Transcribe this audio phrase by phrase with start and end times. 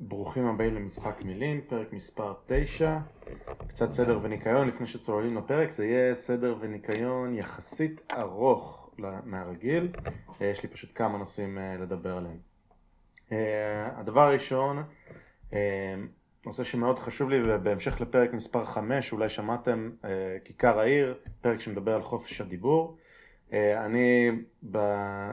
[0.00, 2.98] ברוכים הבאים למשחק מילים, פרק מספר 9,
[3.68, 8.90] קצת סדר וניקיון לפני שצוללים לפרק, זה יהיה סדר וניקיון יחסית ארוך
[9.24, 9.92] מהרגיל,
[10.40, 12.36] יש לי פשוט כמה נושאים אה, לדבר עליהם.
[13.32, 14.82] אה, הדבר הראשון,
[15.52, 15.94] אה,
[16.46, 19.90] נושא שמאוד חשוב לי ובהמשך לפרק מספר 5, אולי שמעתם,
[20.44, 22.96] כיכר העיר, פרק שמדבר על חופש הדיבור.
[23.52, 24.30] אני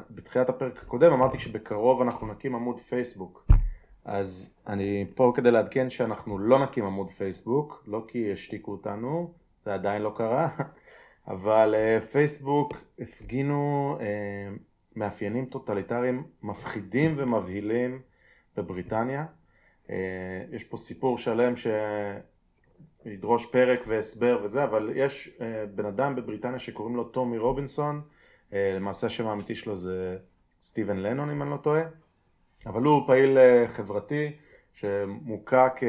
[0.10, 3.45] בתחילת הפרק הקודם אמרתי שבקרוב אנחנו נקים עמוד פייסבוק
[4.06, 9.34] אז אני פה כדי לעדכן שאנחנו לא נקים עמוד פייסבוק, לא כי השתיקו אותנו,
[9.66, 10.50] זה עדיין לא קרה,
[11.28, 14.04] אבל uh, פייסבוק הפגינו uh,
[14.96, 18.02] מאפיינים טוטליטריים מפחידים ומבהילים
[18.58, 19.26] בבריטניה.
[19.88, 19.92] Uh,
[20.52, 21.54] יש פה סיפור שלם
[23.06, 25.38] שידרוש פרק והסבר וזה, אבל יש
[25.76, 28.02] בן אדם בבריטניה שקוראים לו טומי רובינסון,
[28.52, 30.18] למעשה השם האמיתי שלו זה
[30.62, 31.84] סטיבן לנון אם אני לא טועה.
[32.66, 34.32] אבל הוא פעיל אה, חברתי
[34.74, 35.84] שמוקע כ...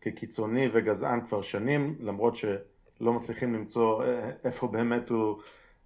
[0.00, 5.38] כקיצוני וגזען כבר שנים, למרות שלא מצליחים למצוא אה, איפה באמת הוא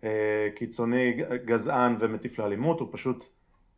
[0.04, 3.28] אה, קיצוני, גזען ומטיף לאלימות, הוא פשוט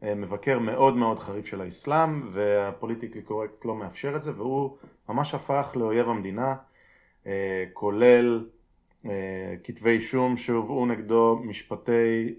[0.03, 4.77] מבקר מאוד מאוד חריף של האסלאם והפוליטיקלי קורקט לא מאפשר את זה והוא
[5.09, 6.55] ממש הפך לאויב המדינה,
[7.73, 8.47] כולל
[9.65, 12.35] כתבי אישום שהובאו נגדו, משפטי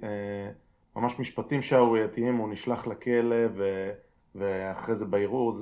[0.99, 3.89] ממש משפטים שערורייתיים, הוא נשלח לכלא ו...
[4.35, 5.53] ואחרי זה בערעור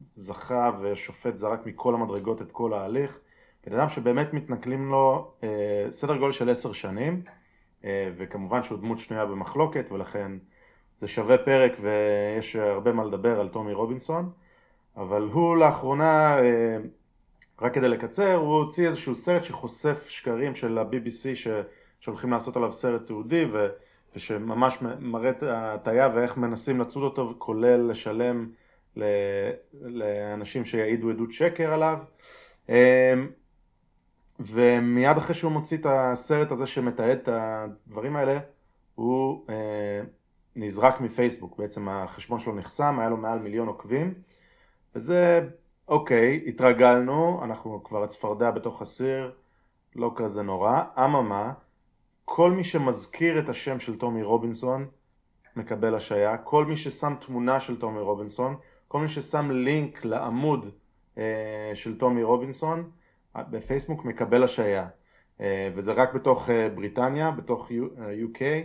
[0.00, 3.18] זכה ושופט זרק מכל המדרגות את כל ההליך.
[3.66, 7.22] בן אדם שבאמת מתנכלים לו אה, סדר גודל של עשר שנים,
[7.84, 10.32] אה, וכמובן שהוא דמות שנויה במחלוקת ולכן
[10.96, 14.30] זה שווה פרק ויש הרבה מה לדבר על טומי רובינסון,
[14.96, 16.76] אבל הוא לאחרונה, אה,
[17.60, 21.50] רק כדי לקצר, הוא הוציא איזשהו סרט שחושף שקרים של ה-BBC
[22.00, 23.68] שהולכים לעשות עליו סרט תיעודי ו...
[24.16, 28.50] ושממש מראה את ההטייה ואיך מנסים לצוד אותו, כולל לשלם
[29.74, 31.98] לאנשים שיעידו עדות שקר עליו.
[32.68, 32.74] אמ,
[34.40, 38.38] ומיד אחרי שהוא מוציא את הסרט הזה שמתעד את הדברים האלה,
[38.94, 40.00] הוא אה,
[40.56, 44.14] נזרק מפייסבוק, בעצם החשבון שלו נחסם, היה לו מעל מיליון עוקבים,
[44.94, 45.48] וזה
[45.88, 49.32] אוקיי, התרגלנו, אנחנו כבר הצפרדע בתוך הסיר,
[49.96, 51.52] לא כזה נורא, אממה,
[52.30, 54.86] כל מי שמזכיר את השם של טומי רובינסון
[55.56, 58.56] מקבל השעיה, כל מי ששם תמונה של טומי רובינסון,
[58.88, 60.70] כל מי ששם לינק לעמוד
[61.18, 62.90] אה, של טומי רובינסון
[63.36, 64.88] אה, בפייסבוק מקבל השעיה.
[65.40, 68.62] אה, וזה רק בתוך אה, בריטניה, בתוך UK, אה,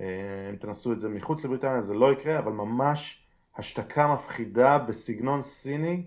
[0.00, 3.24] אה, אם תנסו את זה מחוץ לבריטניה זה לא יקרה, אבל ממש
[3.56, 6.06] השתקה מפחידה בסגנון סיני,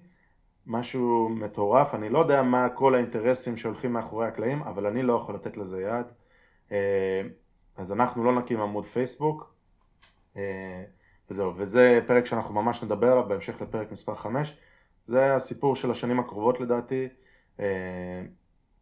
[0.66, 5.36] משהו מטורף, אני לא יודע מה כל האינטרסים שהולכים מאחורי הקלעים, אבל אני לא יכול
[5.36, 6.06] לתת לזה יד.
[6.72, 7.22] אה,
[7.78, 9.54] אז אנחנו לא נקים עמוד פייסבוק.
[10.38, 10.84] אה,
[11.30, 14.58] וזהו, וזה פרק שאנחנו ממש נדבר עליו בהמשך לפרק מספר 5
[15.04, 17.08] זה הסיפור של השנים הקרובות לדעתי.
[17.60, 18.22] אה,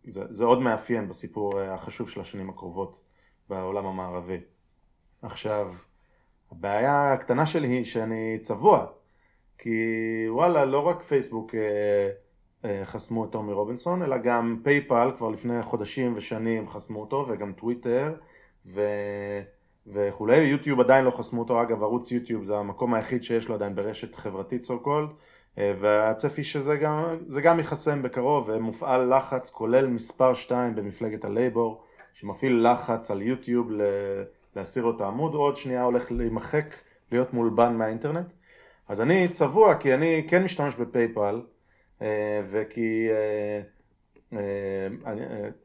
[0.08, 3.00] זה, זה עוד מאפיין בסיפור החשוב של השנים הקרובות
[3.50, 4.40] בעולם המערבי.
[5.22, 5.74] עכשיו
[6.52, 8.86] הבעיה הקטנה שלי היא שאני צבוע
[9.58, 9.80] כי
[10.30, 11.56] וואלה לא רק פייסבוק
[12.84, 18.14] חסמו את טומי רובינסון, אלא גם פייפל כבר לפני חודשים ושנים חסמו אותו, וגם טוויטר
[18.66, 18.82] ו...
[19.88, 23.76] וכולי, יוטיוב עדיין לא חסמו אותו, אגב ערוץ יוטיוב זה המקום היחיד שיש לו עדיין
[23.76, 25.14] ברשת חברתית so called,
[25.58, 27.04] אה, והצפי שזה גם,
[27.44, 31.84] גם ייחסם בקרוב, ומופעל לחץ כולל מספר 2 במפלגת הלייבור,
[32.14, 33.72] שמפעיל לחץ על יוטיוב
[34.56, 36.76] להסיר את העמוד, עוד שנייה הולך להימחק,
[37.12, 38.28] להיות מולבן מהאינטרנט.
[38.88, 41.55] אז אני צבוע כי אני כן משתמש בפייפל, אה,
[42.50, 43.62] וכי אה,
[44.34, 44.88] אה,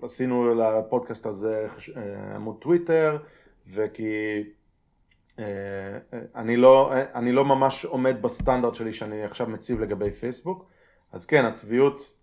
[0.03, 1.67] עשינו לפודקאסט הזה
[2.35, 3.19] עמוד טוויטר
[3.69, 4.45] וכי
[6.35, 10.71] אני לא, אני לא ממש עומד בסטנדרט שלי שאני עכשיו מציב לגבי פייסבוק.
[11.13, 12.17] אז כן הצביעות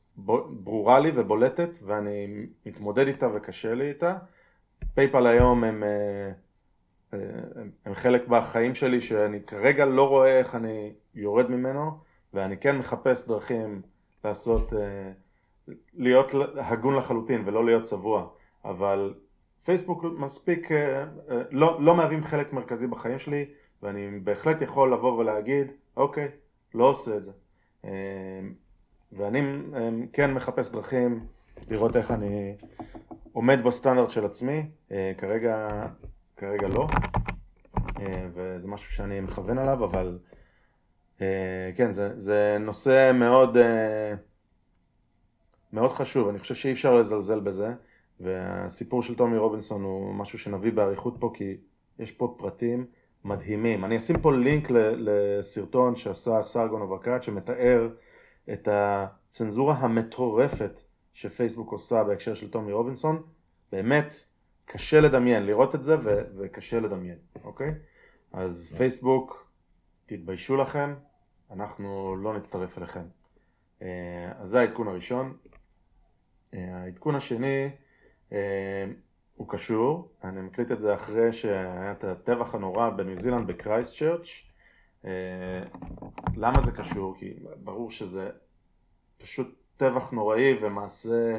[0.50, 4.18] ברורה לי ובולטת ואני מתמודד איתה וקשה לי איתה.
[4.94, 5.84] פייפל היום הם,
[7.12, 7.20] הם,
[7.86, 11.92] הם חלק בחיים שלי שאני כרגע לא רואה איך אני יורד ממנו
[12.34, 13.82] ואני כן מחפש דרכים
[14.28, 15.12] לעשות, אה,
[15.94, 18.28] להיות הגון לחלוטין ולא להיות צבוע,
[18.66, 19.14] אבל
[19.64, 23.46] פייסבוק מספיק, אה, אה, לא, לא מהווים חלק מרכזי בחיים שלי
[23.84, 26.28] ואני בהחלט יכול לבוא ולהגיד, אוקיי,
[26.74, 27.32] לא עושה את זה.
[29.12, 29.42] ואני
[30.14, 31.26] כן מחפש דרכים
[31.70, 32.56] לראות איך אני
[33.34, 34.66] עומד בסטנדרט של עצמי,
[35.18, 35.86] כרגע,
[36.38, 36.88] כרגע לא,
[38.34, 40.18] וזה משהו שאני מכוון עליו, אבל
[41.76, 44.14] כן, זה, זה נושא מאוד, אה,
[45.74, 47.74] מאוד חשוב, אני חושב שאי אפשר לזלזל בזה,
[48.20, 51.58] והסיפור של טומי רובינסון הוא משהו שנביא באריכות פה, כי
[52.00, 52.86] יש פה פרטים
[53.24, 53.86] מדהימים.
[53.86, 57.90] אני אשים פה לינק לסרטון שעשה סרגון אבקת שמתאר
[58.54, 60.82] את הצנזורה המטורפת
[61.14, 63.24] שפייסבוק עושה בהקשר של טומי רובינסון.
[63.72, 64.16] באמת
[64.66, 67.74] קשה לדמיין, לראות את זה ו- וקשה לדמיין, אוקיי?
[68.34, 69.48] אז פייסבוק,
[70.06, 70.94] תתביישו לכם,
[71.52, 73.04] אנחנו לא נצטרף אליכם.
[73.82, 75.38] אה, אז זה העדכון הראשון.
[76.54, 77.70] אה, העדכון השני
[78.32, 78.86] אה,
[79.36, 84.28] הוא קשור, אני מקליט את זה אחרי שהיה את הטבח הנורא בניו זילנד בקרייסט צ'רץ'.
[86.36, 87.16] למה זה קשור?
[87.20, 88.30] כי ברור שזה
[89.18, 91.38] פשוט טבח נוראי ומעשה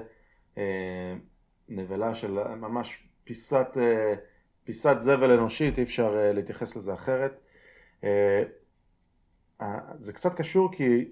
[1.69, 3.77] נבלה של ממש פיסת,
[4.65, 7.41] פיסת זבל אנושית, אי אפשר להתייחס לזה אחרת.
[9.99, 11.05] זה קצת קשור כי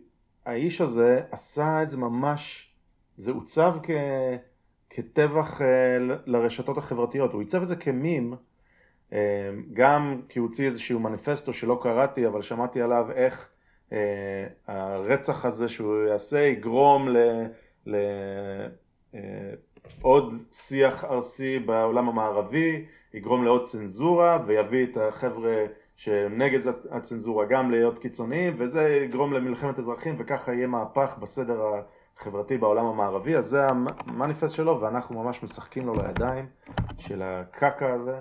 [0.46, 2.72] האיש הזה עשה את זה ממש,
[3.16, 3.90] זה עוצב כ,
[4.90, 5.66] כטבח אה,
[6.26, 8.34] לרשתות החברתיות, הוא עיצב את זה כמים,
[9.12, 13.48] אה, גם כי הוא הוציא איזשהו מניפסטו שלא קראתי אבל שמעתי עליו איך
[13.92, 17.08] אה, הרצח הזה שהוא יעשה יגרום
[17.86, 19.14] לעוד
[20.52, 22.84] שיח ארסי בעולם המערבי,
[23.14, 25.66] יגרום לעוד צנזורה ויביא את החבר'ה
[25.96, 26.60] שנגד
[26.90, 31.60] הצנזורה גם להיות קיצוניים וזה יגרום למלחמת אזרחים וככה יהיה מהפך בסדר
[32.16, 33.36] החברתי בעולם המערבי.
[33.36, 36.46] אז זה המניפסט שלו ואנחנו ממש משחקים לו לידיים
[36.98, 38.20] של הקקה הזה.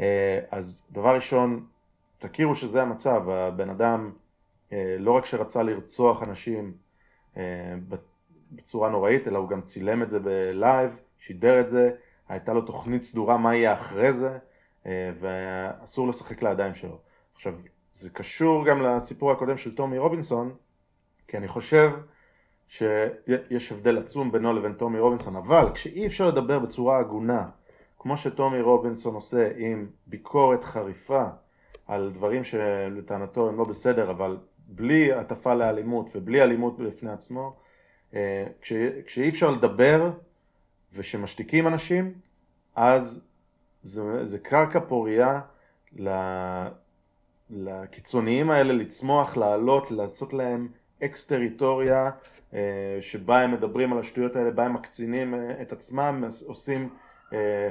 [0.00, 1.64] אה, אז דבר ראשון
[2.18, 3.28] תכירו שזה המצב.
[3.28, 4.12] הבן אדם
[4.72, 6.72] אה, לא רק שרצה לרצוח אנשים
[7.36, 7.42] אה,
[8.52, 11.90] בצורה נוראית אלא הוא גם צילם את זה בלייב שידר את זה.
[12.28, 14.38] הייתה לו תוכנית סדורה מה יהיה אחרי זה
[14.86, 16.98] ואסור לשחק לידיים שלו.
[17.34, 17.54] עכשיו,
[17.92, 20.54] זה קשור גם לסיפור הקודם של טומי רובינסון,
[21.28, 21.90] כי אני חושב
[22.68, 27.48] שיש הבדל עצום בינו לבין טומי רובינסון, אבל כשאי אפשר לדבר בצורה הגונה,
[27.98, 31.24] כמו שטומי רובינסון עושה עם ביקורת חריפה
[31.86, 34.36] על דברים שלטענתו הם לא בסדר, אבל
[34.68, 37.56] בלי הטפה לאלימות ובלי אלימות בפני עצמו,
[38.14, 38.44] אה,
[39.06, 40.10] כשאי אפשר לדבר
[40.92, 42.12] ושמשתיקים אנשים,
[42.76, 43.27] אז
[43.82, 45.40] זה, זה קרקע פורייה
[47.50, 50.68] לקיצוניים האלה לצמוח, לעלות, לעשות להם
[51.04, 52.10] אקס טריטוריה
[52.54, 56.88] אה, שבה הם מדברים על השטויות האלה, בה הם מקצינים אה, את עצמם, עושים
[57.32, 57.70] אה,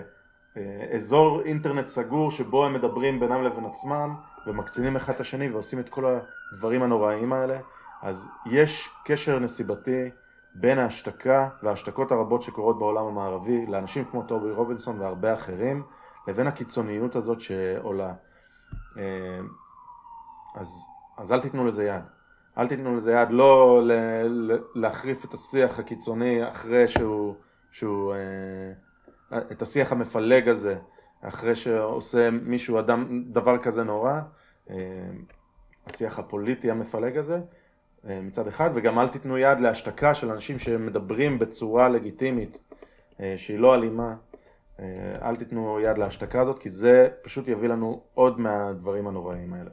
[0.95, 4.15] אזור אינטרנט סגור שבו הם מדברים בינם לבין עצמם
[4.47, 6.19] ומקצינים אחד את השני ועושים את כל
[6.53, 7.59] הדברים הנוראיים האלה.
[8.01, 10.09] אז יש קשר נסיבתי
[10.55, 15.83] בין ההשתקה וההשתקות הרבות שקורות בעולם המערבי לאנשים כמו טובי רובינסון והרבה אחרים
[16.27, 18.13] לבין הקיצוניות הזאת שעולה.
[18.97, 19.39] אה,
[20.55, 20.85] אז,
[21.17, 22.03] אז אל תיתנו לזה יד.
[22.57, 23.91] אל תיתנו לזה יד, לא ל,
[24.27, 27.35] ל, להחריף את השיח הקיצוני אחרי שהוא,
[27.71, 30.77] שהוא אה, את השיח המפלג הזה,
[31.21, 34.21] אחרי שעושה מישהו אדם דבר כזה נורא,
[34.69, 34.75] אה,
[35.85, 37.39] השיח הפוליטי המפלג הזה
[38.03, 42.57] מצד אחד, וגם אל תיתנו יד להשתקה של אנשים שמדברים בצורה לגיטימית
[43.37, 44.15] שהיא לא אלימה אה,
[45.21, 49.69] אל תיתנו יד להשתקה הזאת כי זה פשוט יביא לנו עוד מהדברים הנוראים האלה.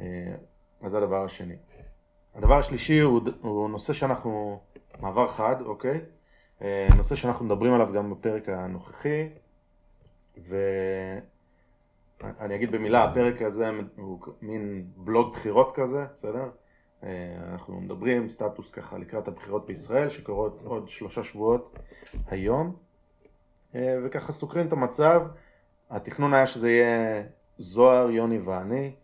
[0.00, 0.34] אה,
[0.82, 1.56] אז זה הדבר השני.
[2.34, 4.60] הדבר השלישי הוא, הוא נושא שאנחנו,
[5.00, 6.00] מעבר חד, אוקיי?
[6.62, 9.28] אה, נושא שאנחנו מדברים עליו גם בפרק הנוכחי
[10.48, 11.24] ואני
[12.54, 16.50] אגיד במילה, הפרק הזה הוא מין בלוג בחירות כזה, בסדר?
[17.52, 21.78] אנחנו מדברים סטטוס ככה לקראת הבחירות בישראל שקורות עוד שלושה שבועות
[22.26, 22.83] היום אה,
[23.74, 25.22] וככה סוקרים את המצב.
[25.90, 27.22] התכנון היה שזה יהיה
[27.58, 28.94] זוהר, יוני ואני,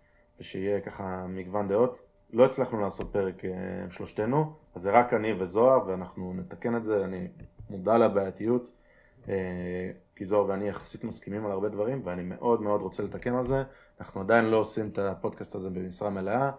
[0.41, 2.03] ושיהיה ככה מגוון דעות.
[2.33, 3.51] לא הצלחנו לעשות פרק אה,
[3.91, 7.29] שלושתנו, אז זה רק אני וזוהר, ואנחנו נתקן את זה, אני
[7.71, 8.71] מודע לבעייתיות,
[9.29, 9.35] אה,
[10.17, 13.63] כי זוהר ואני יחסית מסכימים על הרבה דברים, ואני מאוד מאוד רוצה לתקן על זה.
[14.01, 16.51] אנחנו עדיין לא עושים את הפודקאסט הזה במשרה מלאה,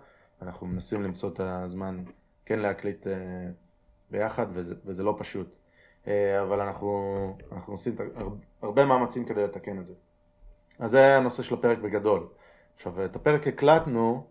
[0.41, 2.03] אנחנו מנסים למצוא את הזמן
[2.45, 3.07] כן להקליט
[4.11, 5.60] ביחד, וזה, וזה לא פשוט.
[6.07, 7.95] אה, אבל אנחנו, אנחנו עושים
[8.61, 9.93] הרבה מאמצים כדי לתקן את זה.
[10.79, 12.27] אז זה הנושא של הפרק בגדול.
[12.75, 14.25] עכשיו, את הפרק הקלטנו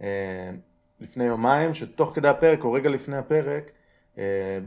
[0.00, 0.50] אה,
[1.00, 3.70] לפני יומיים, שתוך כדי הפרק או רגע לפני הפרק,
[4.18, 4.58] אה,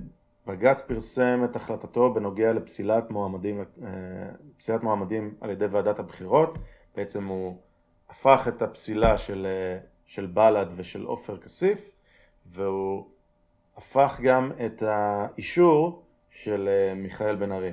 [0.47, 3.63] בג"ץ פרסם את החלטתו בנוגע לפסילת מועמדים,
[4.57, 6.57] פסילת מועמדים על ידי ועדת הבחירות.
[6.95, 7.57] בעצם הוא
[8.09, 9.47] הפך את הפסילה של,
[10.05, 11.91] של בל"ד ושל עופר כסיף,
[12.45, 13.05] והוא
[13.77, 17.71] הפך גם את האישור של אה, מיכאל בן ארי.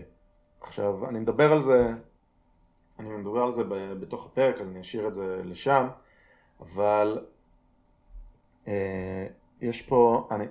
[0.61, 1.91] עכשיו, אני מדבר על זה,
[2.99, 3.63] אני מדבר על זה
[4.01, 5.89] בתוך הפרק, אז אני אשאיר את זה לשם,
[6.61, 7.25] אבל
[8.69, 9.27] אה,
[9.61, 10.45] יש פה, אני,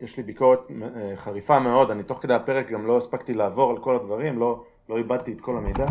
[0.00, 3.78] יש לי ביקורת אה, חריפה מאוד, אני תוך כדי הפרק גם לא הספקתי לעבור על
[3.78, 5.86] כל הדברים, לא, לא איבדתי את כל המידע,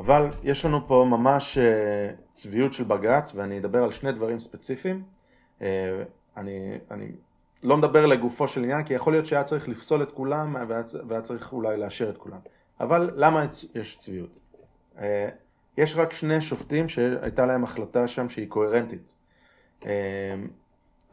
[0.00, 1.58] אבל יש לנו פה ממש
[2.34, 5.02] צביעות של בג"ץ ואני אדבר על שני דברים ספציפיים.
[6.36, 7.08] אני, אני
[7.64, 10.56] לא מדבר לגופו של עניין כי יכול להיות שהיה צריך לפסול את כולם
[11.08, 12.38] והיה, צריך אולי לאשר את כולם.
[12.80, 14.38] אבל למה יש צביעות?
[14.98, 15.28] אה,
[15.78, 19.02] יש רק שני שופטים שהייתה להם החלטה שם שהיא קוהרנטית.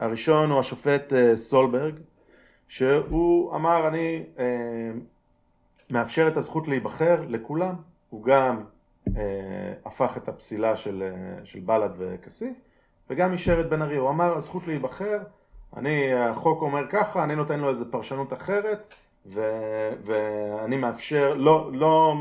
[0.00, 1.94] הראשון הוא השופט סולברג
[2.68, 4.24] שהוא אמר אני
[5.92, 7.74] מאפשר את הזכות להיבחר לכולם,
[8.10, 8.64] הוא גם
[9.16, 12.56] אה, הפך את הפסילה של, אה, של בל"ד וכסיף
[13.10, 15.18] וגם אישר את בן ארי, הוא אמר הזכות להיבחר,
[15.76, 18.86] אני, החוק אומר ככה, אני נותן לו איזה פרשנות אחרת
[19.26, 19.40] ו,
[20.04, 22.14] ואני מאפשר, לא, לא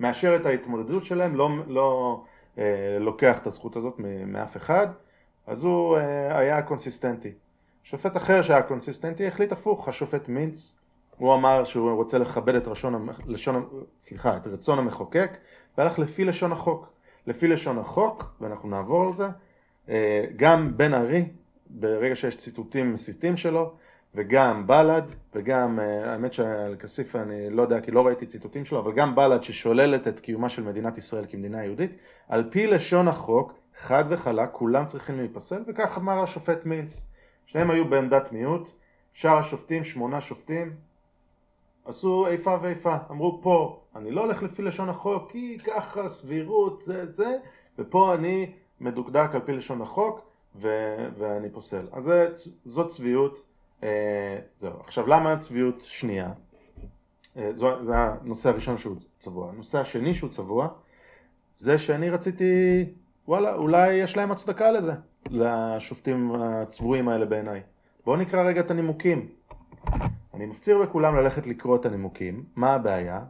[0.00, 2.20] מאשר את ההתמודדות שלהם, לא, לא
[2.58, 3.94] אה, לוקח את הזכות הזאת
[4.26, 4.86] מאף אחד,
[5.46, 7.32] אז הוא אה, היה קונסיסטנטי.
[7.82, 10.76] שופט אחר שהיה קונסיסטנטי החליט הפוך, השופט מינץ,
[11.16, 13.68] הוא אמר שהוא רוצה לכבד את, רשון, לשון,
[14.02, 15.30] סליחה, את רצון המחוקק
[15.78, 16.92] והלך לפי לשון החוק.
[17.26, 19.28] לפי לשון החוק, ואנחנו נעבור על זה,
[19.88, 21.28] אה, גם בן ארי,
[21.70, 23.72] ברגע שיש ציטוטים מסיתים שלו,
[24.14, 25.02] וגם בל"ד,
[25.34, 29.14] וגם, אה, האמת שעל כסיף אני לא יודע כי לא ראיתי ציטוטים שלו, אבל גם
[29.14, 31.90] בל"ד ששוללת את קיומה של מדינת ישראל כמדינה יהודית,
[32.28, 37.02] על פי לשון החוק, חד וחלק, כולם צריכים להיפסל, וכך אמר השופט מינץ.
[37.46, 38.70] שניהם היו בעמדת מיעוט,
[39.12, 40.72] שאר השופטים, שמונה שופטים,
[41.84, 47.06] עשו איפה ואיפה, אמרו פה אני לא הולך לפי לשון החוק כי ככה סבירות זה
[47.06, 47.36] זה
[47.78, 50.27] ופה אני מדוקדק על פי לשון החוק
[50.60, 51.86] ו- ואני פוסל.
[51.92, 52.28] אז זה,
[52.64, 53.42] זו צביעות,
[53.82, 54.72] אה, זהו.
[54.80, 56.30] עכשיו למה צביעות שנייה?
[57.36, 59.50] אה, זו, זה הנושא הראשון שהוא צבוע.
[59.50, 60.68] הנושא השני שהוא צבוע
[61.54, 62.84] זה שאני רציתי,
[63.28, 64.92] וואלה, אולי יש להם הצדקה לזה,
[65.30, 67.60] לשופטים הצבועים האלה בעיניי.
[68.04, 69.28] בואו נקרא רגע את הנימוקים.
[70.34, 72.44] אני מפציר בכולם ללכת לקרוא את הנימוקים.
[72.56, 73.20] מה הבעיה?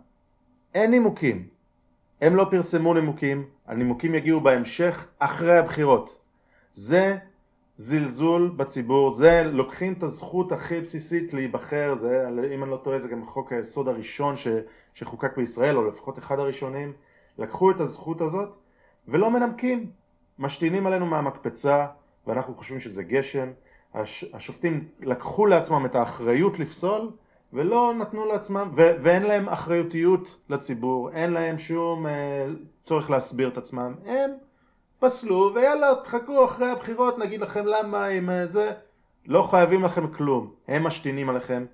[0.74, 1.48] אין נימוקים.
[2.20, 6.18] הם לא פרסמו נימוקים, הנימוקים יגיעו בהמשך אחרי הבחירות.
[6.78, 7.16] זה
[7.76, 13.08] זלזול בציבור, זה לוקחים את הזכות הכי בסיסית להיבחר, זה אם אני לא טועה זה
[13.08, 14.48] גם חוק היסוד הראשון ש,
[14.94, 16.92] שחוקק בישראל, או לפחות אחד הראשונים,
[17.38, 18.48] לקחו את הזכות הזאת
[19.08, 19.90] ולא מנמקים,
[20.38, 21.86] משתינים עלינו מהמקפצה
[22.26, 23.50] ואנחנו חושבים שזה גשם,
[23.94, 27.10] הש, השופטים לקחו לעצמם את האחריות לפסול
[27.52, 32.46] ולא נתנו לעצמם, ו- ואין להם אחריותיות לציבור, אין להם שום אה,
[32.80, 34.30] צורך להסביר את עצמם, הם
[35.00, 38.72] פסלו ויאללה תחכו אחרי הבחירות נגיד לכם למה עם אה, זה,
[39.26, 41.64] לא חייבים לכם כלום, הם משתינים עליכם,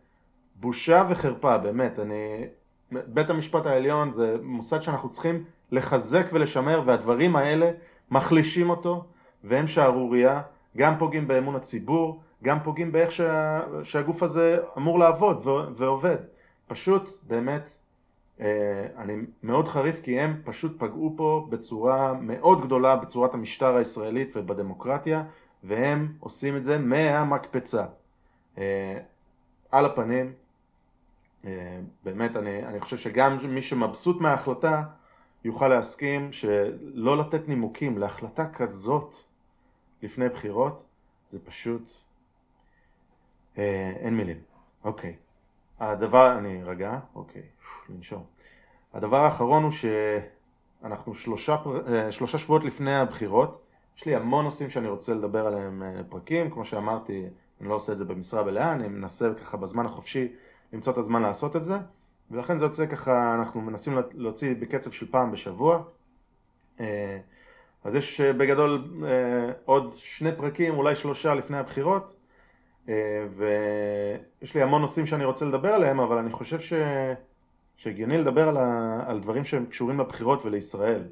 [0.57, 2.47] בושה וחרפה באמת, אני,
[2.93, 7.71] בית המשפט העליון זה מוסד שאנחנו צריכים לחזק ולשמר והדברים האלה
[8.11, 9.05] מחלישים אותו
[9.45, 10.43] והם שערורייה,
[10.77, 16.17] גם פוגעים באמון הציבור גם פוגעים באיך שה, שהגוף הזה אמור לעבוד ועובד.
[16.67, 17.77] פשוט באמת
[18.97, 25.25] אני מאוד חריף כי הם פשוט פגעו פה בצורה מאוד גדולה בצורת המשטר הישראלית ובדמוקרטיה
[25.65, 27.87] והם עושים את זה מהמקפצה.
[28.59, 28.99] אה,
[29.71, 30.33] על הפנים,
[31.45, 34.83] אה, באמת אני, אני חושב שגם מי שמבסוט מההחלטה
[35.45, 39.15] יוכל להסכים שלא לתת נימוקים להחלטה כזאת
[40.03, 40.85] לפני בחירות
[41.31, 41.93] זה פשוט
[43.59, 44.39] אה, אין מילים.
[44.85, 45.17] אוקיי.
[45.81, 47.43] הדבר, אני רגע, אוקיי,
[47.89, 48.25] לנשום.
[48.95, 49.73] הדבר האחרון הוא
[50.83, 51.57] שאנחנו שלושה,
[51.89, 53.61] אה, שלושה שבועות לפני הבחירות,
[53.97, 57.27] יש לי המון נושאים שאני רוצה לדבר עליהם אה, פרקים, כמו שאמרתי,
[57.61, 60.29] אני לא עושה את זה במשרה מלאה, אני מנסה ככה בזמן החופשי
[60.73, 61.79] למצוא את הזמן לעשות את זה,
[62.31, 65.83] ולכן זה יוצא ככה, אנחנו מנסים להוציא בקצב של פעם בשבוע.
[67.85, 68.85] אז יש בגדול
[69.65, 72.24] עוד שני פרקים, אולי שלושה לפני הבחירות, אה,
[72.87, 76.73] ויש לי המון נושאים שאני רוצה לדבר עליהם, אבל אני חושב ש...
[77.77, 79.01] שהגיוני לדבר על, ה...
[79.07, 81.03] על דברים שהם קשורים לבחירות ולישראל.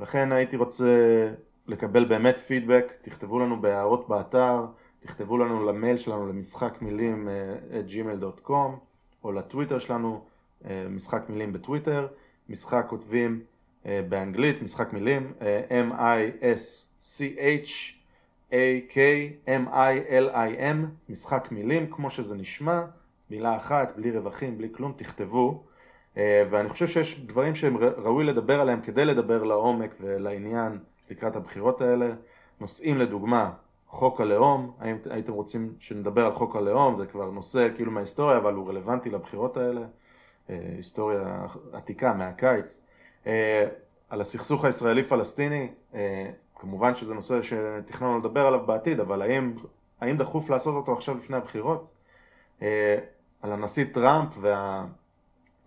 [0.00, 1.28] לכן הייתי רוצה
[1.66, 4.66] לקבל באמת פידבק, תכתבו לנו בהערות באתר,
[5.00, 7.28] תכתבו לנו למייל שלנו למשחק מילים
[7.80, 8.70] את uh, gmail.com
[9.24, 10.24] או לטוויטר שלנו,
[10.62, 12.06] uh, משחק מילים בטוויטר,
[12.48, 13.40] משחק כותבים
[13.84, 15.32] באנגלית, משחק מילים,
[15.90, 17.68] M-I-S-C-H
[18.50, 20.76] A-K-M-I-L-I-M,
[21.08, 22.82] משחק מילים כמו שזה נשמע,
[23.30, 25.64] מילה אחת, בלי רווחים, בלי כלום, תכתבו.
[26.16, 30.78] אה, ואני חושב שיש דברים שהם ראוי לדבר עליהם כדי לדבר לעומק ולעניין
[31.10, 32.12] לקראת הבחירות האלה.
[32.60, 33.50] נושאים לדוגמה,
[33.86, 38.54] חוק הלאום, האם הייתם רוצים שנדבר על חוק הלאום, זה כבר נושא כאילו מההיסטוריה, אבל
[38.54, 39.80] הוא רלוונטי לבחירות האלה,
[40.50, 42.80] אה, היסטוריה עתיקה מהקיץ.
[43.26, 43.66] אה,
[44.10, 45.68] על הסכסוך הישראלי-פלסטיני,
[46.58, 49.54] כמובן שזה נושא שתכננו לדבר עליו בעתיד, אבל האם,
[50.00, 51.90] האם דחוף לעשות אותו עכשיו לפני הבחירות?
[52.62, 52.98] אה,
[53.42, 54.38] על הנשיא טראמפ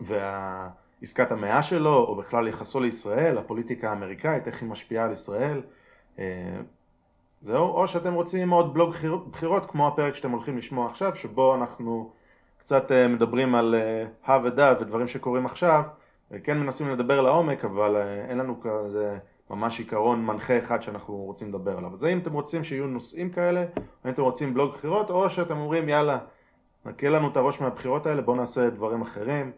[0.02, 0.70] וה,
[1.02, 5.62] עסקת המאה שלו, או בכלל יחסו לישראל, הפוליטיקה האמריקאית, איך היא משפיעה על ישראל.
[7.42, 8.94] זהו, או שאתם רוצים עוד בלוג
[9.32, 12.12] בחירות כמו הפרק שאתם הולכים לשמוע עכשיו, שבו אנחנו
[12.58, 13.76] קצת מדברים על
[14.26, 15.84] הא ודא ודברים שקורים עכשיו,
[16.44, 17.96] כן מנסים לדבר לעומק, אבל
[18.30, 19.18] אין לנו כזה
[19.50, 21.94] ממש עיקרון מנחה אחד שאנחנו רוצים לדבר עליו.
[21.94, 23.66] אז האם אתם רוצים שיהיו נושאים כאלה,
[24.06, 26.18] אם אתם רוצים בלוג בחירות, או שאתם אומרים יאללה,
[26.86, 29.52] נקה לנו את הראש מהבחירות האלה, בואו נעשה דברים אחרים.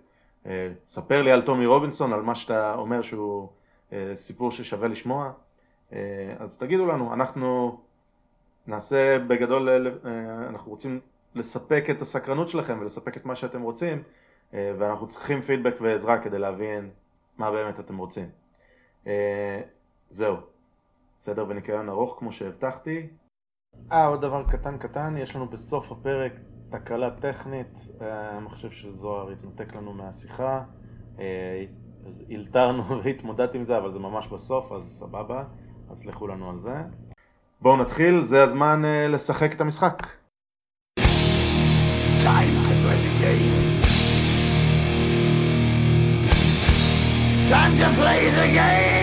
[0.46, 3.50] אה, ספר לי על טומי רובינסון, על מה שאתה אומר שהוא
[3.94, 5.32] אה, סיפור ששווה לשמוע.
[5.94, 6.00] אה,
[6.40, 7.80] אז תגידו לנו, אנחנו
[8.68, 9.70] נעשה בגדול,
[10.50, 11.00] אנחנו רוצים
[11.36, 14.04] לספק את הסקרנות שלכם ולספק את מה שאתם רוצים,
[14.54, 16.90] ואנחנו צריכים פידבק ועזרה כדי להבין
[17.38, 18.30] מה באמת אתם רוצים.
[20.12, 20.38] זהו,
[21.18, 23.08] סדר וניקיון ארוך כמו שהבטחתי.
[23.92, 26.32] אה, עוד דבר קטן קטן, יש לנו בסוף הפרק
[26.70, 30.64] תקלה טכנית, המחשב של זוהר התנתק לנו מהשיחה,
[32.06, 35.44] אז הילתרנו והתמודדתי עם זה, אבל זה ממש בסוף, אז סבבה,
[35.90, 36.76] אז סלחו לנו על זה.
[37.62, 40.08] בואו נתחיל, זה הזמן לשחק את המשחק.
[42.24, 43.82] Time to play the game.
[47.50, 49.01] Time to play the game.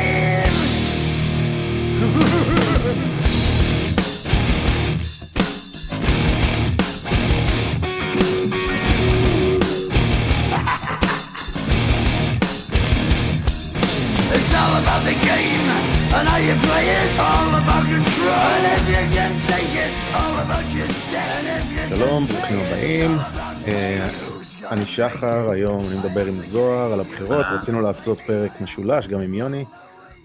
[24.99, 29.65] שחר, היום אני מדבר עם זוהר על הבחירות, רצינו לעשות פרק משולש גם עם יוני,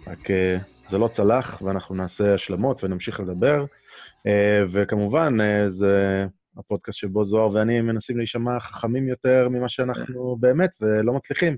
[0.07, 0.19] רק
[0.89, 3.65] זה לא צלח ואנחנו נעשה השלמות ונמשיך לדבר.
[4.73, 5.37] וכמובן,
[5.69, 6.25] זה
[6.57, 11.57] הפודקאסט שבו זוהר ואני מנסים להישמע חכמים יותר ממה שאנחנו באמת ולא מצליחים.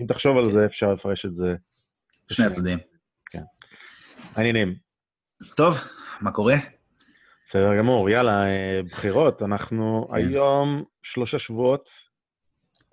[0.00, 1.54] אם תחשוב על זה, אפשר לפרש את זה
[2.30, 2.78] שני הצדדים.
[3.30, 3.42] כן.
[4.34, 4.74] העניינים.
[5.56, 5.76] טוב,
[6.20, 6.54] מה קורה?
[7.48, 10.16] בסדר גמור, יאללה, אה, בחירות, אנחנו כן.
[10.16, 12.03] היום שלושה שבועות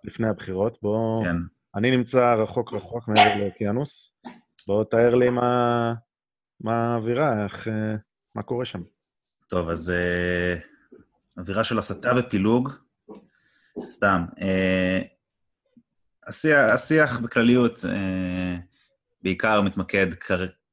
[0.04, 1.22] לפני הבחירות, בואו...
[1.24, 1.36] כן.
[1.76, 4.14] אני נמצא רחוק רחוק מעבר לאוקיינוס,
[4.68, 5.94] בואו תאר לי מה,
[6.62, 7.96] מה האווירה, איך, אה,
[8.36, 8.82] מה קורה שם.
[9.48, 10.56] טוב, אז אה,
[11.38, 12.70] אווירה של הסתה ופילוג,
[13.90, 14.26] סתם.
[14.42, 15.00] אה,
[16.28, 17.80] השיח, השיח בכלליות,
[19.24, 20.08] בעיקר מתמקד,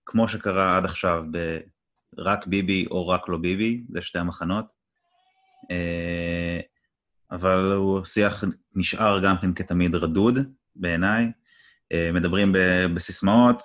[0.07, 4.73] כמו שקרה עד עכשיו, ב"רק ביבי" או "רק לא ביבי", זה שתי המחנות.
[5.71, 6.61] אה,
[7.31, 10.39] אבל הוא שיח נשאר גם כן כתמיד רדוד,
[10.77, 11.33] בעיניי.
[11.93, 12.55] אה, מדברים
[12.95, 13.63] בסיסמאות,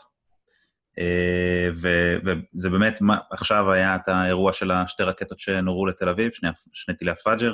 [0.99, 2.99] אה, וזה באמת,
[3.31, 7.53] עכשיו היה את האירוע של השתי רקטות שנורו לתל אביב, שני, שני טילי הפאג'ר,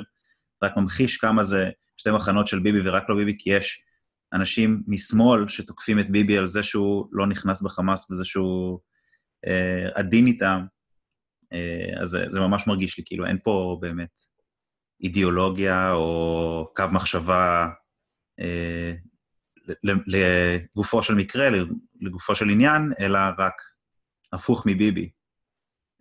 [0.62, 3.82] רק ממחיש כמה זה שתי מחנות של ביבי ורק לא ביבי, כי יש
[4.32, 8.78] אנשים משמאל שתוקפים את ביבי על זה שהוא לא נכנס בחמאס וזה שהוא
[9.46, 10.64] אה, עדין איתם,
[11.52, 14.10] אה, אז זה, זה ממש מרגיש לי כאילו אין פה באמת
[15.02, 17.68] אידיאולוגיה או קו מחשבה
[18.40, 18.92] אה,
[20.06, 21.48] לגופו של מקרה,
[22.00, 23.62] לגופו של עניין, אלא רק
[24.32, 25.10] הפוך מביבי.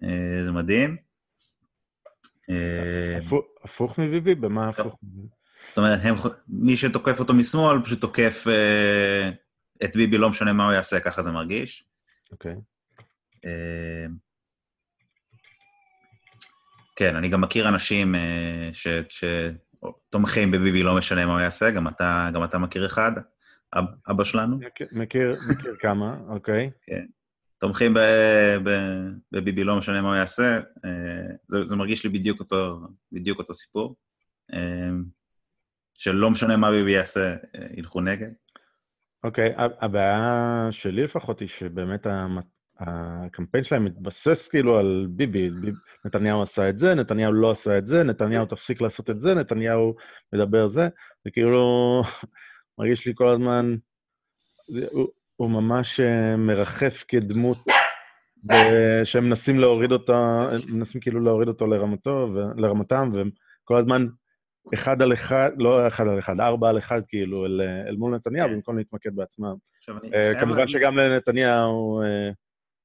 [0.03, 0.97] אה, זה מדהים.
[2.49, 3.19] אה,
[3.63, 4.35] הפוך מביבי?
[4.35, 5.27] במה הפוך מביבי?
[5.67, 6.15] זאת אומרת, הם,
[6.47, 9.29] מי שתוקף אותו משמאל פשוט תוקף אה,
[9.83, 11.83] את ביבי, לא משנה מה הוא יעשה, ככה זה מרגיש.
[12.31, 12.53] אוקיי.
[12.53, 13.03] Okay.
[13.45, 14.05] אה,
[16.99, 21.87] כן, אני גם מכיר אנשים אה, ש, שתומכים בביבי, לא משנה מה הוא יעשה, גם
[21.87, 23.11] אתה, גם אתה מכיר אחד,
[23.75, 24.59] אב, אבא שלנו.
[24.91, 26.71] מכיר, מכיר, כמה, אוקיי.
[26.83, 27.05] כן.
[27.59, 27.99] תומכים ב,
[28.63, 28.69] ב,
[29.31, 32.79] בביבי, לא משנה מה הוא יעשה, אה, זה, זה מרגיש לי בדיוק אותו,
[33.11, 33.95] בדיוק אותו סיפור.
[34.53, 34.89] אה,
[35.97, 37.35] שלא משנה מה ביבי יעשה,
[37.77, 38.29] ילכו נגד?
[39.23, 42.07] אוקיי, okay, הבעיה שלי לפחות היא שבאמת
[42.79, 45.49] הקמפיין שלהם מתבסס כאילו על ביבי.
[46.05, 49.95] נתניהו עשה את זה, נתניהו לא עשה את זה, נתניהו תפסיק לעשות את זה, נתניהו
[50.33, 50.87] מדבר זה,
[51.27, 52.01] וכאילו
[52.79, 53.75] מרגיש לי כל הזמן,
[54.91, 57.57] הוא, הוא ממש אה, מרחף כדמות
[59.03, 63.29] שהם מנסים להוריד אותה, מנסים כאילו להוריד אותו לרמתו, לרמתם, והם
[63.63, 64.07] כל הזמן
[64.73, 68.47] אחד על אחד, לא אחד על אחד, ארבע על אחד כאילו, אל, אל מול נתניהו,
[68.47, 68.55] כן.
[68.55, 69.55] במקום להתמקד בעצמם.
[69.89, 72.33] Uh, כמובן שגם לנתניהו, uh,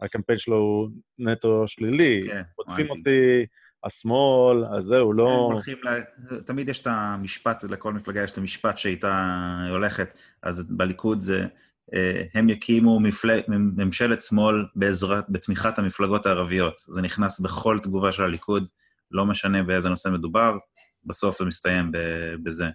[0.00, 2.22] הקמפיין שלו הוא נטו שלילי.
[2.28, 3.46] כן, פותחים אותי,
[3.84, 5.50] השמאל, אז זהו, לא...
[5.82, 6.00] לה...
[6.46, 11.46] תמיד יש את המשפט, לכל מפלגה יש את המשפט שאיתה הולכת, אז בליכוד זה,
[11.94, 13.40] אה, הם יקימו מפל...
[13.48, 16.74] ממשלת שמאל בעזרת, בתמיכת המפלגות הערביות.
[16.86, 18.66] זה נכנס בכל תגובה של הליכוד,
[19.10, 20.58] לא משנה באיזה נושא מדובר,
[21.04, 21.92] בסוף זה מסתיים
[22.42, 22.66] בזה.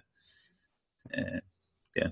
[1.14, 1.38] אה,
[1.92, 2.08] כן.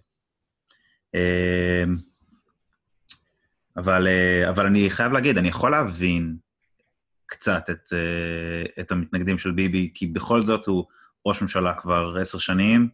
[3.79, 4.09] אבל,
[4.49, 6.37] אבל אני חייב להגיד, אני יכול להבין
[7.27, 7.93] קצת את,
[8.81, 10.85] את המתנגדים של ביבי, כי בכל זאת הוא
[11.27, 12.89] ראש ממשלה כבר עשר שנים,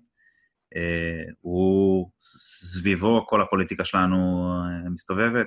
[1.41, 4.49] הוא, סביבו כל הפוליטיקה שלנו
[4.91, 5.47] מסתובבת,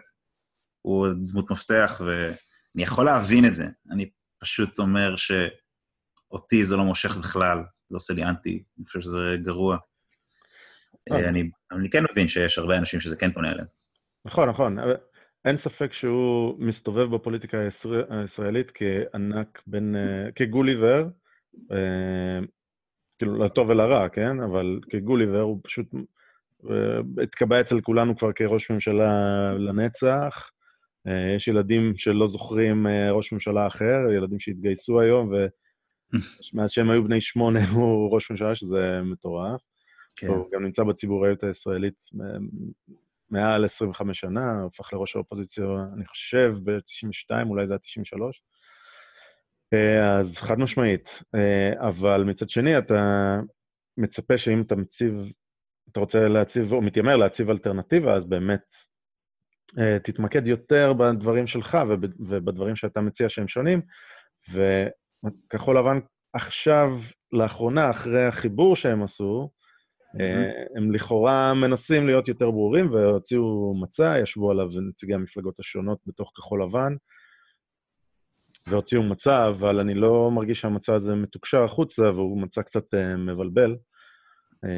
[0.81, 3.65] הוא דמות מפתח, ואני יכול להבין את זה.
[3.91, 7.57] אני פשוט אומר שאותי זה לא מושך בכלל,
[7.89, 9.77] זה עושה לי אנטי, אני חושב שזה גרוע.
[11.11, 13.67] אה, אני, אני כן מבין שיש הרבה אנשים שזה כן פונה אליהם.
[14.25, 14.77] נכון, נכון.
[15.47, 21.07] אין ספק שהוא מסתובב בפוליטיקה הישראל, הישראלית כענק בין, אה, כגוליבר,
[21.71, 22.39] אה,
[23.17, 24.39] כאילו לטוב ולרע, כן?
[24.39, 25.87] אבל כגוליבר הוא פשוט
[27.23, 30.49] התקבע אצל כולנו כבר כראש ממשלה לנצח.
[31.35, 37.69] יש ילדים שלא זוכרים ראש ממשלה אחר, ילדים שהתגייסו היום, ומאז שהם היו בני שמונה
[37.73, 39.61] הוא ראש ממשלה, שזה מטורף.
[40.15, 40.27] כן.
[40.27, 41.95] הוא גם נמצא בציבוריות הישראלית
[43.29, 48.41] מעל 25 שנה, הפך לראש האופוזיציה, אני חושב, ב-92, אולי זה היה 93.
[49.73, 51.09] אה, אז חד משמעית.
[51.35, 53.39] אה, אבל מצד שני, אתה
[53.97, 55.13] מצפה שאם אתה מציב,
[55.91, 58.63] אתה רוצה להציב, או מתיימר להציב אלטרנטיבה, אז באמת
[59.79, 61.77] אה, תתמקד יותר בדברים שלך
[62.19, 63.81] ובדברים שאתה מציע שהם שונים.
[64.53, 65.99] וכחול לבן
[66.33, 66.89] עכשיו,
[67.31, 69.49] לאחרונה, אחרי החיבור שהם עשו,
[70.75, 76.63] הם לכאורה מנסים להיות יותר ברורים והוציאו מצע, ישבו עליו נציגי המפלגות השונות בתוך כחול
[76.63, 76.95] לבן,
[78.67, 83.75] והוציאו מצע, אבל אני לא מרגיש שהמצע הזה מתוקשר החוצה, והוא מצע קצת uh, מבלבל.
[84.65, 84.69] Uh,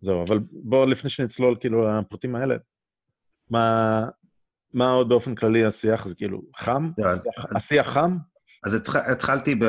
[0.00, 2.56] זהו, אבל בואו, לפני שנצלול כאילו לפרטים האלה,
[3.50, 4.06] מה,
[4.72, 6.08] מה עוד באופן כללי השיח?
[6.08, 6.90] זה כאילו חם?
[6.98, 7.10] לא,
[7.56, 8.16] השיח חם?
[8.64, 9.64] אז התחלתי, ב,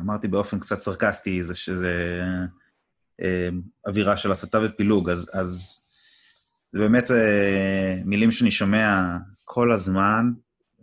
[0.00, 2.22] אמרתי באופן קצת סרקסטי, זה שזה...
[3.22, 3.48] אה,
[3.86, 5.80] אווירה של הסתה ופילוג, אז, אז
[6.72, 10.24] זה באמת אה, מילים שאני שומע כל הזמן,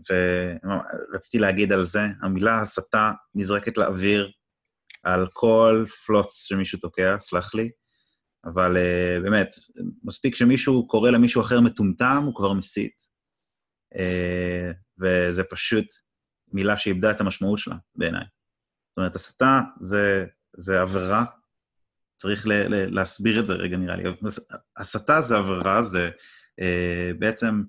[0.09, 4.31] ורציתי להגיד על זה, המילה הסתה נזרקת לאוויר
[5.03, 7.69] על כל פלוץ שמישהו תוקע, סלח לי,
[8.45, 9.55] אבל uh, באמת,
[10.03, 13.13] מספיק שמישהו קורא למישהו אחר מטומטם, הוא כבר מסית.
[13.93, 15.85] Uh, וזה פשוט
[16.51, 18.25] מילה שאיבדה את המשמעות שלה, בעיניי.
[18.91, 20.25] זאת אומרת, הסתה זה,
[20.57, 21.25] זה עבירה
[22.23, 24.03] צריך ל- ל- להסביר את זה רגע, נראה לי.
[24.77, 26.09] הסתה זה עבירה, זה
[26.59, 27.63] אה, בעצם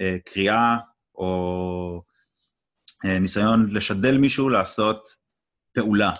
[0.00, 0.76] אה, קריאה
[1.14, 2.02] או
[3.04, 5.08] אה, ניסיון לשדל מישהו לעשות
[5.72, 6.12] פעולה.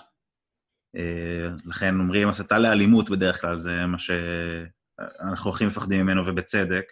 [0.95, 6.85] אה, לכן אומרים הסתה לאלימות בדרך כלל, זה מה שאנחנו הכי מפחדים ממנו, ובצדק.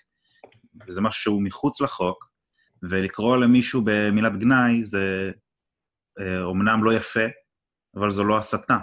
[0.88, 2.30] וזה משהו שהוא מחוץ לחוק,
[2.84, 5.32] ולקרוא למישהו במילת גנאי זה
[6.20, 7.26] אה, אומנם לא יפה,
[7.96, 8.78] אבל זו לא הסתה.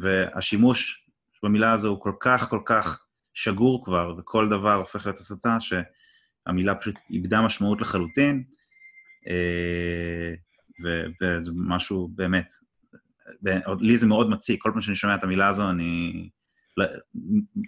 [0.00, 1.06] והשימוש
[1.42, 6.74] במילה הזו הוא כל כך כל כך שגור כבר, וכל דבר הופך להיות הסתה, שהמילה
[6.74, 8.44] פשוט איבדה משמעות לחלוטין,
[9.28, 10.34] אה,
[11.20, 12.52] וזה משהו באמת,
[13.80, 16.28] לי זה מאוד מציק, כל פעם שאני שומע את המילה הזו, אני...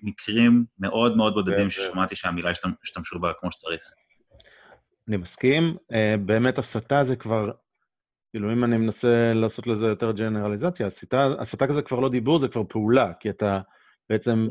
[0.03, 1.71] מקרים מאוד מאוד בודדים כן.
[1.71, 2.51] ששמעתי שהמילה
[2.85, 3.81] השתמשו בה כמו שצריך.
[5.09, 5.77] אני מסכים.
[5.93, 7.51] אה, באמת הסתה זה כבר
[8.35, 10.87] כאילו, אם אני מנסה לעשות לזה יותר ג'נרליזציה,
[11.39, 13.61] הסתה, כזה כבר לא דיבור, זה כבר פעולה, כי אתה
[14.11, 14.49] בעצם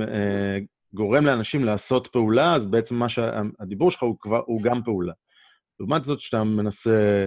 [0.00, 0.58] אה,
[0.94, 5.12] גורם לאנשים לעשות פעולה, אז בעצם מה שהדיבור שלך הוא, כבר, הוא גם פעולה.
[5.80, 7.26] לעומת זאת, שאתה מנסה,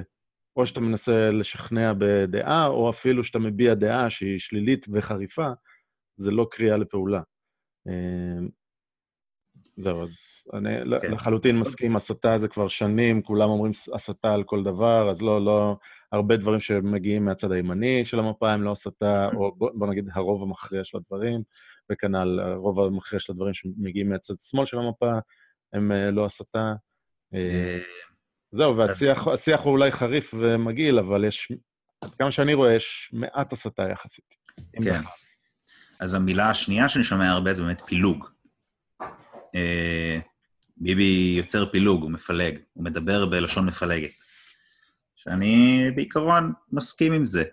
[0.55, 5.49] או שאתה מנסה לשכנע בדעה, או אפילו שאתה מביע דעה שהיא שלילית וחריפה,
[6.17, 7.21] זה לא קריאה לפעולה.
[7.87, 8.47] אה,
[9.77, 10.17] זהו, אז
[10.53, 10.69] אני
[11.01, 11.11] כן.
[11.11, 15.77] לחלוטין מסכים, הסתה זה כבר שנים, כולם אומרים הסתה על כל דבר, אז לא, לא,
[16.11, 20.43] הרבה דברים שמגיעים מהצד הימני של המפה הם לא הסתה, או בוא, בוא נגיד הרוב
[20.43, 21.41] המכריע של הדברים,
[21.91, 25.11] וכנ"ל הרוב המכריע של הדברים שמגיעים מהצד שמאל של המפה
[25.73, 26.73] הם אה, לא הסתה.
[27.33, 27.79] אה, אה,
[28.51, 31.51] זהו, והשיח הוא אולי חריף ומגעיל, אבל יש,
[32.01, 34.25] עד כמה שאני רואה, יש מעט הסתה יחסית.
[34.83, 35.01] כן.
[35.99, 38.34] אז המילה השנייה שאני שומע הרבה זה באמת פילוג.
[40.77, 44.11] ביבי יוצר פילוג, הוא מפלג, הוא מדבר בלשון מפלגת.
[45.15, 47.43] שאני בעיקרון מסכים עם זה.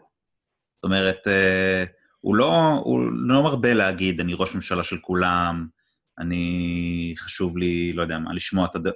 [0.77, 1.85] זאת אומרת, אה,
[2.21, 5.67] הוא לא, הוא לא מרבה להגיד, אני ראש ממשלה של כולם,
[6.19, 8.87] אני, חשוב לי, לא יודע מה, לשמוע את הד...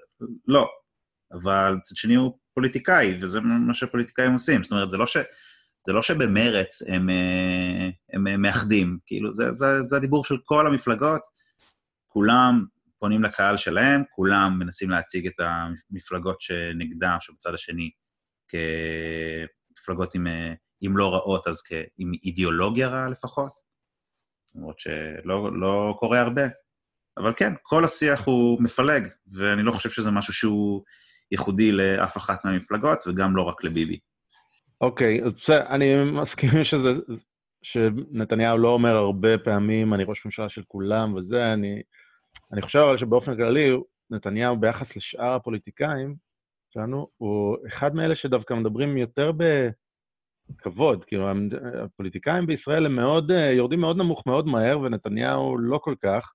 [0.49, 0.69] לא.
[1.33, 4.63] אבל מצד שני הוא פוליטיקאי, וזה מה שפוליטיקאים עושים.
[4.63, 5.17] זאת אומרת, זה לא, ש...
[5.87, 10.67] זה לא שבמרץ הם, אה, הם, הם מאחדים, כאילו, זה, זה, זה הדיבור של כל
[10.67, 11.23] המפלגות,
[12.09, 12.65] כולם
[12.99, 17.91] פונים לקהל שלהם, כולם מנסים להציג את המפלגות שנגדם, שבצד השני,
[18.49, 20.27] כמפלגות עם,
[20.87, 21.63] אם לא רעות, אז
[21.99, 23.53] עם אידיאולוגיה רעה לפחות,
[24.55, 26.43] למרות שלא לא קורה הרבה.
[27.19, 30.83] אבל כן, כל השיח הוא מפלג, ואני לא חושב שזה משהו שהוא
[31.33, 33.99] ייחודי לאף אחת מהמפלגות, וגם לא רק לביבי.
[34.81, 36.89] אוקיי, בסדר, אני מסכים שזה,
[37.63, 41.83] שנתניהו לא אומר הרבה פעמים, אני ראש ממשלה של כולם וזה, אני,
[42.53, 43.71] אני חושב אבל שבאופן כללי,
[44.11, 46.15] נתניהו ביחס לשאר הפוליטיקאים
[46.71, 49.33] שלנו, הוא אחד מאלה שדווקא מדברים יותר
[50.51, 51.05] בכבוד.
[51.05, 51.29] כאילו,
[51.85, 56.33] הפוליטיקאים בישראל הם מאוד, יורדים מאוד נמוך מאוד מהר, ונתניהו לא כל כך.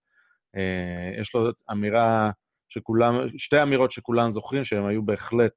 [0.56, 2.32] אה, יש לו אמירה
[2.70, 5.54] שכולם, שתי אמירות שכולם זוכרים, שהן היו בהחלט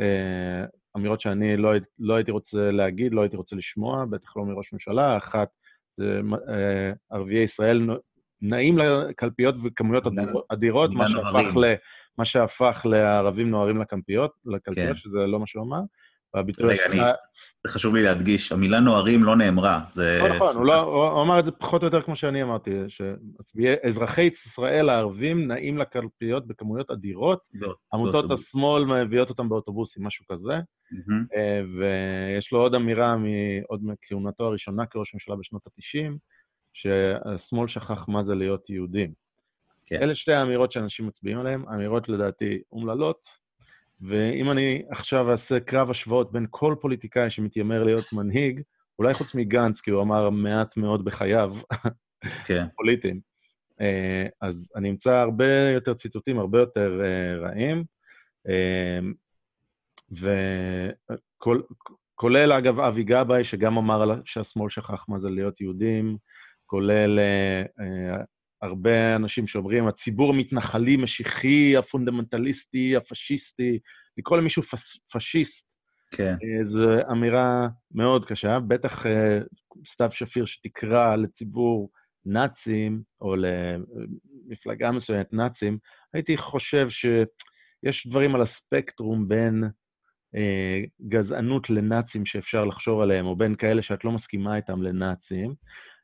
[0.00, 0.64] אה,
[0.96, 5.16] אמירות שאני לא, לא הייתי רוצה להגיד, לא הייתי רוצה לשמוע, בטח לא מראש ממשלה.
[5.16, 5.48] אחת,
[6.00, 7.88] אה, ערביי ישראל
[8.42, 10.04] נעים לקלפיות וכמויות
[10.52, 11.74] אדירות, מה שהפך, ל,
[12.18, 14.96] מה שהפך לערבים נוהרים לקלפיות, לקלפיות, כן.
[14.96, 15.80] שזה לא מה שהוא אמר.
[16.34, 16.74] והביטוי...
[16.74, 16.96] רגע, אני...
[17.66, 19.80] זה חשוב לי להדגיש, המילה נוהרים לא נאמרה.
[19.90, 20.18] זה...
[20.22, 24.22] לא נכון, הוא, לא, הוא אמר את זה פחות או יותר כמו שאני אמרתי, שאזרחי
[24.22, 27.38] ישראל הערבים נעים לקלפיות בכמויות אדירות,
[27.94, 30.54] עמותות השמאל מביאות אותם באוטובוסים, משהו כזה.
[31.36, 33.16] אה, ויש לו עוד אמירה
[33.68, 36.12] עוד מכהונתו הראשונה כראש ממשלה בשנות ה-90,
[36.72, 39.12] שהשמאל שכח מה זה להיות יהודים.
[39.86, 40.02] כן.
[40.02, 43.28] אלה שתי האמירות שאנשים מצביעים עליהן, אמירות לדעתי אומללות,
[44.00, 48.62] ואם אני עכשיו אעשה קרב השוואות בין כל פוליטיקאי שמתיימר להיות מנהיג,
[48.98, 51.54] אולי חוץ מגנץ, כי הוא אמר מעט מאוד בחייו,
[52.44, 52.66] כן.
[52.76, 53.20] פוליטיים,
[53.80, 57.84] אה, אז אני אמצא הרבה יותר ציטוטים, הרבה יותר אה, רעים,
[58.48, 58.98] אה,
[62.16, 66.16] וכולל, אגב, אבי גבאי, שגם אמר שהשמאל שכח מה זה להיות יהודים,
[66.72, 67.18] כולל
[68.62, 73.78] הרבה אנשים שאומרים, הציבור המתנחלי, משיחי, הפונדמנטליסטי, הפשיסטי,
[74.18, 75.68] לקרוא למישהו פש, פשיסט,
[76.16, 76.34] כן.
[76.42, 78.58] אה, זו אמירה מאוד קשה.
[78.60, 79.38] בטח אה,
[79.92, 81.90] סתיו שפיר שתקרא לציבור
[82.26, 85.78] נאצים, או למפלגה מסוימת נאצים,
[86.14, 89.64] הייתי חושב שיש דברים על הספקטרום בין
[90.36, 95.54] אה, גזענות לנאצים שאפשר לחשוב עליהם, או בין כאלה שאת לא מסכימה איתם לנאצים.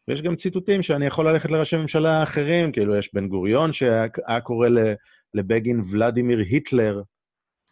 [0.09, 4.69] ויש גם ציטוטים שאני יכול ללכת לראשי ממשלה אחרים, כאילו יש בן גוריון שהיה קורא
[5.35, 7.03] לבגין ולדימיר היטלר,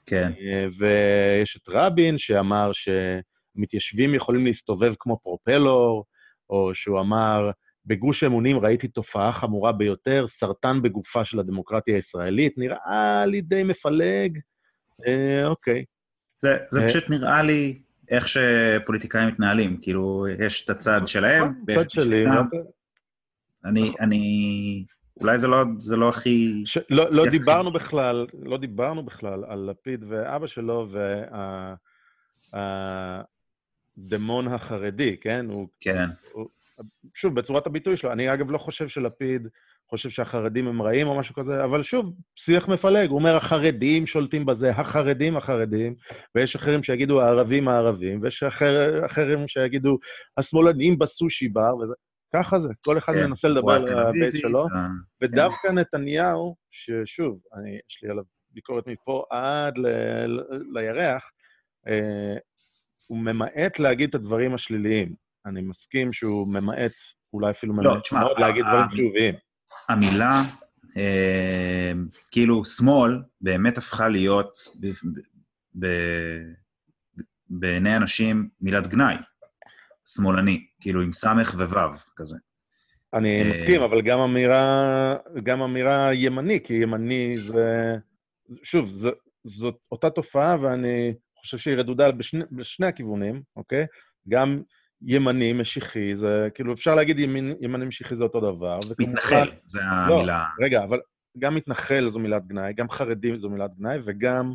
[0.07, 0.31] כן.
[0.41, 6.05] אה, ויש את רבין שאמר שמתיישבים יכולים להסתובב כמו פרופלור,
[6.51, 7.51] או שהוא אמר,
[7.87, 14.39] בגוש אמונים ראיתי תופעה חמורה ביותר, סרטן בגופה של הדמוקרטיה הישראלית, נראה לי די מפלג.
[15.07, 15.85] אה, אוקיי.
[16.37, 17.79] זה, זה אה, פשוט נראה לי
[18.11, 22.25] איך שפוליטיקאים מתנהלים, כאילו, יש את הצד נכון, שלהם, ויש את שלי.
[23.65, 24.85] אני, אני...
[25.21, 26.63] אולי זה לא, זה לא הכי...
[26.67, 26.79] ש...
[26.91, 27.79] לא, לא דיברנו הכי...
[27.79, 30.89] בכלל, לא דיברנו בכלל על לפיד ואבא שלו
[32.53, 34.55] והדמון וה...
[34.55, 35.47] החרדי, כן?
[35.49, 36.09] הוא, כן.
[36.33, 36.49] הוא,
[37.15, 38.13] שוב, בצורת הביטוי שלו.
[38.13, 39.49] אני אגב לא חושב שלפיד
[39.91, 43.09] חושב שהחרדים הם רעים או משהו כזה, אבל שוב, שיח מפלג.
[43.09, 45.95] הוא אומר, החרדים שולטים בזה, החרדים החרדים,
[46.35, 49.99] ויש אחרים שיגידו הערבים הערבים, ויש אחר, אחרים שיגידו
[50.39, 51.95] השמאלנים בסושי בר, וזה...
[52.35, 54.87] ככה זה, כל אחד כן, מנסה לדבר על הבית שלו, אה,
[55.23, 55.79] ודווקא כן.
[55.79, 59.87] נתניהו, ששוב, אני, יש לי עליו ביקורת מפה עד ל,
[60.27, 60.41] ל,
[60.73, 61.31] לירח,
[61.89, 62.37] אה,
[63.07, 65.15] הוא ממעט להגיד את הדברים השליליים.
[65.47, 66.93] אני מסכים שהוא ממעט,
[67.33, 69.35] אולי אפילו לא, ממעט מאוד להגיד דברים חיוביים.
[69.89, 70.43] המילה,
[70.97, 71.93] אה,
[72.31, 75.21] כאילו, שמאל באמת הפכה להיות ב, ב,
[75.79, 75.87] ב,
[77.51, 79.17] בעיני אנשים מילת גנאי.
[80.07, 82.37] שמאלני, כאילו עם סמך ווו כזה.
[83.15, 87.95] אני אה, מסכים, אבל גם אמירה, גם אמירה ימני, כי ימני זה...
[88.63, 89.11] שוב, זו,
[89.45, 93.87] זאת אותה תופעה, ואני חושב שהיא רדודה בשני, בשני הכיוונים, אוקיי?
[94.29, 94.63] גם
[95.03, 98.79] ימני, משיחי, זה כאילו, אפשר להגיד ימין, ימני משיחי זה אותו דבר.
[98.99, 100.45] מתנחל, זה לא, המילה.
[100.61, 101.01] רגע, אבל
[101.39, 104.55] גם מתנחל זו מילת גנאי, גם חרדים זו מילת גנאי, וגם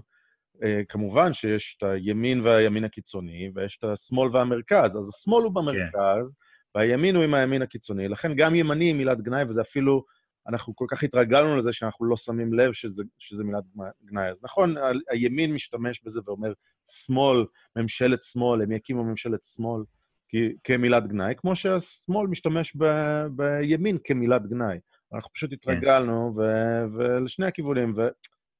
[0.63, 4.97] אה, כמובן שיש את הימין והימין הקיצוני, ויש את השמאל והמרכז.
[4.97, 6.79] אז השמאל הוא במרכז, כן.
[6.79, 8.07] והימין הוא עם הימין הקיצוני.
[8.07, 10.05] לכן גם ימני היא מילת גנאי, וזה אפילו,
[10.47, 13.63] אנחנו כל כך התרגלנו לזה שאנחנו לא שמים לב שזה, שזה מילת
[14.05, 14.29] גנאי.
[14.29, 14.75] אז נכון,
[15.09, 16.53] הימין משתמש בזה ואומר,
[17.05, 19.83] שמאל, ממשלת שמאל, הם יקימו ממשלת שמאל
[20.63, 22.85] כמילת גנאי, כמו שהשמאל משתמש ב,
[23.35, 24.77] בימין כמילת גנאי.
[25.13, 25.55] אנחנו פשוט כן.
[25.55, 26.33] התרגלנו.
[26.37, 26.41] ו,
[26.93, 28.01] ולשני הכיוונים, ו,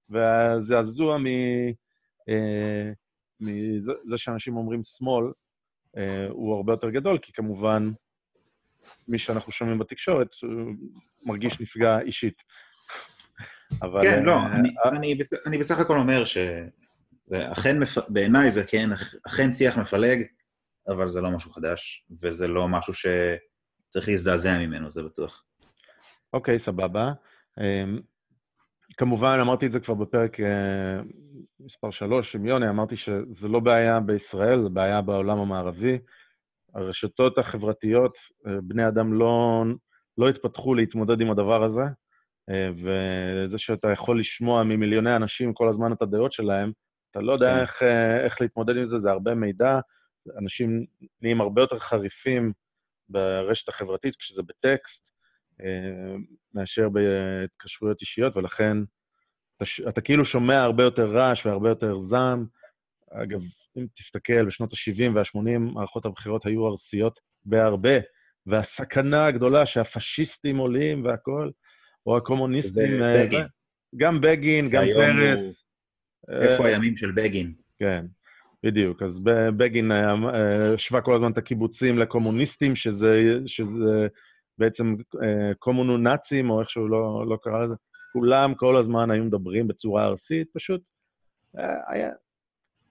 [0.09, 1.25] והזעזוע מ...
[2.29, 2.91] אה,
[3.39, 5.25] מזה שאנשים אומרים שמאל,
[5.97, 7.91] אה, הוא הרבה יותר גדול, כי כמובן,
[9.07, 10.27] מי שאנחנו שומעים בתקשורת
[11.23, 12.35] מרגיש נפגע אישית.
[13.81, 14.01] אבל...
[14.01, 17.77] כן, לא, אה, אני, אני, אני בסך הכל אומר שאכן,
[18.09, 18.89] בעיניי זה כן,
[19.27, 20.23] אכן שיח מפלג,
[20.87, 25.43] אבל זה לא משהו חדש, וזה לא משהו שצריך להזדעזע ממנו, זה בטוח.
[26.33, 27.11] אוקיי, סבבה.
[27.59, 27.99] אמ,
[28.97, 31.01] כמובן, אמרתי את זה כבר בפרק אה,
[31.59, 35.97] מספר 3 עם יוני, אמרתי שזה לא בעיה בישראל, זה בעיה בעולם המערבי.
[36.75, 38.13] הרשתות החברתיות,
[38.47, 39.63] אה, בני אדם לא,
[40.17, 41.83] לא התפתחו להתמודד עם הדבר הזה,
[42.49, 46.71] אה, וזה שאתה יכול לשמוע ממיליוני אנשים כל הזמן את הדעות שלהם,
[47.11, 47.59] אתה לא יודע כן.
[47.59, 47.83] איך,
[48.25, 49.79] איך להתמודד עם זה, זה הרבה מידע,
[50.37, 50.85] אנשים
[51.21, 52.53] נהיים הרבה יותר חריפים
[53.09, 55.03] ברשת החברתית כשזה בטקסט,
[55.61, 56.15] אה,
[56.53, 58.77] מאשר בהתקשרויות אישיות, ולכן
[59.57, 62.45] אתה, אתה כאילו שומע הרבה יותר רעש והרבה יותר זעם.
[63.11, 63.41] אגב,
[63.77, 67.97] אם תסתכל, בשנות ה-70 וה-80 מערכות הבחירות היו ארסיות בהרבה,
[68.45, 71.51] והסכנה הגדולה שהפשיסטים עולים והכול,
[72.05, 72.97] או הקומוניסטים...
[72.97, 73.43] זה אה, בגין.
[73.97, 75.65] גם בגין, גם שהיום הוא- פרס.
[76.29, 77.53] איפה אה, הימים של בגין?
[77.79, 78.05] כן,
[78.63, 79.01] בדיוק.
[79.01, 79.19] אז
[79.57, 84.07] בגין היה- אה, השווה כל הזמן את הקיבוצים לקומוניסטים, שזה, שזה
[84.57, 87.75] בעצם אה, קומונו נאצים, או איך שהוא לא, לא קרא לזה.
[88.13, 90.81] כולם כל הזמן היו מדברים בצורה ארסית, פשוט
[91.57, 92.09] אה, היה,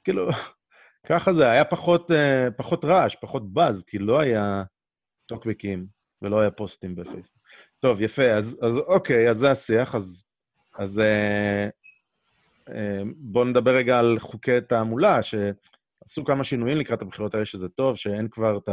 [0.04, 0.28] כאילו,
[1.09, 2.11] ככה זה, היה פחות,
[2.56, 4.62] פחות רעש, פחות באז, כי לא היה
[5.26, 5.87] טוקבקים
[6.22, 7.40] ולא היה פוסטים בפייסבוק.
[7.80, 10.24] טוב, יפה, אז, אז אוקיי, אז זה השיח, אז,
[10.78, 11.00] אז
[13.16, 18.28] בואו נדבר רגע על חוקי תעמולה, שעשו כמה שינויים לקראת הבחירות האלה, שזה טוב, שאין
[18.28, 18.68] כבר את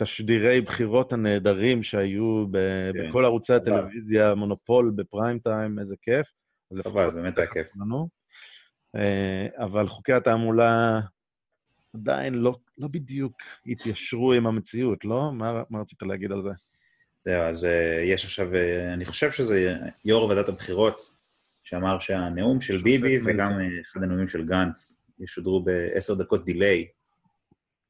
[0.00, 3.08] התשדירי בחירות הנהדרים שהיו ב- כן.
[3.08, 6.26] בכל ערוצי הטלוויזיה, מונופול בפריים טיים, איזה כיף.
[6.70, 7.66] לפחות זה באמת היה כיף.
[7.76, 8.08] לנו.
[8.96, 11.00] אה, אבל חוקי התעמולה
[11.94, 15.32] עדיין לא, לא בדיוק התיישרו עם המציאות, לא?
[15.32, 16.50] מה, מה רצית להגיד על זה?
[17.24, 19.74] זהו, אז אה, יש עכשיו, אה, אני חושב שזה
[20.04, 21.17] יו"ר ועדת הבחירות,
[21.68, 23.18] שאמר שהנאום של ביבי.
[23.24, 23.52] וגם
[23.92, 26.88] אחד הנאומים של גנץ ישודרו בעשר דקות דיליי,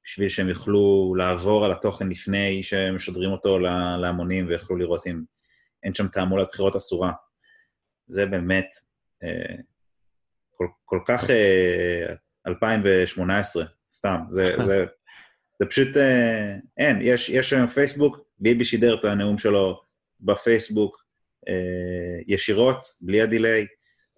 [0.04, 5.22] בשביל שהם יוכלו לעבור על התוכן לפני שמשדרים אותו לה- להמונים ויוכלו לראות אם
[5.82, 7.12] אין שם תעמולת בחירות אסורה.
[8.06, 8.66] זה באמת
[9.22, 9.54] אה,
[10.50, 12.14] כל, כל כך אה,
[12.46, 14.20] 2018, סתם.
[14.30, 14.84] זה, זה,
[15.58, 19.82] זה פשוט, אה, אין, יש, יש היום פייסבוק, ביבי שידר את הנאום שלו
[20.20, 21.07] בפייסבוק
[22.27, 23.66] ישירות, בלי ה delay,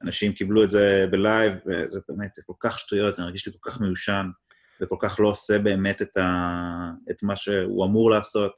[0.03, 3.71] אנשים קיבלו את זה בלייב, וזה באמת, זה כל כך שטויות, זה מרגיש לי כל
[3.71, 4.27] כך מיושן,
[4.83, 6.27] וכל כך לא עושה באמת את, ה,
[7.11, 8.53] את מה שהוא אמור לעשות.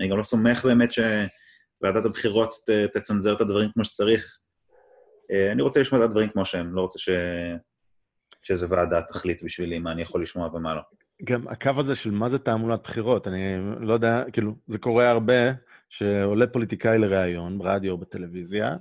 [0.00, 4.38] אני גם לא סומך באמת שוועדת הבחירות ת, תצנזר את הדברים כמו שצריך.
[5.30, 7.08] אה, אני רוצה לשמוע את הדברים כמו שהם, לא רוצה ש...
[8.42, 10.80] שאיזה ועדה תחליט בשבילי מה אני יכול לשמוע ומה לא.
[11.24, 13.40] גם הקו הזה של מה זה תעמולת בחירות, אני
[13.80, 15.52] לא יודע, כאילו, זה קורה הרבה,
[15.88, 18.76] שעולה פוליטיקאי לראיון, ברדיו או בטלוויזיה,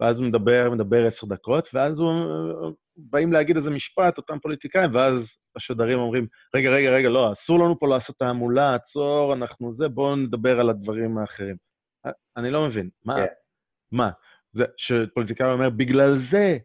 [0.00, 2.12] ואז הוא מדבר, מדבר עשר דקות, ואז הוא...
[2.96, 7.78] באים להגיד איזה משפט, אותם פוליטיקאים, ואז השדרים אומרים, רגע, רגע, רגע, לא, אסור לנו
[7.78, 11.56] פה לעשות תעמולה, עצור, אנחנו זה, בואו נדבר על הדברים האחרים.
[12.36, 13.16] אני לא מבין, מה?
[13.16, 13.26] כן.
[13.92, 14.10] מה?
[14.52, 16.58] זה שפוליטיקאי אומר, בגלל זה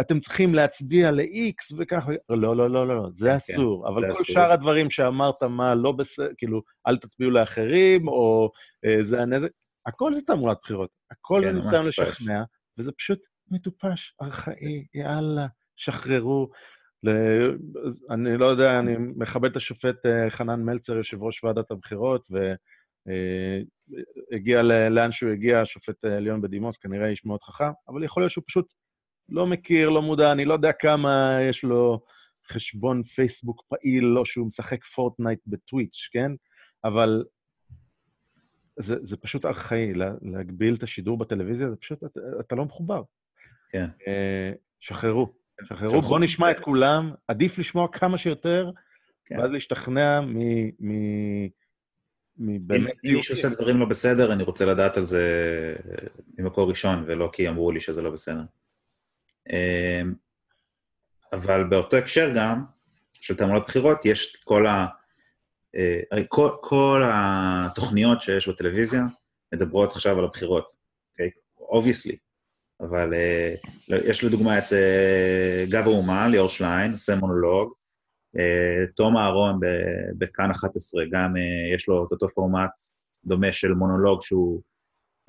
[0.00, 3.88] אתם צריכים להצביע ל-X וככה, לא, לא, לא, לא, זה אסור.
[3.88, 4.24] אבל כל.
[4.24, 8.50] שאר הדברים שאמרת, מה לא בסדר, כאילו, אל תצביעו לאחרים, או
[8.84, 9.48] אה, זה הנזק,
[9.86, 10.90] הכל זה תעמולת בחירות.
[11.10, 12.08] הכל כן, זה ממש ניסיון.
[12.08, 12.42] לשכנע,
[12.78, 13.18] וזה פשוט
[13.50, 15.46] מטופש, ארכאי, יאללה,
[15.76, 16.50] שחררו.
[17.02, 17.56] ל-
[18.10, 22.26] אני לא יודע, אני מכבד את השופט אה, חנן מלצר, יושב ראש ועדת הבחירות,
[24.30, 28.44] והגיע לאן שהוא הגיע, השופט העליון בדימוס, כנראה איש מאוד חכם, אבל יכול להיות שהוא
[28.48, 28.66] פשוט
[29.28, 32.00] לא מכיר, לא מודע, אני לא יודע כמה יש לו
[32.52, 36.32] חשבון פייסבוק פעיל, או שהוא משחק פורטנייט בטוויץ', כן?
[36.84, 37.24] אבל
[38.78, 43.02] זה, זה פשוט ארכאי, לה, להגביל את השידור בטלוויזיה, זה פשוט, אתה, אתה לא מחובר.
[43.70, 43.86] כן.
[44.06, 45.32] אה, שחררו,
[45.64, 48.70] שחררו, בואו נשמע מזה- את כולם, עדיף לשמוע כמה שיותר,
[49.24, 49.38] כן.
[49.38, 50.36] ואז להשתכנע מ...
[50.80, 50.92] מ...
[52.38, 52.92] מבאמת...
[53.04, 55.24] אם מישהו עושה דברים לא בסדר, אני רוצה לדעת על זה
[56.38, 58.42] ממקור ראשון, ולא כי אמרו לי שזה לא בסדר.
[59.50, 60.14] אמ,
[61.32, 62.64] אבל באותו הקשר גם,
[63.12, 64.86] של תעמולת בחירות, יש את כל ה...
[65.76, 69.02] אה, כל, כל התוכניות שיש בטלוויזיה
[69.54, 70.70] מדברות עכשיו על הבחירות,
[71.12, 71.30] אוקיי?
[71.58, 72.16] obviously.
[72.80, 73.54] אבל אה,
[74.04, 77.72] יש לדוגמה את אה, גב האומה, ליאור שליין, עושה מונולוג.
[78.38, 79.60] אה, תום אהרון
[80.18, 82.70] בכאן 11, גם אה, יש לו את אותו פורמט
[83.24, 84.62] דומה של מונולוג שהוא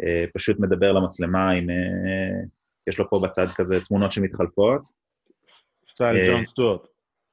[0.02, 1.68] אה, פשוט מדבר למצלמה עם...
[2.90, 4.82] יש לו פה בצד כזה תמונות שמתחלפות.
[5.90, 6.82] סטייל אה, ג'ון סטוארט.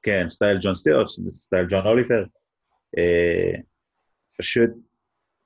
[0.03, 2.23] כן, סטייל ג'ון סטיורט, סטייל ג'ון אוליבר.
[2.97, 3.59] אה,
[4.37, 4.69] פשוט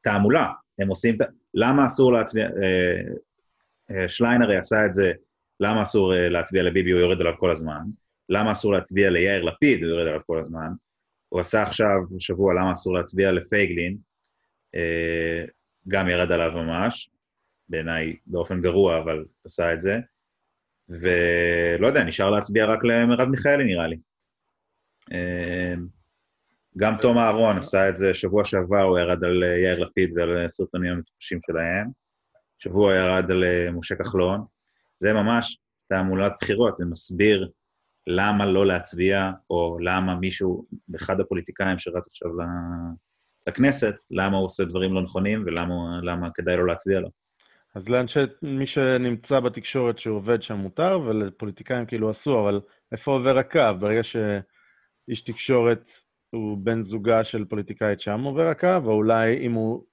[0.01, 0.47] תעמולה.
[0.79, 1.17] הם עושים...
[1.53, 2.45] למה אסור להצביע...
[2.45, 5.11] אה, שליין הרי עשה את זה,
[5.59, 7.81] למה אסור להצביע לביבי, הוא יורד עליו כל הזמן.
[8.29, 10.71] למה אסור להצביע ליאיר לפיד, הוא יורד עליו כל הזמן.
[11.29, 13.97] הוא עשה עכשיו, שבוע, למה אסור להצביע לפייגלין,
[15.87, 17.09] גם ירד עליו ממש.
[17.71, 19.99] בעיניי באופן גרוע, אבל עשה את זה.
[20.89, 23.97] ולא יודע, נשאר להצביע רק למרב מיכאלי, נראה לי.
[25.11, 25.73] אה,
[26.77, 30.45] גם תום אהרון עשה את זה שבוע שעבר, הוא ירד על אה, יאיר לפיד ועל
[30.45, 31.87] הסרטונים המטופשים שלהם.
[32.59, 34.45] שבוע ירד על אה, משה כחלון.
[34.99, 35.57] זה ממש
[35.89, 37.49] תעמולת בחירות, זה מסביר
[38.07, 40.65] למה לא להצביע, או למה מישהו,
[40.95, 42.31] אחד הפוליטיקאים שרץ עכשיו
[43.47, 47.20] לכנסת, למה הוא עושה דברים לא נכונים ולמה כדאי לו להצביע לו.
[47.75, 52.61] אז לאנשי, מי שנמצא בתקשורת שעובד שם מותר, ולפוליטיקאים כאילו אסור, אבל
[52.91, 53.59] איפה עובר הקו?
[53.79, 55.91] ברגע שאיש תקשורת
[56.29, 59.83] הוא בן זוגה של פוליטיקאית, שם עובר הקו, או אולי אם הוא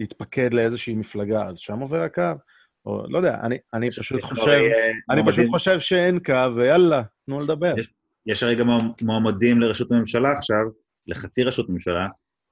[0.00, 2.22] יתפקד לאיזושהי מפלגה, אז שם עובר הקו?
[2.86, 4.60] או לא יודע, אני, אני פשוט חושב,
[5.10, 7.78] אני פשוט חושב שאין קו, ויאללה, תנו לדבר.
[7.78, 7.88] יש,
[8.26, 8.68] יש הרי גם
[9.02, 10.64] מועמדים לראשות הממשלה עכשיו,
[11.06, 12.06] לחצי ראשות הממשלה,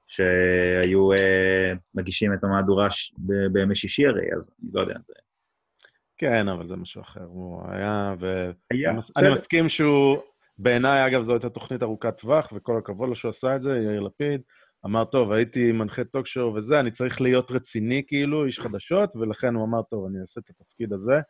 [0.06, 2.88] שהיו אה, מגישים את המהדורה.
[3.52, 4.94] בימי שישי הרי, אז אני לא יודע.
[5.06, 5.14] זה...
[6.18, 7.24] כן, אבל זה משהו אחר.
[7.24, 8.50] הוא היה, ו...
[8.70, 10.16] היה, אני, אני מסכים שהוא,
[10.58, 14.00] בעיניי, אגב, זו הייתה תוכנית ארוכת טווח, וכל הכבוד לו שהוא עשה את זה, יאיר
[14.00, 14.40] לפיד.
[14.84, 19.64] אמר, טוב, הייתי מנחה טוקשואו וזה, אני צריך להיות רציני כאילו, איש חדשות, ולכן הוא
[19.64, 21.20] אמר, טוב, אני אעשה את התפקיד הזה.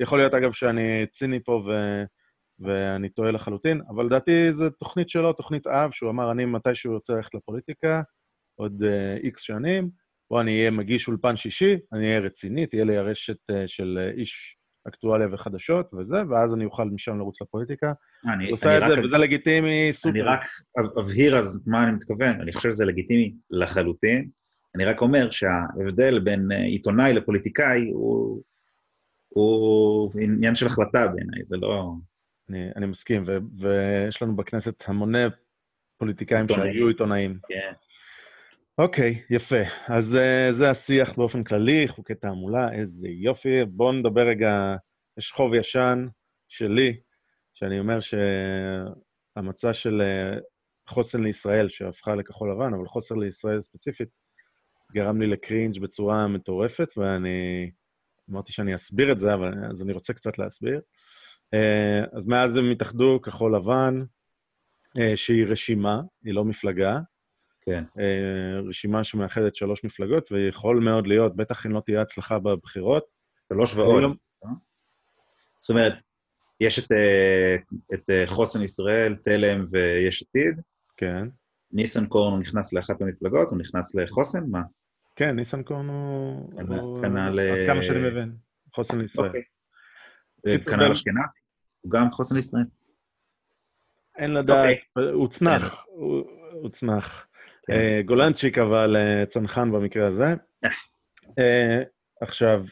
[0.00, 1.70] יכול להיות, אגב, שאני ציני פה ו...
[2.60, 7.12] ואני טועה לחלוטין, אבל לדעתי זו תוכנית שלו, תוכנית אב, שהוא אמר, אני מתישהו רוצה
[7.12, 8.02] ללכת לפוליטיקה,
[8.54, 8.82] עוד
[9.22, 9.90] איקס uh, שנים,
[10.30, 14.18] או אני אהיה מגיש אולפן שישי, אני אהיה רציני, תהיה לי הרשת uh, של uh,
[14.18, 14.56] איש
[14.88, 17.92] אקטואליה וחדשות וזה, ואז אני אוכל משם לרוץ לפוליטיקה.
[18.26, 20.10] אני, הוא עושה את זה, וזה לגיטימי סופר.
[20.10, 20.40] אני רק
[21.00, 24.28] אבהיר אז מה אני מתכוון, אני חושב שזה לגיטימי לחלוטין.
[24.74, 28.42] אני רק אומר שההבדל בין עיתונאי לפוליטיקאי הוא,
[29.28, 31.92] הוא עניין של החלטה בעיניי, זה לא...
[32.50, 35.24] אני, אני מסכים, ו, ויש לנו בכנסת המוני
[35.98, 36.72] פוליטיקאים עיתונאים.
[36.72, 37.38] שהיו עיתונאים.
[37.48, 37.72] כן.
[38.78, 39.62] אוקיי, יפה.
[39.88, 43.64] אז uh, זה השיח באופן כללי, חוקי תעמולה, איזה יופי.
[43.64, 44.76] בואו נדבר רגע,
[45.18, 46.06] יש חוב ישן
[46.48, 47.00] שלי,
[47.54, 50.40] שאני אומר שהמצע של uh,
[50.88, 54.08] חוסן לישראל, שהפכה לכחול לבן, אבל חוסר לישראל ספציפית,
[54.92, 57.70] גרם לי לקרינג' בצורה מטורפת, ואני
[58.30, 60.80] אמרתי שאני אסביר את זה, אבל אז אני רוצה קצת להסביר.
[61.54, 64.02] אה, אז מאז הם התאחדו כחול לבן,
[64.98, 66.98] אה, שהיא רשימה, היא לא מפלגה.
[67.60, 67.84] כן.
[67.98, 73.04] אה, רשימה שמאחדת שלוש מפלגות, ויכול מאוד להיות, בטח אם לא תהיה הצלחה בבחירות.
[73.48, 74.02] שלוש ועוד.
[74.02, 74.08] לא...
[75.60, 75.92] זאת אומרת,
[76.60, 76.92] יש את,
[77.94, 80.60] את חוסן ישראל, תלם ויש עתיד.
[80.96, 81.28] כן.
[81.72, 84.44] ניסנקורן הוא נכנס לאחת המפלגות, הוא נכנס לחוסן?
[84.50, 84.62] מה?
[85.16, 87.02] כן, ניסנקורן הוא...
[87.02, 87.40] קנה ל...
[87.40, 88.32] עד כמה שאני מבין,
[88.74, 89.26] חוסן לישראל.
[89.26, 89.42] אוקיי.
[90.44, 91.40] כנ"ל אשכנזי,
[91.80, 92.64] הוא גם חוסן לישראל.
[94.18, 95.12] אין לדעת, אוקיי.
[95.12, 95.84] הוא צנח,
[96.52, 97.26] הוא צנח.
[97.66, 97.72] כן.
[97.72, 100.34] אה, גולנצ'יק, אבל אה, צנחן במקרה הזה.
[101.38, 101.82] אה.
[102.20, 102.64] עכשיו,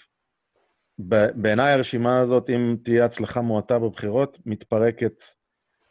[1.35, 5.25] בעיניי הרשימה הזאת, אם תהיה הצלחה מועטה בבחירות, מתפרקת,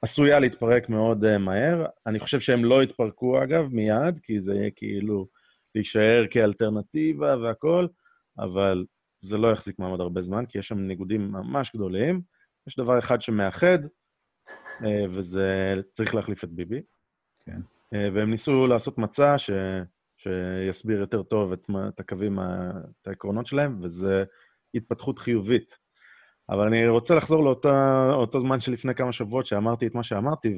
[0.01, 1.85] עשויה להתפרק מאוד מהר.
[2.07, 5.27] אני חושב שהם לא יתפרקו, אגב, מיד, כי זה יהיה כאילו
[5.75, 7.87] להישאר כאלטרנטיבה והכול,
[8.39, 8.85] אבל
[9.21, 12.21] זה לא יחזיק מעמד הרבה זמן, כי יש שם ניגודים ממש גדולים.
[12.67, 13.79] יש דבר אחד שמאחד,
[14.83, 16.81] אה, וזה צריך להחליף את ביבי.
[17.45, 17.61] כן.
[17.93, 19.49] אה, והם ניסו לעשות מצע ש...
[20.17, 24.23] שיסביר יותר טוב את, את הקווים, את העקרונות שלהם, וזה
[24.75, 25.75] התפתחות חיובית.
[26.49, 30.57] אבל אני רוצה לחזור לאותו זמן שלפני כמה שבועות שאמרתי את מה שאמרתי,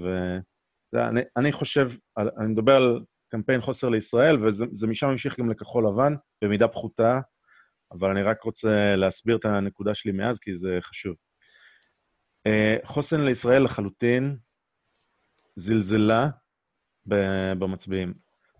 [0.93, 6.67] ואני חושב, אני מדבר על קמפיין חוסר לישראל, וזה משם המשיך גם לכחול לבן, במידה
[6.67, 7.19] פחותה,
[7.91, 11.15] אבל אני רק רוצה להסביר את הנקודה שלי מאז, כי זה חשוב.
[12.47, 14.37] אה, חוסן לישראל לחלוטין
[15.55, 16.29] זלזלה
[17.59, 18.13] במצביעים.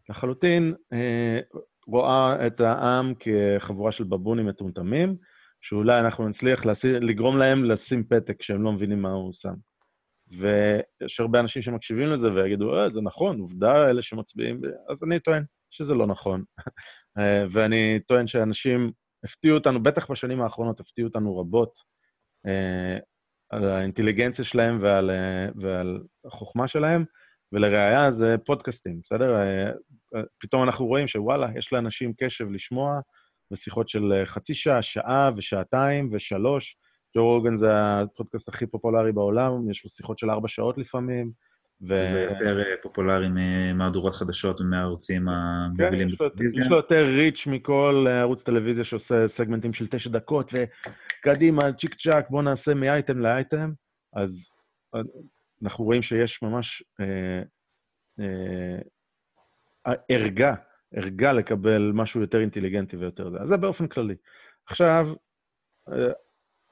[0.09, 1.39] לחלוטין אה,
[1.88, 5.15] רואה את העם כחבורה של בבונים מטומטמים,
[5.61, 6.61] שאולי אנחנו נצליח
[7.01, 9.53] לגרום להם לשים פתק שהם לא מבינים מה הוא שם.
[10.30, 15.43] ויש הרבה אנשים שמקשיבים לזה ויגידו, אה, זה נכון, עובדה, אלה שמצביעים, אז אני טוען
[15.69, 16.43] שזה לא נכון.
[17.17, 18.91] אה, ואני טוען שאנשים
[19.24, 21.74] הפתיעו אותנו, בטח בשנים האחרונות הפתיעו אותנו רבות
[22.47, 22.97] אה,
[23.49, 27.05] על האינטליגנציה שלהם ועל, אה, ועל החוכמה שלהם,
[27.51, 29.36] ולראיה זה פודקאסטים, בסדר?
[29.36, 29.70] אה,
[30.15, 32.99] אה, פתאום אנחנו רואים שוואלה, יש לאנשים קשב לשמוע,
[33.51, 36.78] ושיחות של אה, חצי שעה, שעה ושעתיים ושלוש.
[37.17, 41.32] ג'ו רוגן זה הפודקאסט הכי פופולרי בעולם, יש לו שיחות של ארבע שעות לפעמים.
[41.82, 42.05] ו...
[42.05, 46.63] זה יותר אה, פופולרי ממהדורות חדשות ומהערוצים המובילים כן, בטלוויזיה.
[46.63, 51.95] יש לו יותר ריץ' מכל אה, ערוץ טלוויזיה שעושה סגמנטים של תשע דקות, וקדימה, צ'יק
[51.95, 53.71] צ'אק, בואו נעשה מאייטם לאייטם.
[54.13, 54.49] אז
[54.95, 55.01] אה,
[55.63, 57.41] אנחנו רואים שיש ממש אה,
[58.19, 60.55] אה, ערגה,
[60.93, 63.38] ערגה לקבל משהו יותר אינטליגנטי ויותר זה.
[63.41, 64.15] אז זה באופן כללי.
[64.65, 65.07] עכשיו,
[65.91, 66.11] אה,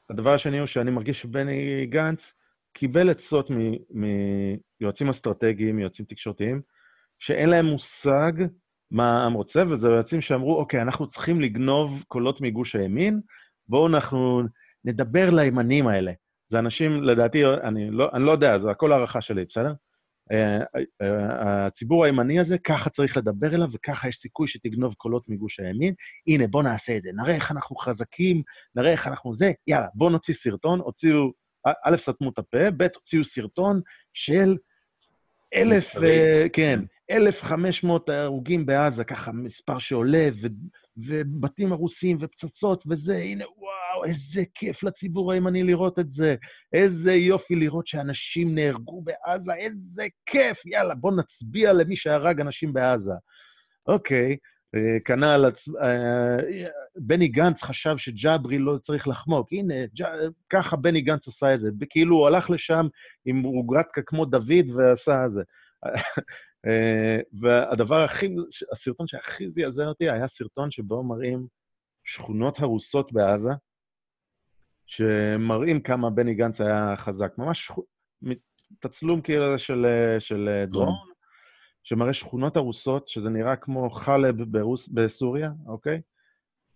[0.09, 2.33] הדבר השני הוא שאני מרגיש שבני גנץ
[2.77, 3.49] קיבל עצות
[3.89, 6.61] מיועצים אסטרטגיים, יועצים תקשורתיים,
[7.19, 8.31] שאין להם מושג
[8.91, 13.21] מה העם רוצה, וזה יועצים שאמרו, אוקיי, אנחנו צריכים לגנוב קולות מגוש הימין,
[13.67, 14.41] בואו אנחנו
[14.85, 16.11] נדבר לימנים האלה.
[16.49, 19.73] זה אנשים, לדעתי, אני לא, אני לא יודע, זה הכל הערכה שלי, בסדר?
[20.31, 20.59] אה,
[21.01, 25.93] אה, הציבור הימני הזה, ככה צריך לדבר אליו, וככה יש סיכוי שתגנוב קולות מגוש הימין.
[26.27, 28.41] הנה, בואו נעשה את זה, נראה איך אנחנו חזקים,
[28.75, 31.31] נראה איך אנחנו זה, יאללה, בואו נוציא סרטון, הוציאו,
[31.65, 33.81] א', סתמו את הפה, ב', הוציאו סרטון
[34.13, 34.57] של
[35.53, 35.99] אלף, uh,
[36.53, 36.79] כן,
[37.11, 40.47] 1,500 הרוגים בעזה, ככה מספר שעולה, ו,
[40.97, 46.35] ובתים הרוסים ופצצות וזה, הנה, וואו, איזה כיף לציבור הימני לראות את זה.
[46.73, 53.13] איזה יופי לראות שאנשים נהרגו בעזה, איזה כיף, יאללה, בוא נצביע למי שהרג אנשים בעזה.
[53.87, 54.35] אוקיי, אה,
[55.05, 55.45] כנ"ל,
[55.81, 56.37] אה,
[56.95, 59.47] בני גנץ חשב שג'אברי לא צריך לחמוק.
[59.51, 59.73] הנה,
[60.49, 61.69] ככה בני גנץ עשה את זה.
[61.89, 62.87] כאילו הוא הלך לשם
[63.25, 65.43] עם רוגרטקה כמו דוד ועשה את זה.
[66.67, 68.35] אה, והדבר הכי,
[68.71, 71.47] הסרטון שהכי זעזע אותי היה סרטון שבו מראים
[72.03, 73.51] שכונות הרוסות בעזה,
[74.85, 77.31] שמראים כמה בני גנץ היה חזק.
[77.37, 77.71] ממש
[78.79, 79.85] תצלום כאילו של,
[80.19, 80.93] של דרון,
[81.87, 86.01] שמראה שכונות הרוסות, שזה נראה כמו חלב ברוס, בסוריה, אוקיי?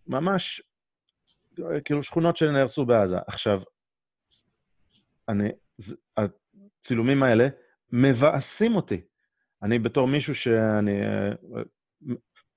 [0.07, 0.61] ממש,
[1.85, 3.17] כאילו שכונות שנהרסו בעזה.
[3.27, 3.61] עכשיו,
[5.29, 5.49] אני,
[6.17, 7.47] הצילומים האלה
[7.91, 9.01] מבאסים אותי.
[9.63, 11.31] אני בתור מישהו שאני אה,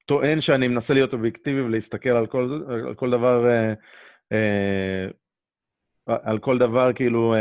[0.07, 3.73] טוען שאני מנסה להיות אובייקטיבי ולהסתכל על כל, על כל דבר, אה,
[4.33, 5.07] אה,
[6.07, 7.35] על כל דבר כאילו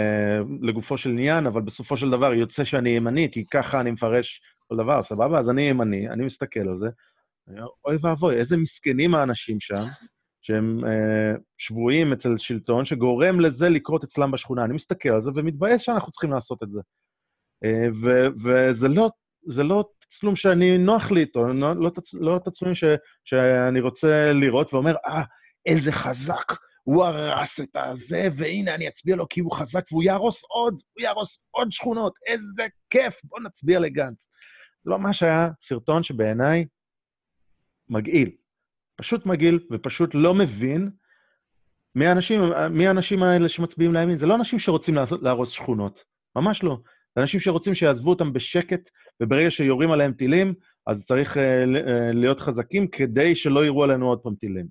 [0.62, 4.42] לגופו של עניין, אבל בסופו של דבר יוצא שאני ימני, כי ככה אני מפרש
[4.74, 5.40] כל דבר, סבבה?
[5.40, 6.88] אז אני ימני, אני מסתכל על זה.
[7.86, 9.84] אוי ואבוי, איזה מסכנים האנשים שם,
[10.42, 10.80] שהם
[11.58, 14.66] שבויים אצל שלטון, שגורם לזה לקרות אצלם בשכונה.
[14.66, 16.80] אני מסתכל על זה ומתבאס שאנחנו צריכים לעשות את זה.
[18.44, 19.10] וזה לא
[19.48, 22.84] זה לא תצלום שאני נוח לי איתו, לא, לא, לא תצלומים ש,
[23.26, 25.24] שאני רוצה לראות ואומר, אה,
[25.66, 26.54] איזה חזק,
[26.84, 31.04] הוא הרס את הזה, והנה, אני אצביע לו כי הוא חזק, והוא יהרוס עוד, הוא
[31.04, 34.30] יהרוס עוד שכונות, איזה כיף, בוא נצביע לגנץ.
[34.86, 36.66] לא ממש היה סרטון שבעיניי
[37.90, 38.32] מגעיל.
[38.96, 40.90] פשוט מגעיל, ופשוט לא מבין
[41.96, 44.18] מי האנשים, מי האנשים האלה שמצביעים לימין.
[44.18, 46.04] זה לא אנשים שרוצים להרוס שכונות,
[46.36, 46.78] ממש לא.
[47.16, 48.90] זה אנשים שרוצים שיעזבו אותם בשקט,
[49.22, 50.54] וברגע שיורים עליהם טילים,
[50.88, 51.40] אז צריך uh,
[52.14, 54.66] להיות חזקים כדי שלא יראו עלינו עוד פעם טילים.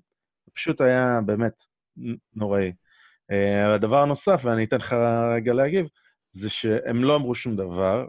[0.45, 1.53] זה פשוט היה באמת
[2.35, 2.71] נוראי.
[3.31, 4.95] Uh, הדבר הנוסף, ואני אתן לך
[5.35, 5.87] רגע להגיב,
[6.31, 8.07] זה שהם לא אמרו שום דבר,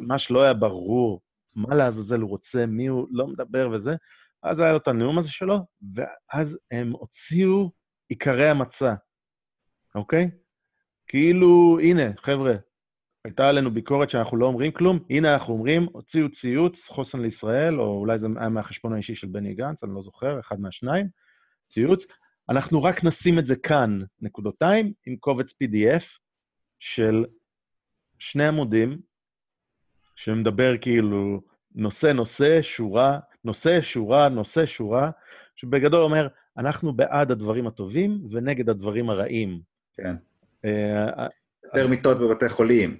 [0.00, 1.20] ממש לא היה ברור
[1.54, 3.94] מה לעזאזל הוא רוצה, מי הוא לא מדבר וזה,
[4.42, 5.58] אז היה לו את הנאום הזה שלו,
[5.94, 7.70] ואז הם הוציאו
[8.08, 8.94] עיקרי המצע,
[9.94, 10.30] אוקיי?
[11.06, 12.54] כאילו, הנה, חבר'ה,
[13.24, 17.98] הייתה עלינו ביקורת שאנחנו לא אומרים כלום, הנה אנחנו אומרים, הוציאו ציוץ, חוסן לישראל, או
[17.98, 21.08] אולי זה היה מהחשבון האישי של בני גנץ, אני לא זוכר, אחד מהשניים,
[21.68, 22.04] ציוץ.
[22.48, 26.04] אנחנו רק נשים את זה כאן, נקודותיים, עם קובץ PDF
[26.78, 27.24] של
[28.18, 28.98] שני עמודים,
[30.24, 31.40] שמדבר כאילו
[31.74, 35.10] נושא-נושא, שורה, נושא, שורה, נושא, שורה,
[35.56, 39.60] שבגדול אומר, אנחנו בעד הדברים הטובים ונגד הדברים הרעים.
[39.94, 40.14] כן.
[40.66, 41.20] Uh,
[41.64, 42.96] יותר מיטות בבתי חולים.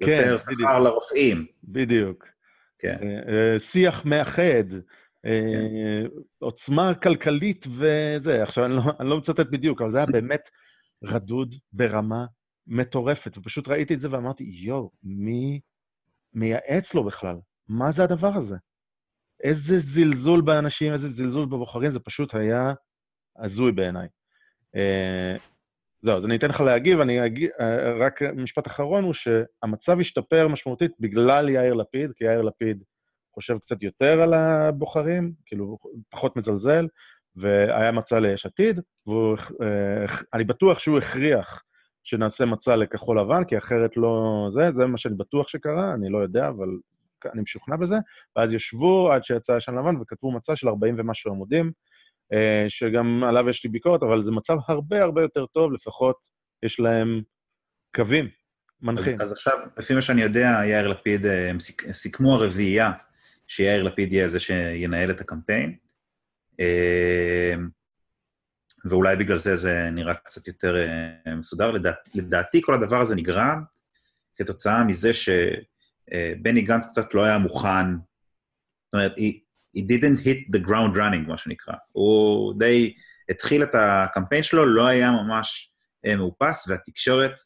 [0.00, 1.46] כן, יותר שכר לרופאים.
[1.64, 2.26] בדיוק.
[2.78, 2.96] כן.
[3.02, 4.72] אה, אה, שיח מאחד,
[5.24, 6.06] אה, כן.
[6.38, 8.42] עוצמה כלכלית וזה.
[8.42, 10.42] עכשיו, אני לא, אני לא מצטט בדיוק, אבל זה היה באמת
[11.04, 12.26] רדוד ברמה
[12.66, 15.60] מטורפת, ופשוט ראיתי את זה ואמרתי, יואו, מי
[16.34, 17.36] מייעץ לו בכלל?
[17.68, 18.56] מה זה הדבר הזה?
[19.42, 22.72] איזה זלזול באנשים, איזה זלזול בבוחרים, זה פשוט היה
[23.38, 24.08] הזוי בעיניי.
[26.02, 30.48] זהו, אז אני אתן לך להגיב, אני אגיד, אה, רק משפט אחרון הוא שהמצב השתפר
[30.48, 32.84] משמעותית בגלל יאיר לפיד, כי יאיר לפיד
[33.34, 35.78] חושב קצת יותר על הבוחרים, כאילו,
[36.10, 36.86] פחות מזלזל,
[37.36, 41.62] והיה מצע ליש עתיד, ואני בטוח שהוא הכריח
[42.08, 46.18] שנעשה מצע לכחול לבן, כי אחרת לא זה, זה מה שאני בטוח שקרה, אני לא
[46.18, 46.68] יודע, אבל
[47.32, 47.96] אני משוכנע בזה,
[48.36, 51.72] ואז ישבו עד שיצא ישן לבן וכתבו מצע של 40 ומשהו עמודים,
[52.32, 56.16] אה, שגם עליו יש לי ביקורת, אבל זה מצב הרבה הרבה יותר טוב, לפחות
[56.62, 57.22] יש להם
[57.96, 58.28] קווים
[58.82, 59.14] מנחים.
[59.14, 62.92] אז, אז עכשיו, לפי מה שאני יודע, יאיר לפיד, אה, הם סיכ, סיכמו הרביעייה
[63.48, 65.76] שיאיר לפיד יהיה זה שינהל את הקמפיין,
[66.60, 67.54] אה,
[68.84, 70.74] ואולי בגלל זה זה נראה קצת יותר
[71.36, 71.70] מסודר.
[71.70, 73.62] לדעת, לדעתי כל הדבר הזה נגרם
[74.36, 77.94] כתוצאה מזה שבני גנץ קצת לא היה מוכן,
[78.84, 79.18] זאת אומרת,
[79.76, 81.74] he didn't hit the ground running, מה שנקרא.
[81.92, 82.94] הוא די
[83.28, 85.72] התחיל את הקמפיין שלו, לא היה ממש
[86.06, 87.40] אה, מאופס, והתקשורת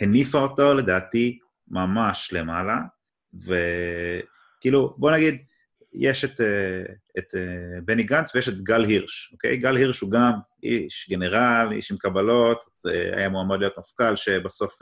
[0.00, 2.78] הניפה אותו, לדעתי, ממש למעלה,
[3.34, 5.42] וכאילו, בוא נגיד,
[5.94, 9.56] יש את, אה, את אה, בני גנץ ויש את גל הירש, אוקיי?
[9.56, 10.32] גל הירש הוא גם
[10.62, 12.64] איש גנרל, איש עם קבלות,
[13.16, 14.78] היה מועמד להיות מפכ"ל, שבסוף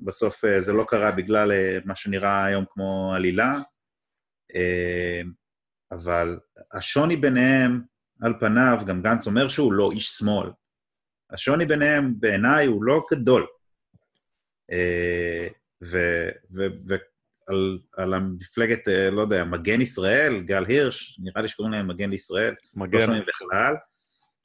[0.00, 1.52] בסוף זה לא קרה בגלל
[1.84, 3.60] מה שנראה היום כמו עלילה,
[5.92, 6.38] אבל
[6.72, 7.80] השוני ביניהם,
[8.22, 10.50] על פניו, גם גנץ אומר שהוא לא איש שמאל.
[11.30, 13.46] השוני ביניהם, בעיניי, הוא לא גדול.
[15.80, 17.00] ועל
[17.96, 22.54] על המפלגת, אה, לא יודע, מגן ישראל, גל הירש, נראה לי שקוראים להם מגן לישראל,
[22.74, 22.98] מגן.
[22.98, 23.74] לא שומעים בכלל.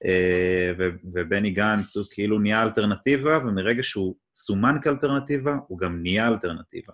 [0.06, 0.72] אה,
[1.14, 6.94] ובני גנץ הוא כאילו נהיה אלטרנטיבה, ומרגע שהוא סומן כאלטרנטיבה, הוא גם נהיה אלטרנטיבה.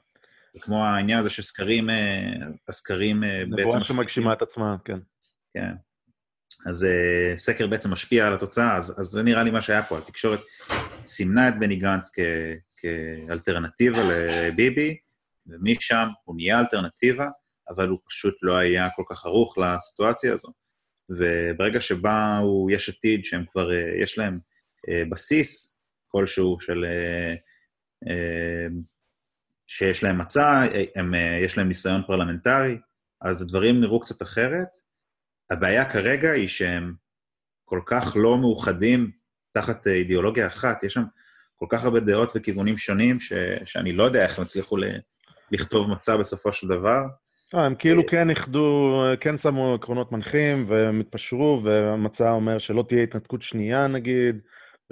[0.54, 1.95] זה כמו העניין הזה שסקרים, אה,
[2.68, 3.62] הסקרים בעצם...
[3.62, 4.99] נבואה שמגשימה את עצמה, כן.
[5.54, 5.74] כן.
[6.66, 6.88] אז
[7.38, 9.97] סקר בעצם משפיע על התוצאה, אז, אז זה נראה לי מה שהיה פה.
[9.97, 10.39] התקשורת
[11.08, 12.20] סימנה את בני גנץ כ,
[12.84, 14.97] כאלטרנטיבה לביבי,
[15.47, 17.27] ומשם הוא נהיה אלטרנטיבה,
[17.69, 20.51] אבל הוא פשוט לא היה כל כך ערוך לסיטואציה הזו.
[21.09, 24.39] וברגע שבאו יש עתיד, שהם כבר, uh, יש להם
[24.87, 26.85] uh, בסיס כלשהו של...
[28.05, 28.09] Uh,
[29.67, 30.63] שיש להם מצע,
[30.95, 31.13] הם,
[31.45, 32.77] יש להם ניסיון פרלמנטרי,
[33.21, 34.67] אז הדברים נראו קצת אחרת,
[35.49, 36.93] הבעיה כרגע היא שהם
[37.65, 39.11] כל כך לא מאוחדים
[39.53, 41.03] תחת אידיאולוגיה אחת, יש שם
[41.55, 43.33] כל כך הרבה דעות וכיוונים שונים, ש...
[43.65, 44.83] שאני לא יודע איך הם הצליחו ל...
[45.54, 47.01] לכתוב מצע בסופו של דבר.
[47.54, 53.04] לא, הם כאילו כן איחדו, כן שמו עקרונות מנחים, והם התפשרו, והמצע אומר שלא תהיה
[53.04, 54.41] התנתקות שנייה, נגיד,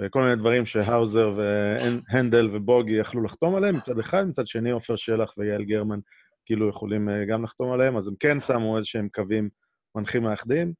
[0.00, 5.34] וכל מיני דברים שהאוזר והנדל ובוגי יכלו לחתום עליהם מצד אחד, מצד שני עופר שלח
[5.38, 5.98] ויעל גרמן
[6.44, 9.48] כאילו יכולים אה, גם לחתום עליהם, אז הם כן שמו איזשהם קווים
[9.94, 10.72] מנחים מאחדים,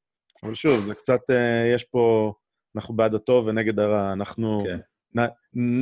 [0.43, 2.33] אבל שוב, זה קצת, אה, יש פה,
[2.77, 4.79] אנחנו בעד הטוב ונגד הרע, אנחנו כן.
[5.21, 5.27] נ,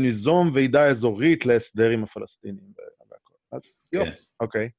[0.03, 2.65] ניזום ועידה אזורית להסדר עם הפלסטינים.
[3.53, 3.99] אז כן.
[3.99, 4.71] יופי, אוקיי.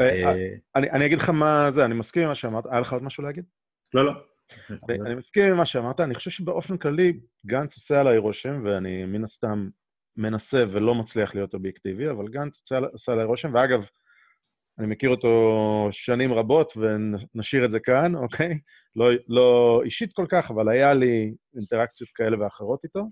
[0.00, 2.92] אה, אה, אני, אני אגיד לך מה זה, אני מסכים עם מה שאמרת, היה לך
[2.92, 3.44] עוד משהו להגיד?
[3.94, 4.12] לא, לא.
[5.06, 9.24] אני מסכים עם מה שאמרת, אני חושב שבאופן כללי גנץ עושה עליי רושם, ואני מן
[9.24, 9.68] הסתם
[10.16, 13.80] מנסה ולא מצליח להיות אובייקטיבי, אבל גנץ עושה, עושה עליי רושם, ואגב,
[14.78, 18.58] אני מכיר אותו שנים רבות, ונשאיר את זה כאן, אוקיי?
[18.96, 23.06] לא, לא אישית כל כך, אבל היה לי אינטראקציות כאלה ואחרות איתו.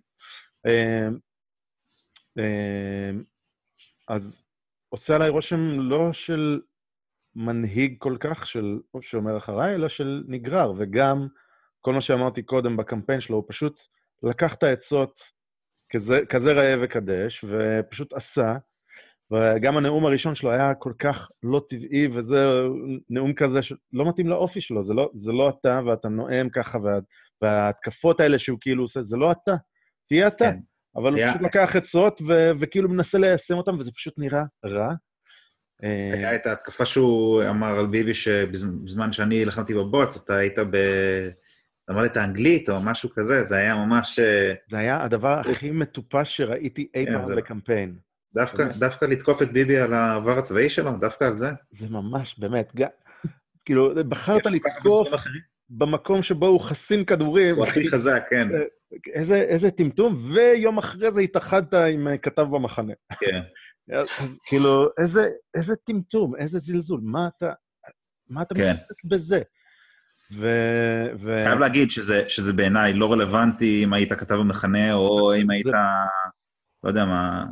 [4.09, 4.42] אז
[4.93, 6.61] עושה עליי רושם לא של
[7.37, 11.27] מנהיג כל כך, של שאומר אחריי, אלא של נגרר, וגם
[11.81, 13.81] כל מה שאמרתי קודם בקמפיין שלו, הוא פשוט
[14.23, 15.21] לקח את העצות
[15.93, 18.57] כזה, כזה ראה וקדש, ופשוט עשה,
[19.31, 22.45] וגם הנאום הראשון שלו היה כל כך לא טבעי, וזה
[23.11, 26.99] נאום כזה שלא מתאים לאופי שלו, זה לא, זה לא אתה, ואתה נואם ככה, וה,
[27.43, 29.55] וההתקפות האלה שהוא כאילו עושה, זה לא אתה,
[30.09, 30.45] תהיה אתה.
[30.45, 30.59] כן.
[30.97, 31.27] אבל היה...
[31.27, 34.93] הוא פשוט לקח עצות ו- וכאילו מנסה ליישם אותם, וזה פשוט נראה רע.
[36.13, 40.77] היה את ההתקפה שהוא אמר על ביבי, שבזמן שאני לחמתי בבוץ, אתה היית ב...
[41.89, 44.19] למדת אנגלית או משהו כזה, זה היה ממש...
[44.19, 47.97] אה, זה היה הדבר הכי מטופש שראיתי אי כן, פעם בקמפיין.
[48.35, 50.91] דווקא, דווקא לתקוף את ביבי על העבר הצבאי שלו?
[51.01, 51.51] דווקא על זה?
[51.71, 52.73] זה ממש, באמת.
[53.65, 55.09] כאילו, בחרת לתקוף
[55.77, 57.57] במקום שבו הוא חסין כדורים.
[57.57, 58.49] הוא הכי חזק, כן.
[59.15, 62.93] איזה, איזה טמטום, ויום אחרי זה התאחדת עם אה, כתב במחנה.
[63.21, 63.41] כן.
[63.99, 67.53] אז כאילו, איזה, איזה טמטום, איזה זלזול, מה אתה,
[68.31, 68.71] מה אתה כן.
[68.71, 69.41] מתעסק בזה?
[70.33, 70.49] ו...
[71.21, 71.41] ו...
[71.45, 75.67] חייב להגיד שזה, שזה בעיניי לא רלוונטי אם היית כתב במחנה, או אם היית,
[76.85, 77.45] לא יודע מה,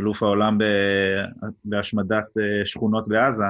[0.00, 0.58] אלוף העולם
[1.64, 3.44] בהשמדת אה, שכונות בעזה,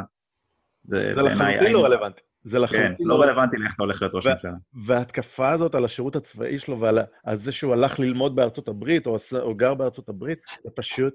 [0.83, 2.21] זה, זה לחלוטין לא רלוונטי.
[2.45, 4.53] זה כן, לחלוטין כן, לא רלוונטי לאיך אתה הולך להיות ראש ממשלה.
[4.87, 6.99] וההתקפה הזאת על השירות הצבאי שלו ועל
[7.35, 11.15] זה שהוא הלך ללמוד בארצות הברית, או, או גר בארצות הברית, זה פשוט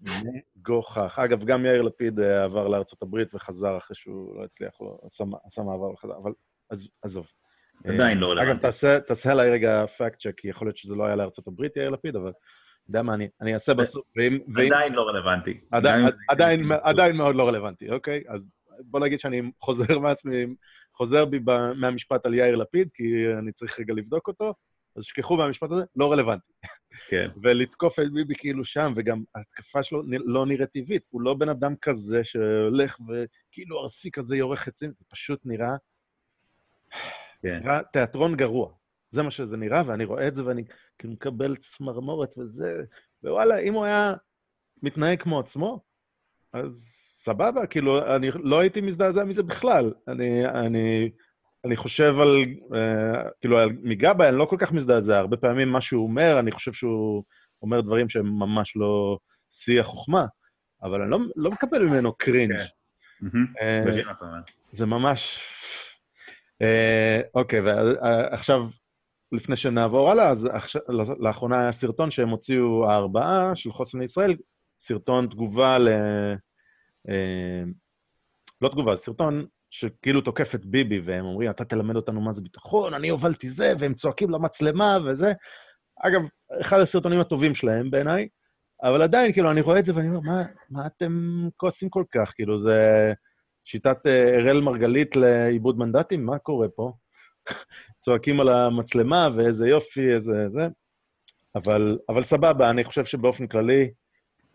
[0.00, 1.18] מגוחך.
[1.18, 5.24] אגב, גם יאיר לפיד אה, עבר לארצות הברית וחזר אחרי שהוא לא הצליח, לא, עשה,
[5.44, 6.32] עשה מעבר וחזר, אבל
[6.70, 7.26] אז, עזוב.
[7.84, 8.52] עדיין לא רלוונטי.
[8.52, 11.76] אגב, תעשה, תעשה עליי רגע פאקט צ'ק, כי יכול להיות שזה לא היה לארצות הברית,
[11.76, 12.32] יאיר לפיד, אבל
[12.88, 14.38] יודע מה, אני, אני אעשה בסוף, ואם...
[14.66, 15.60] עדיין לא רלוונטי.
[15.70, 18.22] עדיין, עדיין, עדיין מאוד לא רלוונטי, אוקיי?
[18.28, 18.50] אז
[18.84, 20.46] בוא נגיד שאני חוזר מעצמי,
[20.94, 21.38] חוזר בי
[21.76, 23.04] מהמשפט על יאיר לפיד, כי
[23.38, 24.54] אני צריך רגע לבדוק אותו,
[24.96, 26.52] אז שכחו מהמשפט הזה, לא רלוונטי.
[27.08, 27.28] כן.
[27.42, 31.02] ולתקוף את ביבי כאילו שם, וגם ההתקפה שלו לא נראית טבעית.
[31.10, 35.76] הוא לא בן אדם כזה שהולך וכאילו ארסי כזה יורה חצים, זה פשוט נראה...
[37.42, 37.60] כן.
[37.62, 38.72] נראה תיאטרון גרוע.
[39.10, 40.64] זה מה שזה נראה, ואני רואה את זה ואני
[40.98, 42.82] כאילו מקבל צמרמורת וזה...
[43.24, 44.14] ווואלה, אם הוא היה
[44.82, 45.80] מתנהג כמו עצמו,
[46.52, 46.97] אז
[47.28, 49.92] סבבה, כאילו, אני לא הייתי מזדעזע מזה בכלל.
[50.08, 51.10] אני, אני
[51.64, 55.18] אני חושב על, uh, כאילו, על מגבאי, אני לא כל כך מזדעזע.
[55.18, 57.24] הרבה פעמים מה שהוא אומר, אני חושב שהוא
[57.62, 59.18] אומר דברים שהם ממש לא
[59.50, 60.26] שיא החוכמה,
[60.82, 62.52] אבל אני לא, לא מקבל ממנו קרינג'.
[63.60, 64.38] אה, מה אתה אומר.
[64.72, 65.40] זה ממש...
[66.62, 68.60] אה, אוקיי, ועכשיו,
[69.32, 70.82] לפני שנעבור הלאה, אז עכשיו,
[71.18, 74.36] לאחרונה היה סרטון שהם הוציאו, הארבעה של חוסן לישראל,
[74.82, 75.88] סרטון תגובה ל...
[75.88, 76.34] אה,
[78.60, 82.94] לא תגובה, סרטון שכאילו תוקף את ביבי, והם אומרים, אתה תלמד אותנו מה זה ביטחון,
[82.94, 85.32] אני הובלתי זה, והם צועקים למצלמה וזה.
[86.00, 86.20] אגב,
[86.60, 88.28] אחד הסרטונים הטובים שלהם בעיניי,
[88.82, 91.12] אבל עדיין, כאילו, אני רואה את זה ואני אומר, מה, מה אתם
[91.56, 92.32] כועסים כל כך?
[92.34, 93.12] כאילו, זה
[93.64, 96.26] שיטת אה, אראל מרגלית לעיבוד מנדטים?
[96.26, 96.92] מה קורה פה?
[98.04, 100.68] צועקים על המצלמה, ואיזה יופי, איזה זה.
[101.54, 103.90] אבל, אבל סבבה, אני חושב שבאופן כללי,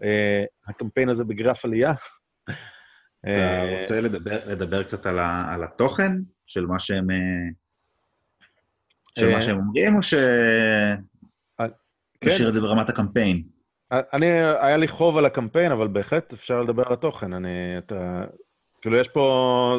[0.03, 1.93] אה, הקמפיין הזה בגרף עלייה.
[2.49, 6.11] אתה אה, רוצה לדבר, לדבר קצת על, ה, על התוכן
[6.47, 7.11] של מה שהם...
[7.11, 7.49] אה,
[9.19, 11.67] של אה, מה שהם אומרים, או כן.
[12.29, 13.43] שנשאיר את זה ברמת הקמפיין?
[13.91, 14.25] אני,
[14.61, 17.33] היה לי חוב על הקמפיין, אבל בהחלט אפשר לדבר על התוכן.
[17.33, 18.23] אני, אתה,
[18.81, 19.77] כאילו, יש פה,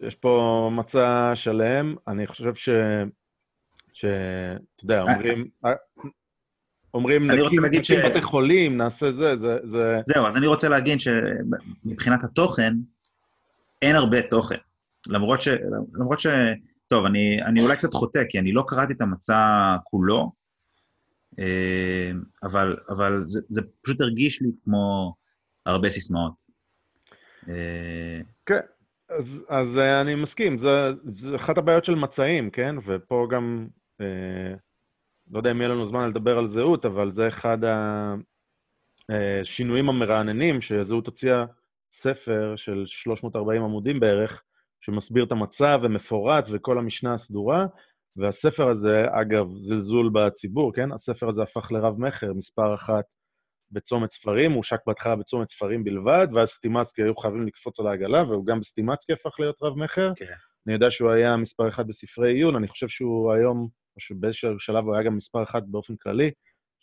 [0.00, 1.96] יש פה מצע שלם.
[2.08, 2.68] אני חושב ש...
[3.92, 4.04] ש...
[4.04, 5.48] אתה יודע, אומרים...
[6.94, 10.00] אומרים, אני רוצה נקים ש- בתי חולים, נעשה זה, זה, זה...
[10.06, 12.74] זהו, אז אני רוצה להגיד שמבחינת התוכן,
[13.82, 14.56] אין הרבה תוכן.
[15.06, 15.48] למרות ש...
[15.94, 16.26] למרות ש...
[16.88, 19.36] טוב, אני, אני אולי קצת חוטא, כי אני לא קראתי את המצע
[19.84, 20.32] כולו,
[21.38, 22.10] אה,
[22.42, 25.14] אבל, אבל זה, זה פשוט הרגיש לי כמו
[25.66, 26.32] הרבה סיסמאות.
[27.48, 28.60] אה, כן,
[29.08, 32.74] אז, אז אה, אני מסכים, זה, זה אחת הבעיות של מצעים, כן?
[32.86, 33.66] ופה גם,
[35.30, 37.58] לא יודע אם יהיה לנו זמן לדבר על זהות, אבל זה אחד
[39.08, 41.44] השינויים המרעננים, שזהות הוציאה
[41.90, 44.42] ספר של 340 עמודים בערך,
[44.80, 47.66] שמסביר את המצב ומפורט וכל המשנה הסדורה,
[48.16, 50.92] והספר הזה, אגב, זלזול בציבור, כן?
[50.92, 53.04] הספר הזה הפך לרב-מכר, מספר אחת
[53.70, 58.22] בצומת ספרים, הוא הושק בהתחלה בצומת ספרים בלבד, ואז סטימצקי היו חייבים לקפוץ על העגלה,
[58.22, 60.12] והוא גם בסטימצקי הפך להיות רב-מכר.
[60.16, 60.24] כן.
[60.66, 63.68] אני יודע שהוא היה מספר אחד בספרי עיון, אני חושב שהוא היום,
[64.00, 66.30] שבאיזשהו שלב הוא היה גם מספר אחד באופן כללי,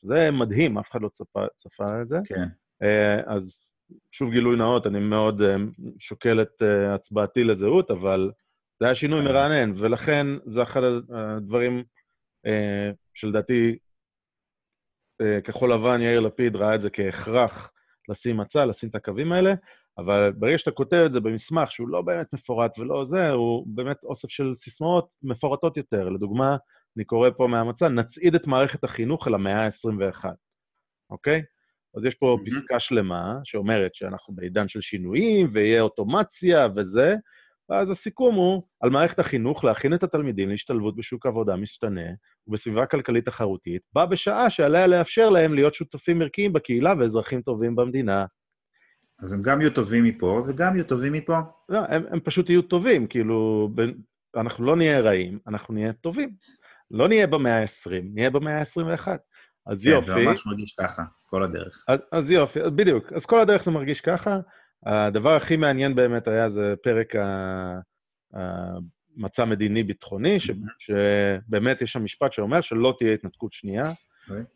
[0.02, 2.18] שזה מדהים, אף אחד לא צפה, צפה את זה.
[2.26, 2.48] כן.
[2.84, 3.66] אה, אז
[4.12, 5.56] שוב גילוי נאות, אני מאוד אה,
[6.00, 8.32] שוקל את אה, הצבעתי לזהות, אבל
[8.80, 9.26] זה היה שינוי כן.
[9.26, 11.84] מרענן, ולכן זה אחד הדברים
[13.14, 13.78] שלדעתי
[15.44, 17.72] כחול לבן, יאיר לפיד ראה את זה כהכרח
[18.10, 19.54] לשים מצע, לשים את הקווים האלה,
[19.98, 24.04] אבל ברגע שאתה כותב את זה במסמך שהוא לא באמת מפורט ולא זה, הוא באמת
[24.04, 26.10] אוסף של סיסמאות מפורטות יותר.
[26.10, 26.58] לדוגמה,
[26.98, 30.26] אני קורא פה מהמצע, נצעיד את מערכת החינוך אל המאה ה-21,
[31.10, 31.44] אוקיי?
[31.98, 32.60] אז יש פה מהמם.
[32.60, 37.16] פסקה שלמה שאומרת שאנחנו בעידן של שינויים, ויהיה אוטומציה וזה,
[37.70, 42.12] ואז הסיכום הוא על מערכת החינוך להכין את התלמידים להשתלבות בשוק עבודה משתנה
[42.48, 48.26] ובסביבה כלכלית תחרותית, בה בשעה שעליה לאפשר להם להיות שותפים ערכיים בקהילה ואזרחים טובים במדינה.
[49.20, 51.40] אז הם גם יהיו טובים מפה וגם יהיו טובים מפה.
[51.70, 53.82] לא, הם, הם פשוט יהיו טובים, כאילו, ב,
[54.36, 56.30] אנחנו לא נהיה רעים, אנחנו נהיה טובים.
[56.92, 59.08] לא נהיה במאה ה-20, נהיה במאה ה-21.
[59.68, 60.06] אז כן, יופי.
[60.06, 61.84] זה ממש מרגיש ככה, כל הדרך.
[61.88, 63.14] אז, אז יופי, בדיוק.
[63.14, 64.40] אז כל הדרך זה מרגיש ככה.
[64.86, 67.80] הדבר הכי מעניין באמת היה זה פרק ה-
[69.18, 73.84] המצע מדיני-ביטחוני, ש- שבאמת יש שם משפט שאומר שלא תהיה התנתקות שנייה.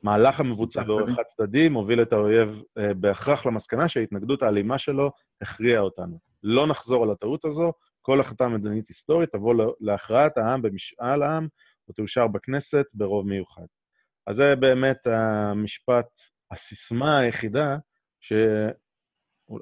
[0.03, 1.15] מהלך המבוצע צדדי.
[1.15, 5.11] חד צדדי מוביל את האויב אה, בהכרח למסקנה שההתנגדות האלימה שלו
[5.41, 6.19] הכריעה אותנו.
[6.43, 11.47] לא נחזור על הטעות הזו, כל החלטה מדינית היסטורית תבוא לה- להכרעת העם במשאל העם,
[11.89, 13.65] ותאושר בכנסת ברוב מיוחד.
[14.27, 16.07] אז זה באמת המשפט,
[16.51, 17.77] הסיסמה היחידה,
[18.21, 18.33] ש...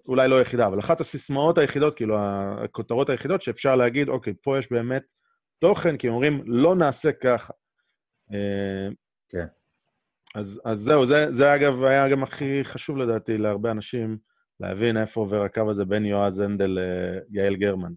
[0.08, 2.18] אולי לא היחידה, אבל אחת הסיסמאות היחידות, כאילו
[2.64, 5.04] הכותרות היחידות, שאפשר להגיד, אוקיי, פה יש באמת
[5.60, 7.54] תוכן, כי אומרים, לא נעשה ככה.
[8.34, 8.90] אה,
[9.30, 9.46] כן.
[10.36, 14.18] אז, אז זהו, זה, זה אגב היה גם הכי חשוב לדעתי להרבה אנשים
[14.60, 16.78] להבין איפה עובר הקו הזה בין יועז הנדל
[17.30, 17.94] ליעל גרמן,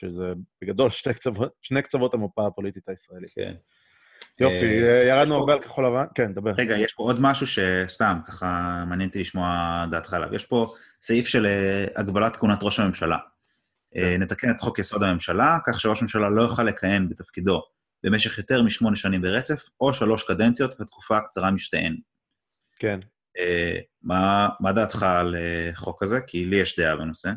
[0.00, 0.32] שזה
[0.62, 3.30] בגדול שתי קצוות, שני קצוות המפה הפוליטית הישראלית.
[3.34, 3.54] כן.
[4.40, 6.04] יופי, אה, ירדנו יש פה- הרבה על כחול לבן?
[6.14, 6.50] כן, דבר.
[6.58, 10.34] רגע, יש פה עוד משהו שסתם, ככה מעניין אותי לשמוע דעתך עליו.
[10.34, 10.66] יש פה
[11.02, 13.18] סעיף של אה, הגבלת כהונת ראש הממשלה.
[13.96, 17.62] אה, נתקן את חוק יסוד הממשלה, כך שראש הממשלה לא יוכל לכהן בתפקידו
[18.04, 21.96] במשך יותר משמונה שנים ברצף, או שלוש קדנציות בתקופה הקצרה משתיהן.
[22.78, 23.00] כן.
[23.38, 26.20] אה, מה, מה דעתך על אה, חוק הזה?
[26.26, 27.30] כי לי יש דעה בנושא.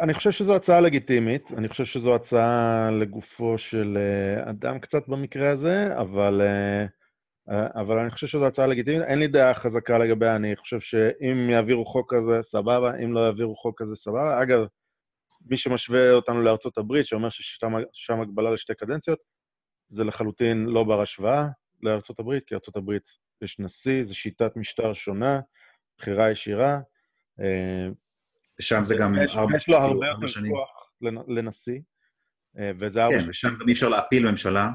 [0.00, 5.50] אני חושב שזו הצעה לגיטימית, אני חושב שזו הצעה לגופו של אה, אדם קצת במקרה
[5.50, 6.86] הזה, אבל, אה,
[7.50, 9.02] אה, אבל אני חושב שזו הצעה לגיטימית.
[9.02, 13.56] אין לי דעה חזקה לגביה, אני חושב שאם יעבירו חוק כזה, סבבה, אם לא יעבירו
[13.56, 14.42] חוק כזה, סבבה.
[14.42, 14.66] אגב,
[15.46, 19.18] מי שמשווה אותנו לארצות הברית, שאומר ששם הגבלה לשתי קדנציות,
[19.90, 21.46] זה לחלוטין לא בר השוואה
[21.82, 23.04] לארצות הברית, כי ארצות הברית
[23.42, 25.40] יש נשיא, זו שיטת משטר שונה,
[25.98, 26.80] בחירה ישירה.
[28.60, 29.14] ושם זה גם...
[29.24, 30.52] יש, ארבע, יש לו הרבה יותר שנים.
[30.52, 30.68] כוח
[31.02, 31.80] לנ- לנשיא,
[32.58, 34.70] אה, וזה ארבע כן, ושם גם אי אפשר להפיל ממשלה.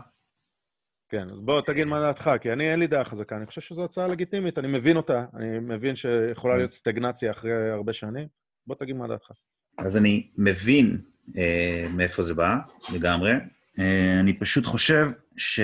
[1.09, 3.85] כן, אז בוא תגיד מה דעתך, כי אני אין לי דעה חזקה, אני חושב שזו
[3.85, 8.27] הצעה לגיטימית, אני מבין אותה, אני מבין שיכולה אז- להיות סטגנציה אחרי הרבה שנים.
[8.67, 9.31] בוא תגיד מה דעתך.
[9.77, 11.01] אז אני מבין
[11.37, 12.55] אה, מאיפה זה בא,
[12.95, 13.31] לגמרי.
[13.79, 15.05] אה, אני פשוט חושב
[15.37, 15.59] ש...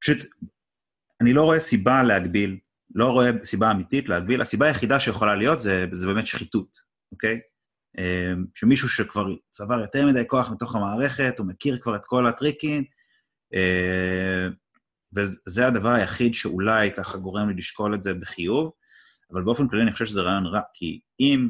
[0.00, 0.18] פשוט,
[1.20, 2.58] אני לא רואה סיבה להגביל,
[2.94, 4.40] לא רואה סיבה אמיתית להגביל.
[4.40, 6.78] הסיבה היחידה שיכולה להיות זה, זה באמת שחיתות,
[7.12, 7.40] אוקיי?
[7.98, 12.84] אה, שמישהו שכבר צבר יותר מדי כוח מתוך המערכת, הוא מכיר כבר את כל הטריקים,
[13.54, 14.48] אה,
[15.16, 18.72] וזה הדבר היחיד שאולי ככה גורם לי לשקול את זה בחיוב,
[19.32, 21.48] אבל באופן כללי אני חושב שזה רעיון רע, כי אם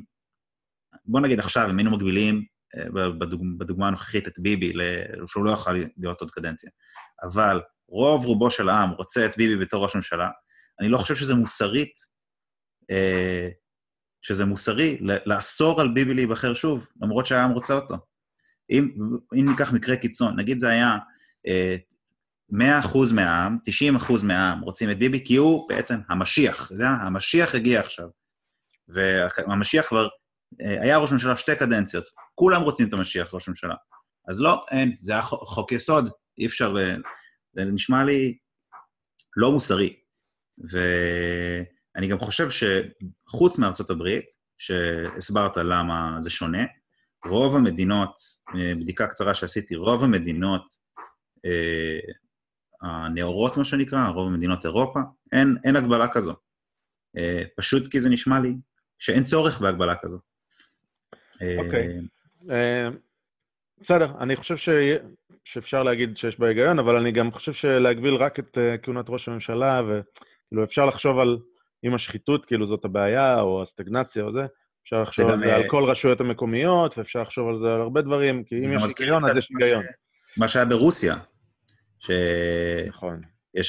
[1.05, 2.45] בוא נגיד עכשיו, אם היינו מגבילים
[2.77, 4.73] אה, בדוג, בדוגמה הנוכחית את ביבי,
[5.27, 6.71] שהוא לא יוכל להיות עוד קדנציה,
[7.23, 10.31] אבל רוב רובו של העם רוצה את ביבי בתור ראש ממשלה,
[10.81, 11.95] אני לא חושב שזה מוסרית,
[12.91, 13.49] אה,
[14.23, 17.95] שזה מוסרי לאסור על ביבי להיבחר שוב, למרות שהעם רוצה אותו.
[18.71, 18.89] אם,
[19.41, 20.99] אם ניקח מקרה קיצון, נגיד זה היה
[21.47, 21.77] אה,
[22.53, 23.59] 100% מהעם,
[23.99, 26.89] 90% מהעם רוצים את ביבי, כי הוא בעצם המשיח, אתה יודע?
[26.89, 28.09] המשיח הגיע עכשיו.
[28.89, 30.09] והמשיח כבר
[30.61, 32.05] אה, היה ראש ממשלה שתי קדנציות,
[32.35, 33.75] כולם רוצים את המשיח ראש ממשלה.
[34.29, 36.75] אז לא, אין, זה היה חוק, יסוד, אי אפשר...
[36.79, 36.95] אה,
[37.57, 38.39] זה נשמע לי
[39.37, 39.97] לא מוסרי.
[40.59, 44.25] ואני גם חושב שחוץ מארצות הברית,
[44.59, 46.65] שהסברת למה זה שונה,
[47.27, 48.15] רוב המדינות,
[48.55, 50.63] אה, בדיקה קצרה שעשיתי, רוב המדינות
[51.45, 51.99] אה,
[52.83, 55.01] הנאורות, מה שנקרא, רוב המדינות אירופה,
[55.33, 56.35] אין, אין הגבלה כזו.
[57.17, 58.55] אה, פשוט כי זה נשמע לי
[58.99, 60.19] שאין צורך בהגבלה כזו.
[61.43, 62.01] אה, אוקיי.
[62.51, 62.89] אה,
[63.81, 64.69] בסדר, אני חושב ש...
[65.45, 69.29] שאפשר להגיד שיש בה היגיון, אבל אני גם חושב שלהגביל רק את אה, כהונת ראש
[69.29, 69.83] הממשלה,
[70.55, 71.39] וכאילו אפשר לחשוב על
[71.85, 74.47] אם השחיתות, כאילו זאת הבעיה, או הסטגנציה או זה,
[74.85, 77.81] אפשר לחשוב גם, על זה על אה, כל רשויות המקומיות, ואפשר לחשוב על זה על
[77.81, 79.85] הרבה דברים, כי זה אם יש היגיון, אז יש היגיון.
[80.37, 81.17] מה שהיה ברוסיה,
[81.99, 82.13] שיש
[82.89, 83.21] נכון.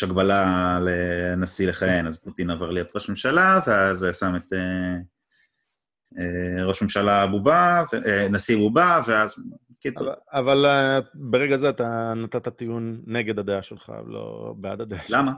[0.04, 4.96] הגבלה לנשיא לכהן, אז פוטין עבר להיות ראש ממשלה, ואז שם את אה,
[6.20, 7.84] אה, ראש ממשלה בובה,
[8.30, 9.52] נשיא בובה, ואז...
[9.80, 10.66] קיצור, אבל- אבל
[11.14, 15.04] ברגע זה אתה נתת טיעון נגד הדעה שלך, לא בעד הדעה.
[15.10, 15.32] למה?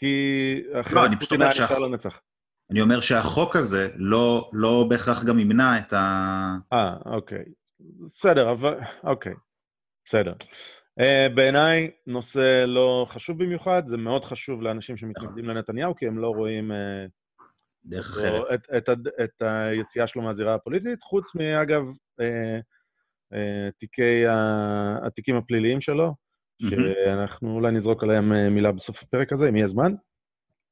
[0.00, 2.20] כי לא, אחרת אני פשוט פוטין אומר היה נשאר לנצח.
[2.70, 6.56] אני אומר שהחוק הזה לא, לא בהכרח גם ימנע את ה...
[6.72, 7.44] אה, אוקיי.
[7.80, 8.78] בסדר, אבל...
[9.04, 9.32] אוקיי.
[10.04, 10.32] בסדר.
[11.00, 16.28] Uh, בעיניי, נושא לא חשוב במיוחד, זה מאוד חשוב לאנשים שמתנגדים לנתניהו, כי הם לא
[16.28, 16.74] רואים uh,
[17.84, 18.52] דרך לא, אחרת.
[18.54, 21.82] את, את, הד- את היציאה שלו מהזירה הפוליטית, חוץ מאגב,
[22.20, 22.24] uh,
[23.34, 23.36] uh,
[23.78, 26.14] תיקי ה- התיקים הפליליים שלו.
[26.60, 29.92] שאנחנו אולי נזרוק עליהם אה, מילה בסוף הפרק הזה, אם יהיה זמן.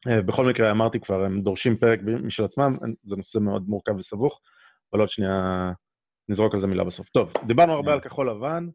[0.09, 4.41] אה, בכל מקרה, אמרתי כבר, הם דורשים פרק משל עצמם, זה נושא מאוד מורכב וסבוך,
[4.93, 5.73] אבל עוד שנייה
[6.29, 7.09] נזרוק על זה מילה בסוף.
[7.09, 8.69] טוב, דיברנו הרבה על כחול לבן,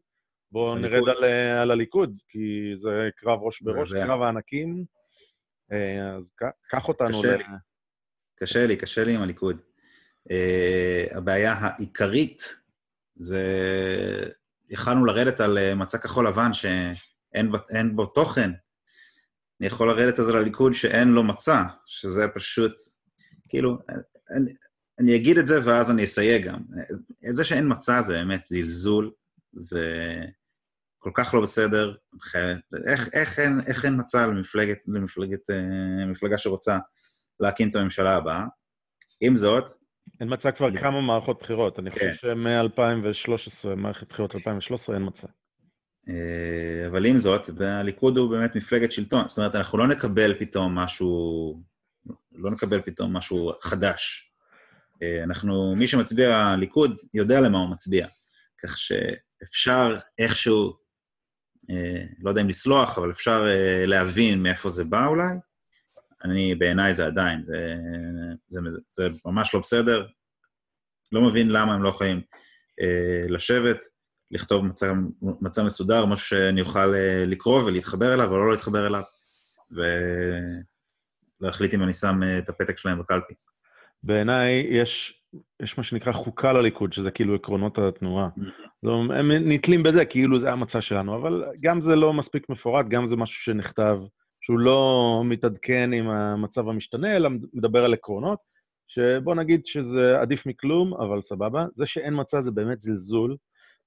[0.52, 0.78] בואו.
[0.78, 4.84] נרד על, אה, על הליכוד, כי זה קרב ראש בראש, זה- קרב הענקים,
[5.72, 6.32] אה, אז
[6.68, 7.36] קח אותנו קשה ל...
[7.36, 7.44] לי.
[8.40, 9.56] קשה לי, קשה לי עם הליכוד.
[10.28, 12.42] Uh, הבעיה העיקרית
[13.14, 13.42] זה...
[14.70, 17.58] יכלנו לרדת על אה, מצע כחול לבן שאין בו,
[17.94, 18.50] בו תוכן.
[19.60, 22.72] אני יכול לרדת אז על הליכוד שאין לו מצע, שזה פשוט...
[23.48, 23.78] כאילו,
[24.30, 24.52] אני,
[25.00, 26.60] אני אגיד את זה ואז אני אסייג גם.
[27.30, 29.12] זה שאין מצע זה באמת זלזול,
[29.52, 29.84] זה
[30.98, 31.94] כל כך לא בסדר.
[32.86, 36.78] איך, איך, אין, איך אין מצע למפלגת, למפלגת, אה, מפלגה שרוצה
[37.40, 38.44] להקים את הממשלה הבאה?
[39.20, 39.70] עם זאת,
[40.20, 42.14] אין מצע כבר כמה מערכות בחירות, אני חושב כן.
[42.20, 45.26] שמ-2013, מערכת בחירות 2013, אין מצע.
[46.08, 49.28] אה, אבל עם זאת, הליכוד הוא באמת מפלגת שלטון.
[49.28, 51.62] זאת אומרת, אנחנו לא נקבל פתאום משהו,
[52.32, 54.30] לא נקבל פתאום משהו חדש.
[55.02, 58.06] אה, אנחנו, מי שמצביע ליכוד יודע למה הוא מצביע.
[58.62, 60.72] כך שאפשר איכשהו,
[61.70, 63.46] אה, לא יודע אם לסלוח, אבל אפשר
[63.86, 65.34] להבין מאיפה זה בא אולי.
[66.24, 67.74] אני, בעיניי זה עדיין, זה,
[68.48, 70.06] זה, זה, זה ממש לא בסדר.
[71.12, 72.20] לא מבין למה הם לא יכולים
[72.80, 73.84] אה, לשבת,
[74.30, 79.02] לכתוב מצע, מצע מסודר, משהו שאני אוכל אה, לקרוא ולהתחבר אליו, אבל לא להתחבר אליו,
[81.40, 83.34] ולהחליט אם אני שם אה, את הפתק שלהם בקלפי.
[84.02, 85.22] בעיניי יש,
[85.62, 88.28] יש מה שנקרא חוקה לליכוד, שזה כאילו עקרונות התנועה.
[88.82, 93.08] לא, הם נתלים בזה, כאילו זה המצע שלנו, אבל גם זה לא מספיק מפורט, גם
[93.08, 93.98] זה משהו שנכתב,
[94.44, 98.38] שהוא לא מתעדכן עם המצב המשתנה, אלא מדבר על עקרונות,
[98.88, 101.66] שבוא נגיד שזה עדיף מכלום, אבל סבבה.
[101.74, 103.36] זה שאין מצע זה באמת זלזול,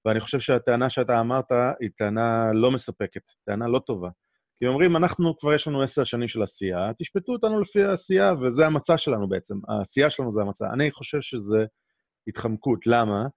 [0.05, 4.09] ואני חושב שהטענה שאתה אמרת היא טענה לא מספקת, טענה לא טובה.
[4.59, 8.65] כי אומרים, אנחנו כבר יש לנו עשר שנים של עשייה, תשפטו אותנו לפי העשייה, וזה
[8.65, 9.55] המצע שלנו בעצם.
[9.67, 10.73] העשייה שלנו זה המצע.
[10.73, 11.65] אני חושב שזה
[12.27, 12.79] התחמקות.
[12.87, 13.27] למה?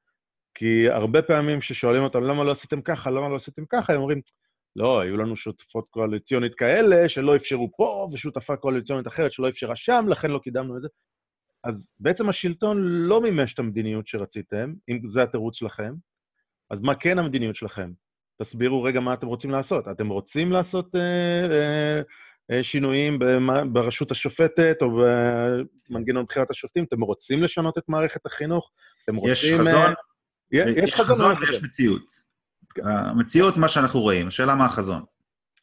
[0.54, 4.20] כי הרבה פעמים כששואלים אותם, למה לא עשיתם ככה, למה לא עשיתם ככה, הם אומרים,
[4.76, 10.04] לא, היו לנו שותפות קואליציונית כאלה שלא אפשרו פה, ושותפה קואליציונית אחרת שלא אפשרה שם,
[10.08, 10.88] לכן לא קידמנו את זה.
[11.64, 15.94] אז בעצם השלטון לא מימש את המדיניות שרציתם, אם זה התירוץ שלכם,
[16.70, 17.92] אז מה כן המדיניות שלכם?
[18.42, 19.88] תסבירו רגע מה אתם רוצים לעשות.
[19.88, 22.00] אתם רוצים לעשות אה, אה,
[22.50, 23.18] אה, שינויים
[23.72, 24.88] ברשות השופטת או
[25.90, 26.84] במנגנון בחירת השופטים?
[26.84, 28.70] אתם רוצים לשנות את מערכת החינוך?
[29.04, 29.32] אתם רוצים...
[29.32, 29.92] יש חזון, אה,
[30.52, 32.29] יש, יש חזון, חזון ויש מציאות.
[32.84, 35.02] המציאות, מה שאנחנו רואים, השאלה מה החזון.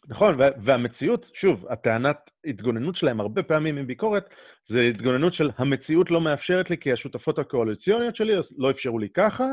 [0.09, 4.29] נכון, והמציאות, שוב, הטענת התגוננות שלהם הרבה פעמים עם ביקורת,
[4.69, 9.45] זה התגוננות של המציאות לא מאפשרת לי כי השותפות הקואליציוניות שלי לא אפשרו לי ככה.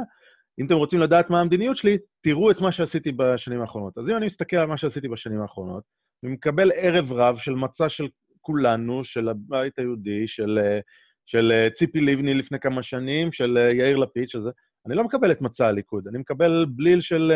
[0.61, 3.98] אם אתם רוצים לדעת מה המדיניות שלי, תראו את מה שעשיתי בשנים האחרונות.
[3.98, 5.82] אז אם אני מסתכל על מה שעשיתי בשנים האחרונות,
[6.24, 8.09] אני מקבל ערב רב של מצע של
[8.40, 10.59] כולנו, של הבית היהודי, של,
[11.26, 14.50] של ציפי לבני לפני כמה שנים, של יאיר לפיד, שזה...
[14.87, 17.32] אני לא מקבל את מצע הליכוד, אני מקבל בליל של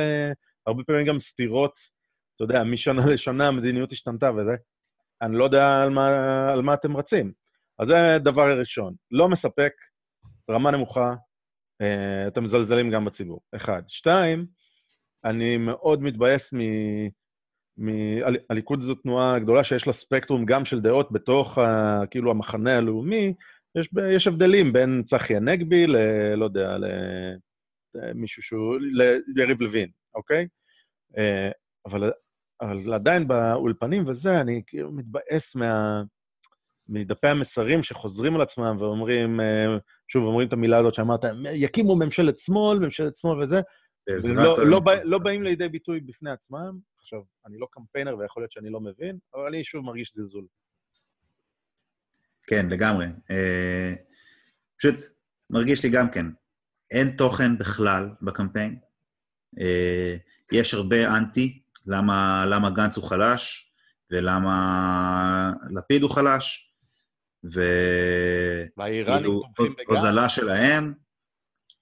[0.67, 1.73] הרבה פעמים גם סתירות
[2.39, 4.57] אתה יודע, משנה לשנה המדיניות השתנתה וזה,
[5.23, 6.09] אני לא יודע על מה,
[6.53, 7.33] על מה אתם רצים.
[7.79, 8.95] אז זה דבר ראשון.
[9.11, 9.73] לא מספק,
[10.51, 11.15] רמה נמוכה,
[11.81, 13.41] אה, אתם מזלזלים גם בציבור.
[13.57, 13.83] אחד.
[13.89, 14.47] שתיים,
[15.25, 16.59] אני מאוד מתבאס מ...
[17.79, 17.89] מ...
[18.51, 22.01] הליכוד זו תנועה גדולה שיש לה ספקטרום גם של דעות בתוך ה...
[22.11, 23.35] כאילו המחנה הלאומי.
[23.75, 25.97] יש, יש הבדלים בין צחי הנגבי ל...
[26.35, 26.77] לא יודע,
[27.95, 28.77] למישהו שהוא...
[29.27, 30.47] ליריב לוין, אוקיי?
[31.19, 31.51] אה,
[31.87, 32.13] אבל
[32.61, 36.03] אבל עדיין באולפנים וזה, אני כאילו מתבאס מה...
[36.89, 41.21] מדפי המסרים שחוזרים על עצמם ואומרים, אה, שוב, אומרים את המילה הזאת שאמרת,
[41.53, 43.61] יקימו ממשלת שמאל, ממשלת שמאל וזה,
[44.35, 46.79] ולא לא, בא, לא באים לידי ביטוי בפני עצמם.
[46.99, 50.47] עכשיו, אני לא קמפיינר ויכול להיות שאני לא מבין, אבל אני שוב מרגיש זלזול.
[52.49, 53.07] כן, לגמרי.
[53.31, 53.95] אה,
[54.79, 54.95] פשוט
[55.51, 56.27] מרגיש לי גם כן,
[56.91, 58.79] אין תוכן בכלל בקמפיין.
[59.61, 60.17] אה,
[60.53, 63.73] יש הרבה אנטי, למה, למה גנץ הוא חלש,
[64.11, 66.73] ולמה לפיד הוא חלש,
[67.45, 69.43] וכאילו
[69.87, 70.95] הוזלה שלהם,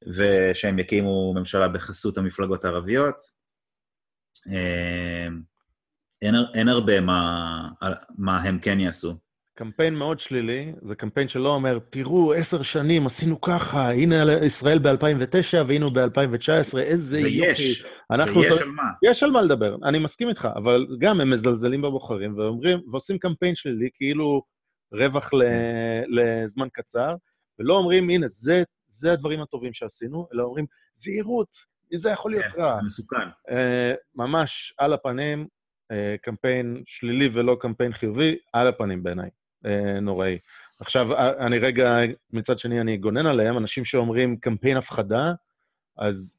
[0.07, 3.17] ושהם יקימו ממשלה בחסות המפלגות הערביות.
[4.53, 5.29] אה,
[6.23, 7.69] אין, אין הרבה מה,
[8.19, 9.26] מה הם כן יעשו.
[9.57, 15.57] קמפיין מאוד שלילי, זה קמפיין שלא אומר, תראו, עשר שנים עשינו ככה, הנה ישראל ב-2009
[15.69, 17.63] והנה ב-2019, איזה ויש, יופי.
[18.11, 18.83] ויש, ויש על מה.
[19.03, 23.55] יש על מה לדבר, אני מסכים איתך, אבל גם הם מזלזלים בבוחרים ואומרים, ועושים קמפיין
[23.55, 24.43] שלילי, כאילו
[24.93, 25.43] רווח ל,
[26.09, 27.15] לזמן קצר,
[27.59, 31.49] ולא אומרים, הנה, זה, זה הדברים הטובים שעשינו, אלא אומרים, זהירות,
[31.97, 32.75] זה יכול להיות כן, רע.
[32.75, 33.29] זה מסוכן.
[33.49, 33.53] Uh,
[34.15, 35.47] ממש על הפנים,
[35.93, 39.31] uh, קמפיין שלילי ולא קמפיין חיובי, על הפנים בעיניי.
[39.67, 40.39] אה, נוראי.
[40.81, 41.99] עכשיו, אה, אני רגע,
[42.33, 45.33] מצד שני, אני אגונן עליהם, אנשים שאומרים קמפיין הפחדה,
[45.99, 46.39] אז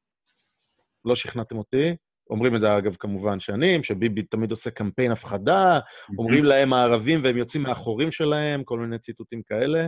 [1.05, 1.95] לא שכנעתם אותי.
[2.29, 5.79] אומרים את זה, אגב, כמובן שנים, שביבי תמיד עושה קמפיין הפחדה,
[6.17, 9.87] אומרים להם הערבים והם יוצאים מהחורים שלהם, כל מיני ציטוטים כאלה.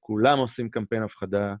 [0.00, 1.54] כולם עושים קמפיין הפחדה,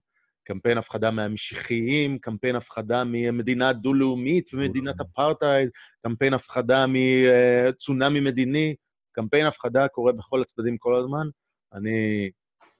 [0.44, 5.68] קמפיין הפחדה מהמשיחיים, קמפיין הפחדה ממדינה דו-לאומית ומדינת אפרטהייד,
[6.02, 8.74] קמפיין הפחדה מצונאמי מדיני.
[9.16, 11.28] קמפיין הפחדה קורה בכל הצדדים כל הזמן.
[11.72, 12.30] אני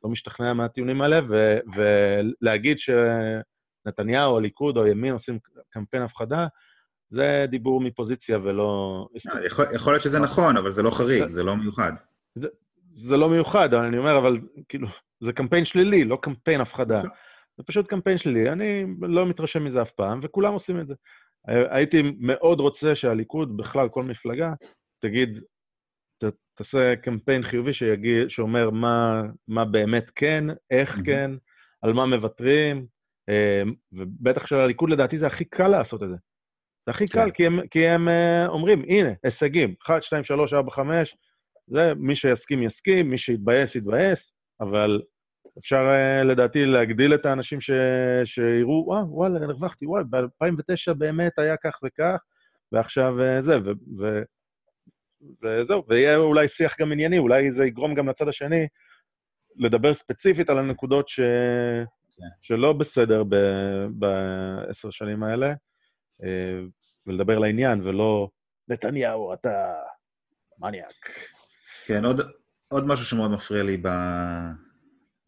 [0.04, 5.38] לא משתכנע מהטיעונים האלה, ו- ולהגיד שנתניהו, הליכוד או הימין עושים
[5.70, 6.46] קמפיין הפחדה,
[7.10, 9.08] זה דיבור מפוזיציה ולא...
[9.34, 11.92] אה, יכול, יכול להיות שזה נכון, אבל זה לא חריג, זה לא מיוחד.
[12.34, 12.48] זה,
[12.94, 14.88] זה לא מיוחד, אני אומר, אבל כאילו,
[15.20, 17.02] זה קמפיין שלילי, לא קמפיין הפחדה.
[17.56, 20.94] זה פשוט קמפיין שלילי, אני לא מתרשם מזה אף פעם, וכולם עושים את זה.
[21.46, 24.52] הייתי מאוד רוצה שהליכוד, בכלל, כל מפלגה,
[25.02, 25.40] תגיד,
[26.54, 30.98] תעשה קמפיין חיובי שיגיד, שאומר מה, מה באמת כן, איך.
[31.04, 31.30] כן,
[31.82, 32.86] על מה מוותרים,
[33.28, 36.16] אמ, ובטח של הליכוד לדעתי זה הכי קל לעשות את זה.
[36.86, 37.22] זה הכי כן.
[37.22, 41.16] קל, כי הם, כי הם אה, אומרים, הנה, הישגים, 1, 2, 3, 4, 5,
[41.66, 45.02] זה, מי שיסכים יסכים, מי שיתבאס יתבאס, אבל
[45.58, 47.70] אפשר אה, לדעתי להגדיל את האנשים ש...
[48.24, 52.18] שיראו, וואו, וואלה, הרווחתי, וואי, ב-2009 באמת היה כך וכך,
[52.72, 53.70] ועכשיו אה, זה, ו...
[54.00, 54.22] ו...
[55.42, 58.66] וזהו, ויהיה אולי שיח גם ענייני, אולי זה יגרום גם לצד השני
[59.56, 61.20] לדבר ספציפית על הנקודות ש...
[62.16, 62.26] כן.
[62.42, 63.22] שלא בסדר
[63.90, 65.46] בעשר שנים האלה,
[66.22, 66.60] אה,
[67.06, 68.28] ולדבר לעניין, ולא,
[68.68, 69.74] נתניהו, אתה
[70.58, 71.10] מניאק.
[71.86, 72.20] כן, עוד,
[72.68, 73.86] עוד משהו שמאוד מפריע לי ב...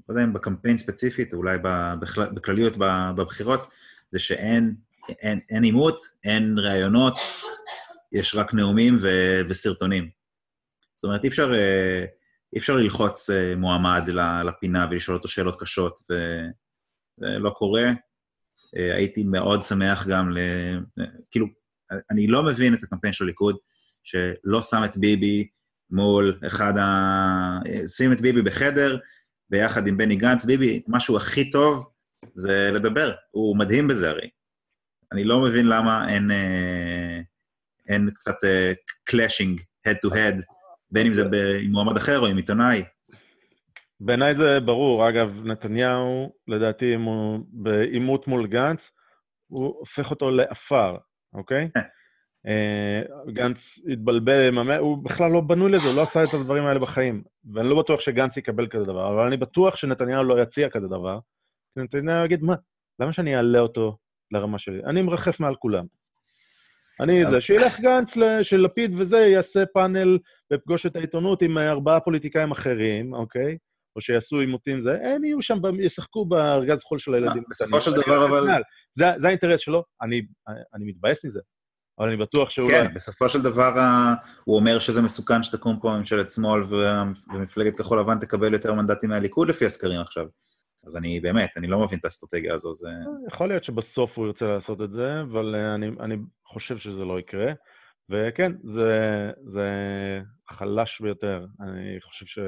[0.09, 1.59] לא יודע אם בקמפיין ספציפית, אולי
[2.01, 2.73] בכלל, בכלליות
[3.17, 3.61] בבחירות,
[4.09, 4.75] זה שאין
[5.09, 7.15] אין, אין עימות, אין ראיונות,
[8.13, 9.09] יש רק נאומים ו,
[9.49, 10.11] וסרטונים.
[10.97, 12.05] זאת אומרת, אי אפשר, אה,
[12.55, 14.03] אי אפשר ללחוץ אה, מועמד
[14.45, 17.93] לפינה ולשאול אותו שאלות קשות, וזה לא קורה.
[18.77, 20.39] אה, הייתי מאוד שמח גם ל...
[21.31, 21.47] כאילו,
[22.11, 23.57] אני לא מבין את הקמפיין של הליכוד,
[24.05, 25.49] שלא שם את ביבי
[25.91, 27.59] מול אחד ה...
[27.87, 28.99] שים את ביבי בחדר,
[29.51, 30.45] ביחד עם בני גנץ.
[30.45, 31.91] ביבי, משהו הכי טוב
[32.35, 34.29] זה לדבר, הוא מדהים בזה הרי.
[35.13, 37.21] אני לא מבין למה אין, אה,
[37.89, 38.35] אין קצת
[39.05, 40.43] clashing, אה, head to head,
[40.91, 41.23] בין אם זה
[41.63, 42.85] עם מועמד אחר או עם עיתונאי.
[44.01, 45.09] בעיניי זה ברור.
[45.09, 48.91] אגב, נתניהו, לדעתי, אם הוא בעימות מול גנץ,
[49.47, 50.97] הוא הופך אותו לעפר,
[51.35, 51.69] אוקיי?
[51.75, 51.81] כן.
[52.47, 57.23] אה, גנץ התבלבל, הוא בכלל לא בנוי לזה, הוא לא עשה את הדברים האלה בחיים.
[57.55, 61.19] ואני לא בטוח שגנץ יקבל כזה דבר, אבל אני בטוח שנתניהו לא יציע כזה דבר.
[61.77, 62.55] נתניהו יגיד, מה,
[63.01, 63.97] למה שאני אעלה אותו
[64.31, 64.85] לרמה שלי?
[64.85, 65.85] אני מרחף מעל כולם.
[67.01, 70.19] אני זה, שילך גנץ של לפיד וזה, יעשה פאנל
[70.53, 73.57] ופגוש את העיתונות עם ארבעה פוליטיקאים אחרים, אוקיי?
[73.97, 77.43] או שיעשו עימותים, זה, הם יהיו שם, ישחקו בארגז חול של הילדים.
[77.51, 78.47] בסופו של דבר, אבל...
[78.93, 81.41] זה, זה האינטרס שלו, אני, אני מתבאס מזה,
[81.99, 82.69] אבל אני בטוח שהוא...
[82.69, 82.91] כן, לא...
[82.95, 83.75] בסופו של דבר
[84.45, 86.61] הוא אומר שזה מסוכן שתקום פה ממשלת שמאל
[87.33, 90.27] ומפלגת כחול לבן תקבל יותר מנדטים מהליכוד לפי הסקרים עכשיו.
[90.87, 92.89] אז אני באמת, אני לא מבין את האסטרטגיה הזו, זה...
[93.33, 97.53] יכול להיות שבסוף הוא ירצה לעשות את זה, אבל אני, אני חושב שזה לא יקרה.
[98.11, 99.69] וכן, זה, זה
[100.49, 101.47] חלש ביותר.
[101.61, 102.39] אני חושב ש...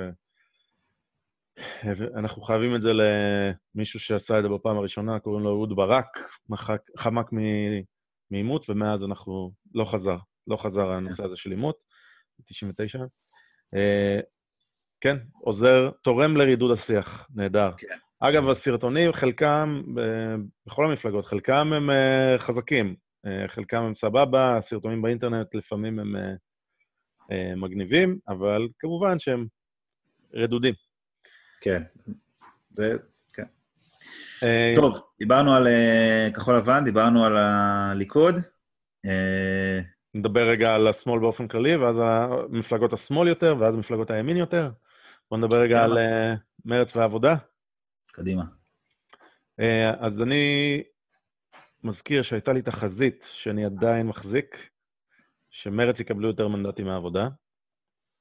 [2.16, 6.06] אנחנו חייבים את זה למישהו שעשה את זה בפעם הראשונה, קוראים לו אהוד ברק,
[6.48, 7.30] מחק, חמק
[8.30, 9.52] מעימות, ומאז אנחנו...
[9.74, 10.16] לא חזר,
[10.46, 11.76] לא חזר הנושא הזה של עימות,
[12.38, 13.00] ב-99.
[13.74, 14.20] אה,
[15.00, 17.70] כן, עוזר, תורם לרידוד השיח, נהדר.
[17.76, 18.09] כן.
[18.22, 19.82] אגב, הסרטונים, חלקם,
[20.66, 22.94] בכל המפלגות, חלקם הם אה, חזקים,
[23.26, 26.16] אה, חלקם הם סבבה, הסרטונים באינטרנט לפעמים הם
[27.32, 29.46] אה, מגניבים, אבל כמובן שהם
[30.34, 30.74] רדודים.
[31.60, 31.82] כן,
[32.70, 32.96] זה,
[33.34, 33.44] כן.
[34.76, 35.68] טוב, דיברנו על
[36.34, 38.34] כחול לבן, דיברנו על הליכוד.
[40.14, 41.96] נדבר רגע על השמאל באופן כללי, ואז
[42.48, 44.70] מפלגות השמאל יותר, ואז מפלגות הימין יותר.
[45.30, 45.98] בואו נדבר רגע על
[46.64, 47.34] מרץ והעבודה.
[48.12, 48.42] קדימה.
[49.61, 50.82] אה, אז אני
[51.84, 54.56] מזכיר שהייתה לי תחזית שאני עדיין מחזיק,
[55.50, 57.28] שמרץ יקבלו יותר מנדטים מהעבודה.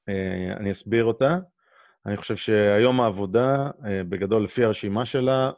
[0.08, 1.38] אה, אני אסביר אותה.
[2.06, 5.50] אני חושב שהיום העבודה, אה, בגדול, לפי הרשימה שלה,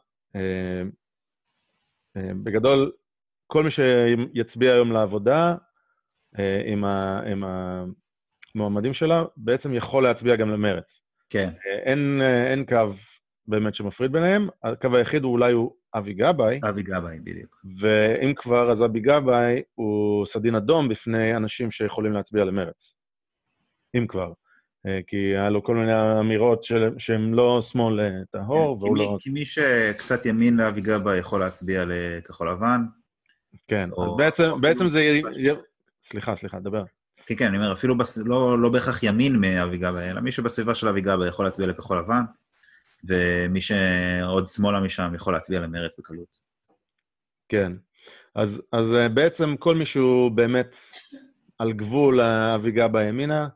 [2.17, 2.93] בגדול,
[3.47, 5.55] כל מי שיצביע היום לעבודה
[6.67, 7.45] עם, ה, עם
[8.55, 11.01] המועמדים שלה, בעצם יכול להצביע גם למרץ.
[11.31, 11.51] כן.
[11.85, 12.95] אין, אין קו
[13.47, 14.49] באמת שמפריד ביניהם.
[14.65, 16.61] הקו היחיד הוא אולי הוא אבי גבאי.
[16.69, 17.65] אבי גבאי, בדיוק.
[17.81, 22.97] ואם כבר, אז אבי גבאי הוא סדין אדום בפני אנשים שיכולים להצביע למרץ.
[23.97, 24.33] אם כבר.
[24.87, 26.65] אה, כי היה לו כל מיני אמירות
[26.99, 29.17] שהן לא שמאל אה, טהור, כן, והוא לא...
[29.21, 32.81] כי מי שקצת ימין לאבי גבאי יכול להצביע לכחול לבן.
[33.69, 35.21] כן, אז בעצם, בעצם זה...
[36.05, 36.85] סליחה, סליחה, דבר.
[37.27, 38.19] כן, כן, אני אומר, אפילו בס...
[38.27, 41.99] לא, לא בהכרח ימין מאבי גבאי, אלא מי שבסביבה של אבי גבאי יכול להצביע לכחול
[41.99, 42.23] לבן.
[43.09, 46.37] ומי שעוד שמאלה משם יכול להצביע למרץ בקלות.
[47.49, 47.73] כן.
[48.35, 50.77] אז, אז אה, בעצם כל מי שהוא באמת
[51.59, 53.49] על גבול האביגה בימינה,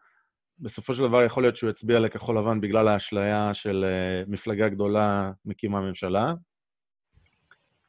[0.59, 5.33] בסופו של דבר יכול להיות שהוא יצביע לכחול לבן בגלל האשליה של אה, מפלגה גדולה
[5.45, 6.35] מקימה ממשלה.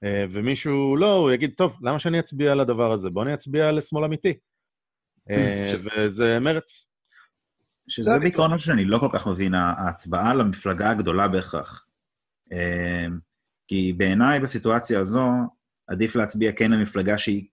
[0.04, 3.10] אה, ומישהו לא, הוא יגיד, טוב, למה שאני אצביע על הדבר הזה?
[3.10, 4.34] בוא אני אצביע לשמאל אמיתי.
[5.84, 6.87] וזה מרץ.
[7.88, 11.86] שזה בעיקרון משהו שאני לא כל כך מבין, ההצבעה למפלגה הגדולה בהכרח.
[12.52, 13.20] אמ,
[13.68, 15.30] כי בעיניי בסיטואציה הזו,
[15.88, 17.48] עדיף להצביע כן למפלגה שהיא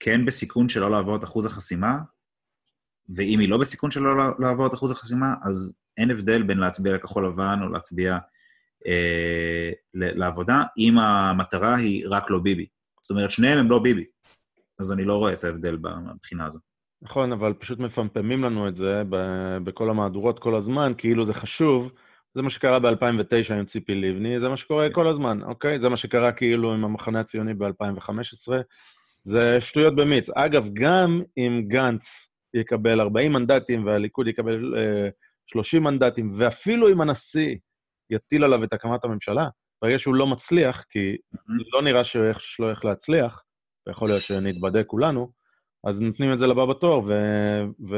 [0.00, 1.98] כן בסיכון שלא לעבור את אחוז החסימה,
[3.16, 7.26] ואם היא לא בסיכון שלא לעבור את אחוז החסימה, אז אין הבדל בין להצביע לכחול
[7.26, 8.18] לבן או להצביע
[8.86, 12.66] אה, לעבודה, אם המטרה היא רק לא ביבי.
[13.02, 14.04] זאת אומרת, שניהם הם לא ביבי.
[14.78, 15.76] אז אני לא רואה את ההבדל
[16.14, 16.69] מבחינה הזאת.
[17.02, 19.02] נכון, אבל פשוט מפמפמים לנו את זה
[19.64, 21.92] בכל המהדורות כל הזמן, כאילו זה חשוב.
[22.34, 24.94] זה מה שקרה ב-2009 עם ציפי לבני, זה מה שקורה כן.
[24.94, 25.78] כל הזמן, אוקיי?
[25.78, 28.52] זה מה שקרה כאילו עם המחנה הציוני ב-2015.
[29.22, 30.28] זה שטויות במיץ.
[30.30, 35.08] אגב, גם אם גנץ יקבל 40 מנדטים והליכוד יקבל אה,
[35.46, 37.56] 30 מנדטים, ואפילו אם הנשיא
[38.10, 39.48] יטיל עליו את הקמת הממשלה,
[39.82, 41.16] ברגע שהוא לא מצליח, כי
[41.72, 43.42] לא נראה שיש לו איך להצליח,
[43.86, 45.30] ויכול להיות שנתבדה כולנו,
[45.84, 47.12] אז נותנים את זה לבא בתור, ו...
[47.90, 47.96] ו...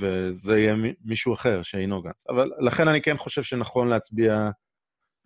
[0.00, 0.74] וזה יהיה
[1.04, 2.26] מישהו אחר שאינו גנץ.
[2.28, 4.50] אבל לכן אני כן חושב שנכון להצביע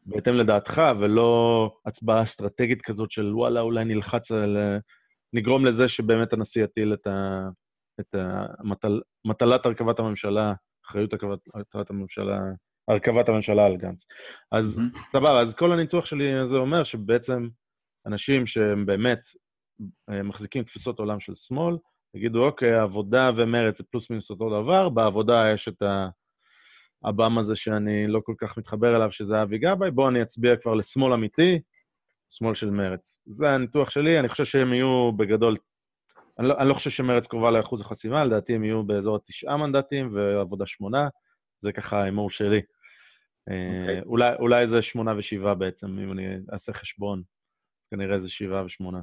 [0.06, 4.56] בהתאם לדעתך, ולא הצבעה אסטרטגית כזאת של וואלה, אולי נלחץ על...
[5.32, 7.48] נגרום לזה שבאמת הנשיא יטיל את, ה,
[8.00, 10.52] את המטל, מטלת הרכבת הממשלה,
[10.86, 11.12] אחריות
[11.54, 12.40] הרכבת הממשלה,
[12.88, 14.04] הרכבת הממשלה על גנץ.
[14.52, 14.80] אז.
[15.12, 17.48] סבבה, אז כל הניתוח שלי הזה אומר שבעצם
[18.06, 19.20] אנשים שהם באמת
[20.24, 21.76] מחזיקים תפיסות עולם של שמאל,
[22.14, 25.82] יגידו, אוקיי, עבודה ומרץ זה פלוס מינוס אותו דבר, בעבודה יש את
[27.04, 30.74] הבם הזה שאני לא כל כך מתחבר אליו, שזה אבי גבאי, בואו אני אצביע כבר
[30.74, 31.60] לשמאל אמיתי,
[32.30, 33.20] שמאל של מרץ.
[33.26, 35.56] זה הניתוח שלי, אני חושב שהם יהיו בגדול...
[36.38, 40.14] אני לא, אני לא חושב שמרץ קרובה לאחוז החסימה, לדעתי הם יהיו באזור התשעה מנדטים
[40.14, 41.08] ועבודה שמונה,
[41.60, 42.58] זה ככה ההימור שלי.
[42.58, 43.52] Okay.
[43.80, 44.00] אוקיי.
[44.00, 47.22] אולי, אולי זה שמונה ושבעה בעצם, אם אני אעשה חשבון.
[47.90, 49.00] כנראה זה שבעה ושמונה.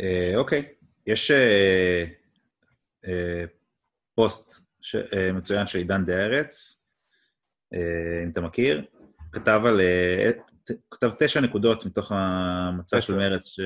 [0.00, 0.64] אה, אוקיי.
[1.06, 2.08] יש uh,
[3.06, 3.08] uh,
[4.14, 4.64] פוסט
[5.34, 6.80] מצוין של עידן דה ארץ,
[8.24, 8.84] אם אתה מכיר,
[9.32, 9.80] כתב על...
[10.90, 13.60] כתב תשע נקודות מתוך המצע של מרץ, ש...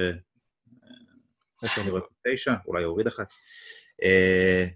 [2.26, 3.26] תשע, אולי יוריד אחת.
[4.02, 4.66] אה,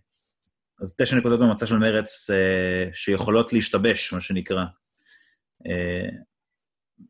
[0.80, 4.64] אז תשע נקודות במצע של מרץ אה, שיכולות להשתבש, מה שנקרא.
[5.66, 6.08] אה,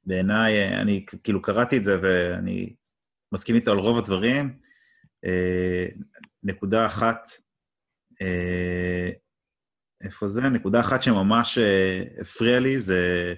[0.05, 2.75] בעיניי, אני כאילו קראתי את זה ואני
[3.33, 4.59] מסכים איתו על רוב הדברים.
[6.43, 7.29] נקודה אחת,
[10.05, 10.41] איפה זה?
[10.43, 11.59] נקודה אחת שממש
[12.21, 13.35] הפריע לי זה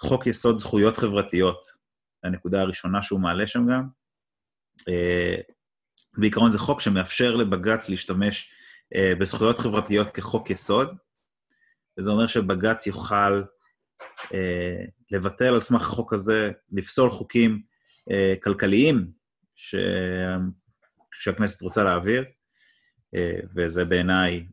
[0.00, 1.66] חוק יסוד זכויות חברתיות,
[2.24, 3.88] הנקודה הראשונה שהוא מעלה שם גם.
[4.88, 5.36] אה,
[6.18, 8.50] בעיקרון זה חוק שמאפשר לבג"ץ להשתמש
[8.94, 10.96] אה, בזכויות חברתיות כחוק יסוד,
[11.98, 13.42] וזה אומר שבג"ץ יוכל
[14.34, 17.62] אה, לבטל על סמך החוק הזה, לפסול חוקים
[18.42, 19.10] כלכליים
[19.54, 19.74] ש...
[21.12, 22.24] שהכנסת רוצה להעביר,
[23.56, 24.46] וזה בעיניי,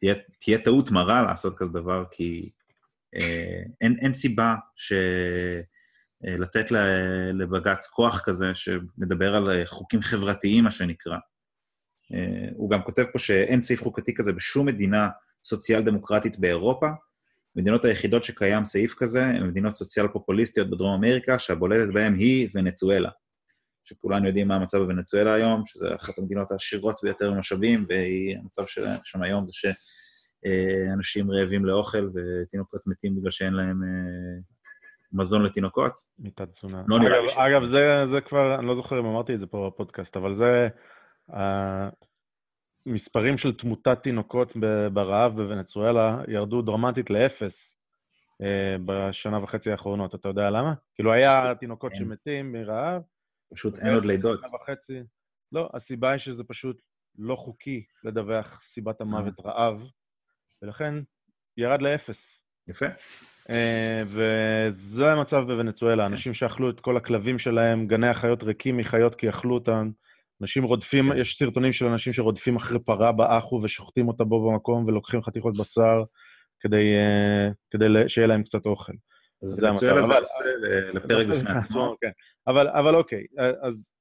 [0.00, 2.50] תהיה, תהיה טעות מרה לעשות כזה דבר, כי
[3.16, 4.92] אה, אין, אין סיבה ש...
[6.26, 6.70] אה, לתת
[7.34, 11.16] לבג"ץ כוח כזה שמדבר על אה, חוקים חברתיים, מה שנקרא.
[12.54, 15.08] הוא גם כותב פה שאין סעיף חוקתי כזה בשום מדינה
[15.44, 16.86] סוציאל-דמוקרטית באירופה.
[17.56, 23.10] המדינות היחידות שקיים סעיף כזה הן מדינות סוציאל-פופוליסטיות בדרום אמריקה, שהבולטת בהן היא ונצואלה.
[23.84, 28.62] שכולנו יודעים מה המצב בוונצואלה היום, שזו אחת המדינות העשירות ביותר במשאבים, והמצב
[29.04, 29.66] שם היום זה ש...
[30.46, 34.40] אה, אנשים רעבים לאוכל ותינוקות מתים בגלל שאין להם אה,
[35.12, 35.92] מזון לתינוקות.
[36.18, 36.82] מיטת תזונה.
[36.88, 36.98] לא
[37.28, 37.36] ש...
[37.36, 40.68] אגב, זה, זה כבר, אני לא זוכר אם אמרתי את זה פה בפודקאסט, אבל זה...
[42.86, 44.56] המספרים של תמותת תינוקות
[44.92, 47.78] ברעב בוונצואלה ירדו דרמטית לאפס
[48.42, 50.14] אה, בשנה וחצי האחרונות.
[50.14, 50.74] אתה יודע למה?
[50.94, 52.00] כאילו, היה תינוקות אין.
[52.00, 53.02] שמתים מרעב.
[53.54, 54.40] פשוט אין עוד לידות.
[54.54, 55.02] וחצי.
[55.52, 56.82] לא, הסיבה היא שזה פשוט
[57.18, 59.82] לא חוקי לדווח סיבת המוות רעב.
[60.62, 60.94] ולכן
[61.56, 62.38] ירד לאפס.
[62.68, 62.86] יפה.
[63.50, 63.54] Uh,
[64.04, 69.54] וזה המצב בוונצואלה, אנשים שאכלו את כל הכלבים שלהם, גני החיות ריקים מחיות כי אכלו
[69.54, 69.90] אותן.
[70.42, 71.18] אנשים רודפים, כן.
[71.18, 76.02] יש סרטונים של אנשים שרודפים אחרי פרה באחו ושוחטים אותה בו במקום ולוקחים חתיכות בשר
[76.60, 78.92] כדי, uh, כדי שיהיה להם קצת אוכל.
[79.42, 80.44] אז וונצואלה זה עושה
[80.94, 81.94] לפרק בפני עצמו.
[82.00, 82.10] כן.
[82.46, 83.24] אבל, אבל אוקיי,
[83.62, 83.94] אז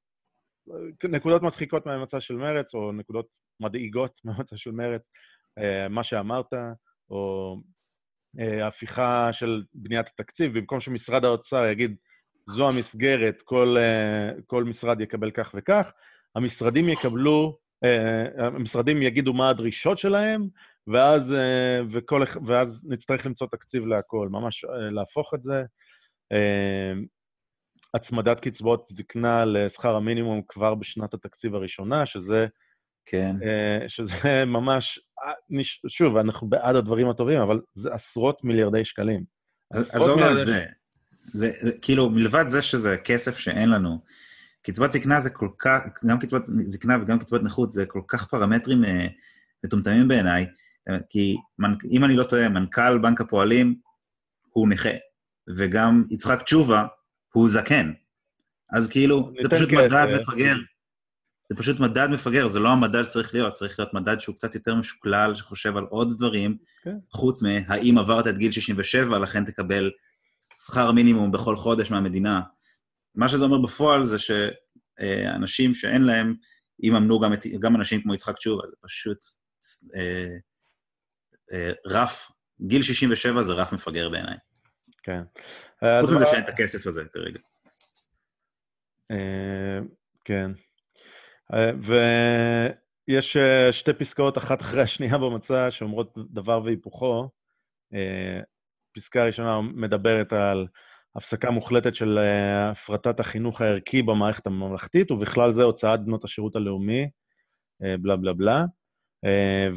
[1.04, 3.28] נקודות מצחיקות מהמצע של מרץ, או נקודות
[3.60, 5.02] מדאיגות מהמצע של מרץ,
[5.58, 6.54] אה, מה שאמרת,
[7.10, 7.56] או
[8.40, 11.96] אה, הפיכה של בניית התקציב, במקום שמשרד האוצר יגיד,
[12.50, 15.92] זו המסגרת, כל, אה, כל משרד יקבל כך וכך,
[16.36, 17.58] המשרדים יקבלו,
[18.38, 20.48] המשרדים יגידו מה הדרישות שלהם,
[20.88, 21.34] ואז,
[21.92, 25.64] וכל, ואז נצטרך למצוא תקציב להכל, ממש להפוך את זה.
[27.94, 32.48] הצמדת קצבאות זקנה לשכר המינימום כבר בשנת התקציב הראשונה, שזה
[33.06, 33.36] כן.
[33.44, 35.00] אה, שזה ממש,
[35.88, 39.24] שוב, אנחנו בעד הדברים הטובים, אבל זה עשרות מיליארדי שקלים.
[39.74, 40.38] עזוב מיליארד...
[40.38, 40.66] את זה.
[41.26, 44.00] זה, זה, כאילו, מלבד זה שזה כסף שאין לנו,
[44.64, 48.86] קצבת זקנה זה כל כך, גם קצבת זקנה וגם קצבת נכות זה כל כך פרמטרים
[48.86, 49.08] אה,
[49.64, 50.46] מטומטמים בעיניי,
[51.10, 53.76] כי מנ, אם אני לא טועה, מנכ"ל בנק הפועלים
[54.50, 54.90] הוא נכה,
[55.58, 56.86] וגם יצחק תשובה
[57.34, 57.92] הוא זקן.
[58.74, 60.56] אז כאילו, זה פשוט מדד מפגר.
[61.50, 64.76] זה פשוט מדד מפגר, זה לא המדד שצריך להיות, צריך להיות מדד שהוא קצת יותר
[64.76, 66.84] משוקלל, שחושב על עוד דברים, okay.
[66.84, 66.98] כן.
[67.12, 69.92] חוץ מהאם עברת את גיל 67, לכן תקבל
[70.66, 72.42] שכר מינימום בכל חודש מהמדינה.
[73.16, 76.36] מה שזה אומר בפועל זה שאנשים שאין להם,
[76.80, 79.18] יממנו גם, את, גם אנשים כמו יצחק תשובה, זה פשוט
[79.96, 80.38] אה,
[81.54, 82.32] אה, רף,
[82.62, 84.38] גיל 67 זה רף מפגר בעיניי.
[85.04, 85.22] כן.
[86.02, 87.40] חוץ מזה שאין את הכסף הזה כרגע.
[89.12, 89.80] אה,
[90.26, 90.52] כן.
[93.08, 97.30] יש אה, שתי פסקאות אחת אחרי השנייה במצע שאומרות דבר והיפוכו.
[98.96, 100.68] פסקה הראשונה מדברת על
[101.16, 107.10] הפסקה מוחלטת של אה, הפרטת החינוך הערכי במערכת הממלכתית, ובכלל זה הוצאת בנות השירות הלאומי,
[108.02, 108.66] בלה בלה בלה.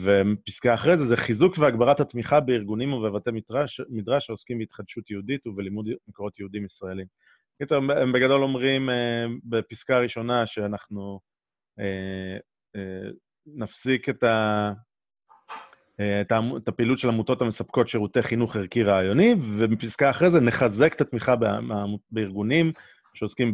[0.04, 5.88] ופסקה אחרי זה זה חיזוק והגברת התמיכה בארגונים ובבתי מדרש, מדרש העוסקים בהתחדשות יהודית ובלימוד
[6.08, 7.06] מקורות יהודים ישראלים.
[7.56, 8.88] בקיצור, הם בגדול אומרים
[9.44, 11.20] בפסקה הראשונה שאנחנו
[13.46, 14.72] נפסיק את, ה...
[16.00, 16.20] אה,
[16.56, 21.34] את, הפעילות של עמותות המספקות שירותי חינוך ערכי רעיוני, ובפסקה אחרי זה נחזק את התמיכה
[22.10, 22.72] בארגונים
[23.14, 23.52] שעוסקים.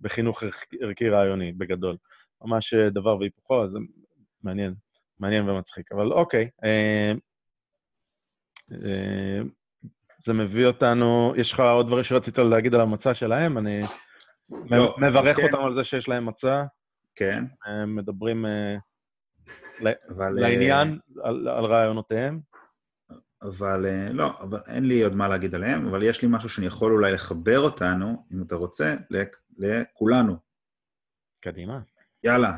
[0.00, 0.42] בחינוך
[0.80, 1.96] ערכי רעיוני, בגדול.
[2.44, 3.78] ממש אה, דבר והיפוכו, זה
[4.42, 4.74] מעניין,
[5.20, 5.92] מעניין ומצחיק.
[5.92, 7.12] אבל אוקיי, אה,
[8.72, 9.40] אה,
[10.18, 13.58] זה מביא אותנו, יש לך עוד דברים שרצית להגיד על המצע שלהם?
[13.58, 13.80] אני
[14.70, 15.42] לא, מברך כן.
[15.42, 16.64] אותם על זה שיש להם מצע.
[17.14, 17.44] כן.
[17.66, 18.44] הם מדברים...
[19.86, 20.32] אה, אבל...
[20.40, 22.40] לעניין, על, על רעיונותיהם?
[23.42, 26.66] אבל אה, לא, אבל אין לי עוד מה להגיד עליהם, אבל יש לי משהו שאני
[26.66, 28.96] יכול אולי לחבר אותנו, אם אתה רוצה,
[29.58, 30.36] לכולנו.
[31.40, 31.80] קדימה.
[32.24, 32.56] יאללה.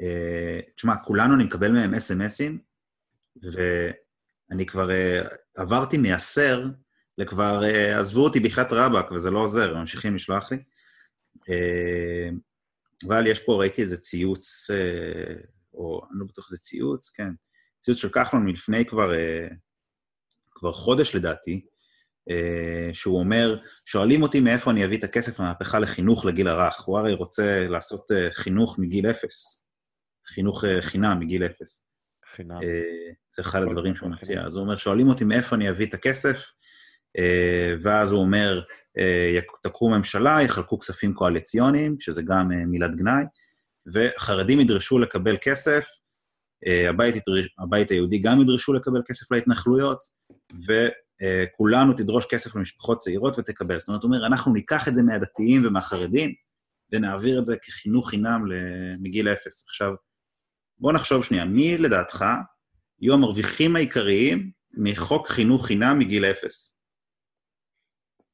[0.00, 2.58] אה, תשמע, כולנו, אני מקבל מהם אס.אם.אסים,
[3.42, 4.88] ואני כבר
[5.56, 6.66] עברתי מהסר
[7.18, 7.62] לכבר,
[7.98, 10.58] עזבו אותי בכלל רבאק, וזה לא עוזר, הם ממשיכים לשלוח לי.
[13.06, 14.70] אבל יש פה, ראיתי איזה ציוץ
[15.74, 17.30] או אני לא בטוח שזה ציוץ, כן,
[17.82, 19.48] ציוץ של כחלון מלפני כבר, אה,
[20.50, 21.64] כבר חודש לדעתי,
[22.30, 26.80] אה, שהוא אומר, שואלים אותי מאיפה אני אביא את הכסף למהפכה לחינוך לגיל הרך.
[26.80, 29.66] הוא הרי רוצה לעשות אה, חינוך מגיל אפס,
[30.26, 31.88] חינוך חינם מגיל אפס.
[32.36, 32.58] חינם.
[33.30, 34.44] זה אחד הדברים שהוא מציע.
[34.44, 36.38] אז הוא אומר, שואלים אותי מאיפה אני אביא את הכסף,
[37.82, 38.60] ואז הוא אומר,
[39.62, 43.24] תקום ממשלה, יחלקו כספים קואליציוניים, שזה גם מילת גנאי,
[43.86, 45.86] וחרדים ידרשו לקבל כסף,
[46.66, 47.14] אה, הבית,
[47.58, 49.98] הבית היהודי גם ידרשו לקבל כסף להתנחלויות,
[50.52, 53.78] וכולנו תדרוש כסף למשפחות צעירות ותקבל.
[53.78, 56.34] זאת אומרת, הוא אומר, אנחנו ניקח את זה מהדתיים ומהחרדים,
[56.92, 58.44] ונעביר את זה כחינוך חינם
[58.98, 59.64] מגיל אפס.
[59.68, 59.94] עכשיו,
[60.78, 62.24] בוא נחשוב שנייה, מי לדעתך
[63.00, 66.78] יהיו המרוויחים העיקריים מחוק חינוך חינם מגיל אפס?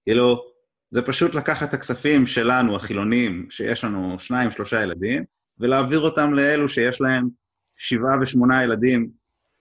[0.03, 0.45] כאילו,
[0.91, 5.25] זה פשוט לקחת את הכספים שלנו, החילונים, שיש לנו שניים, שלושה ילדים,
[5.60, 7.28] ולהעביר אותם לאלו שיש להם
[7.76, 9.10] שבעה ושמונה ילדים,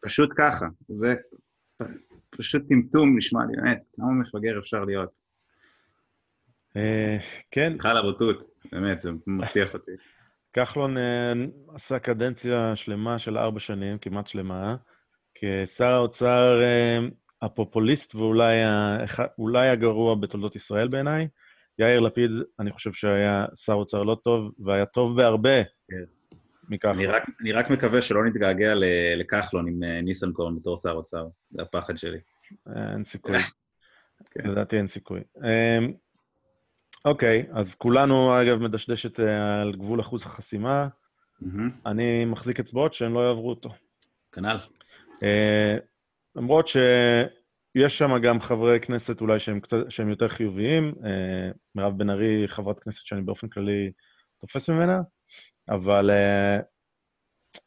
[0.02, 0.66] פשוט ככה.
[0.88, 1.16] זה
[2.30, 5.10] פשוט טמטום נשמע לי, באמת, כמה מפגר אפשר להיות.
[6.78, 7.18] אה,
[7.52, 7.72] כן.
[7.72, 9.92] סליחה על הבוטות, באמת, זה מבטיח אותי.
[10.54, 11.34] כחלון אה,
[11.76, 14.76] עשה קדנציה שלמה של ארבע שנים, כמעט שלמה,
[15.36, 17.00] כשר האוצר אה,
[17.42, 21.28] הפופוליסט ואולי הגרוע בתולדות ישראל בעיניי.
[21.80, 26.04] יאיר לפיד, אני חושב שהיה שר אוצר לא טוב, והיה טוב בהרבה כן.
[26.70, 26.96] מכחלון.
[26.96, 28.74] אני רק, אני רק מקווה שלא נתגעגע
[29.18, 32.20] לכחלון עם אה, ניסנקורן בתור שר אוצר, זה הפחד שלי.
[32.76, 33.36] אין סיכוי.
[34.32, 34.50] כן.
[34.50, 35.22] לדעתי אין סיכוי.
[35.38, 35.92] אמ,
[37.06, 40.88] אוקיי, אז כולנו, אגב, מדשדשת אה, על גבול אחוז החסימה.
[41.86, 43.70] אני מחזיק אצבעות שהם לא יעברו אותו.
[44.32, 44.58] כנ"ל.
[45.24, 45.78] אה,
[46.36, 46.78] למרות ש...
[47.78, 50.94] יש שם גם חברי כנסת אולי שהם, קצת, שהם יותר חיוביים.
[51.06, 53.92] אה, מירב בן ארי היא חברת כנסת שאני באופן כללי
[54.42, 55.02] תופס ממנה,
[55.70, 56.60] אבל, אה,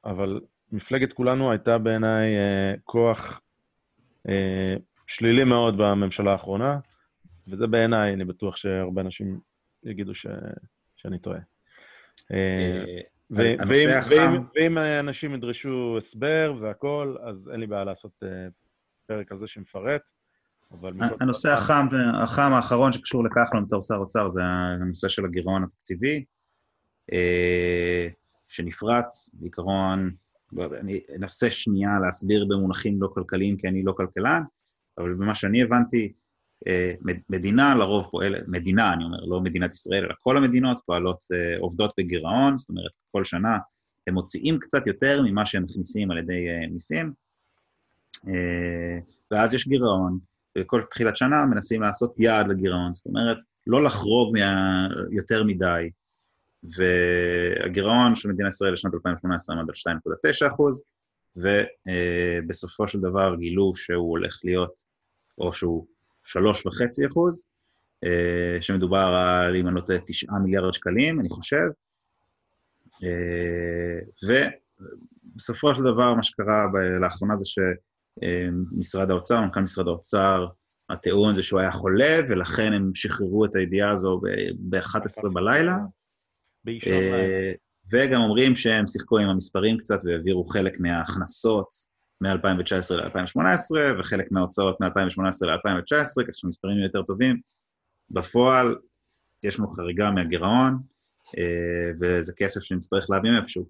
[0.05, 0.41] אבל
[0.73, 3.41] מפלגת כולנו הייתה בעיניי אה, כוח
[5.07, 6.79] שלילי מאוד בממשלה האחרונה,
[7.49, 9.41] וזה בעיניי, אני בטוח שהרבה אנשים
[9.85, 10.27] יגידו ש,
[10.97, 11.39] שאני טועה.
[13.31, 18.23] ואם אנשים ידרשו הסבר והכול, אז אין לי בעיה לעשות
[19.11, 20.01] הפרק הזה שמפרט,
[20.73, 20.93] אבל...
[21.21, 21.87] הנושא החם,
[22.23, 26.25] החם האחרון שקשור לכחלון בתור שר אוצר זה הנושא של הגירעון התקציבי,
[27.13, 28.09] אה,
[28.49, 30.11] שנפרץ, בעיקרון,
[30.81, 34.43] אני אנסה שנייה להסביר במונחים לא כלכליים, כי אני לא כלכלן,
[34.99, 36.13] אבל במה שאני הבנתי,
[36.67, 36.93] אה,
[37.31, 41.93] מדינה לרוב פועלת, מדינה, אני אומר, לא מדינת ישראל, אלא כל המדינות פועלות, אה, עובדות
[41.99, 43.59] בגירעון, זאת אומרת, כל שנה
[44.07, 47.13] הם מוציאים קצת יותר ממה שהם מכניסים על ידי מיסים,
[49.31, 50.19] ואז יש גירעון,
[50.59, 53.37] וכל תחילת שנה מנסים לעשות יעד לגירעון, זאת אומרת,
[53.67, 54.89] לא לחרוג מה...
[55.11, 55.91] יותר מדי.
[56.63, 59.95] והגירעון של מדינת ישראל לשנת 2018 עמד על
[60.47, 60.85] 2.9 אחוז,
[61.37, 64.83] ובסופו של דבר גילו שהוא הולך להיות,
[65.39, 65.87] או שהוא
[66.27, 67.45] 3.5 אחוז,
[68.05, 71.67] אה, שמדובר על, אם אני לא טועה, 9 מיליארד שקלים, אני חושב.
[73.05, 73.99] אה,
[75.35, 76.67] ובסופו של דבר, מה שקרה
[77.01, 77.59] לאחרונה זה ש...
[78.79, 80.47] משרד האוצר, מנכ"ל משרד האוצר,
[80.91, 84.21] הטיעון זה שהוא היה חולה, ולכן הם שחררו את הידיעה הזו
[84.71, 85.77] ב-11 בלילה.
[86.65, 87.53] באישון אה,
[87.93, 91.69] וגם אומרים שהם שיחקו עם המספרים קצת והעבירו חלק מההכנסות
[92.21, 97.41] מ-2019 ל-2018, וחלק מההוצאות מ-2018 ל-2019, כך שהמספרים יהיו יותר טובים.
[98.11, 98.77] בפועל,
[99.43, 100.79] יש לנו חריגה מהגירעון,
[101.39, 103.69] אה, וזה כסף שנצטרך להביא מאיפשהו.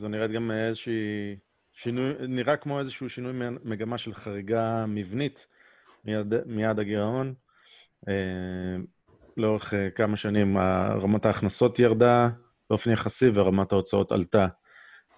[0.00, 1.36] זו נראית גם איזושהי
[1.82, 3.32] שינוי, נראה כמו איזשהו שינוי
[3.64, 5.46] מגמה של חריגה מבנית
[6.04, 7.34] מיד, מיד הגירעון.
[8.08, 8.76] אה,
[9.36, 10.58] לאורך אה, כמה שנים
[11.02, 12.28] רמת ההכנסות ירדה
[12.70, 14.46] באופן יחסי ורמת ההוצאות עלתה.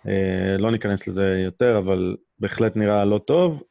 [0.08, 3.62] אה, לא ניכנס לזה יותר, אבל בהחלט נראה לא טוב.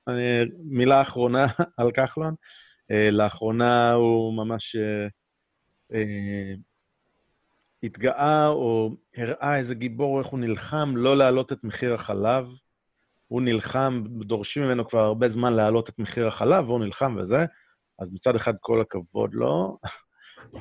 [0.64, 1.46] מילה אחרונה
[1.78, 2.36] על כחלון.
[3.12, 4.76] לאחרונה הוא ממש
[7.84, 12.48] התגאה או הראה איזה גיבור, איך הוא נלחם לא להעלות את מחיר החלב.
[13.34, 17.46] הוא נלחם, דורשים ממנו כבר הרבה זמן להעלות את מחיר החלב, והוא נלחם וזה.
[18.00, 19.78] אז מצד אחד, כל הכבוד לו,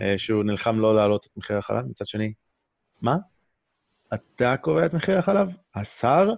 [0.01, 2.33] אה, שהוא נלחם לא להעלות את מחיר החלב, מצד שני,
[3.03, 3.17] מה?
[4.15, 5.49] אתה קובע את מחיר החלב?
[5.75, 6.29] השר?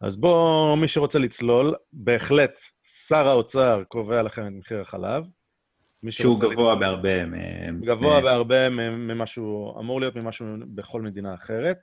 [0.00, 2.58] אז בואו, מי שרוצה לצלול, בהחלט,
[3.06, 5.24] שר האוצר קובע לכם את מחיר החלב.
[6.10, 7.24] שהוא גבוה לצלול, בהרבה.
[7.80, 11.78] גבוה בהרבה ממה שהוא אמור להיות ממשהו בכל מדינה אחרת,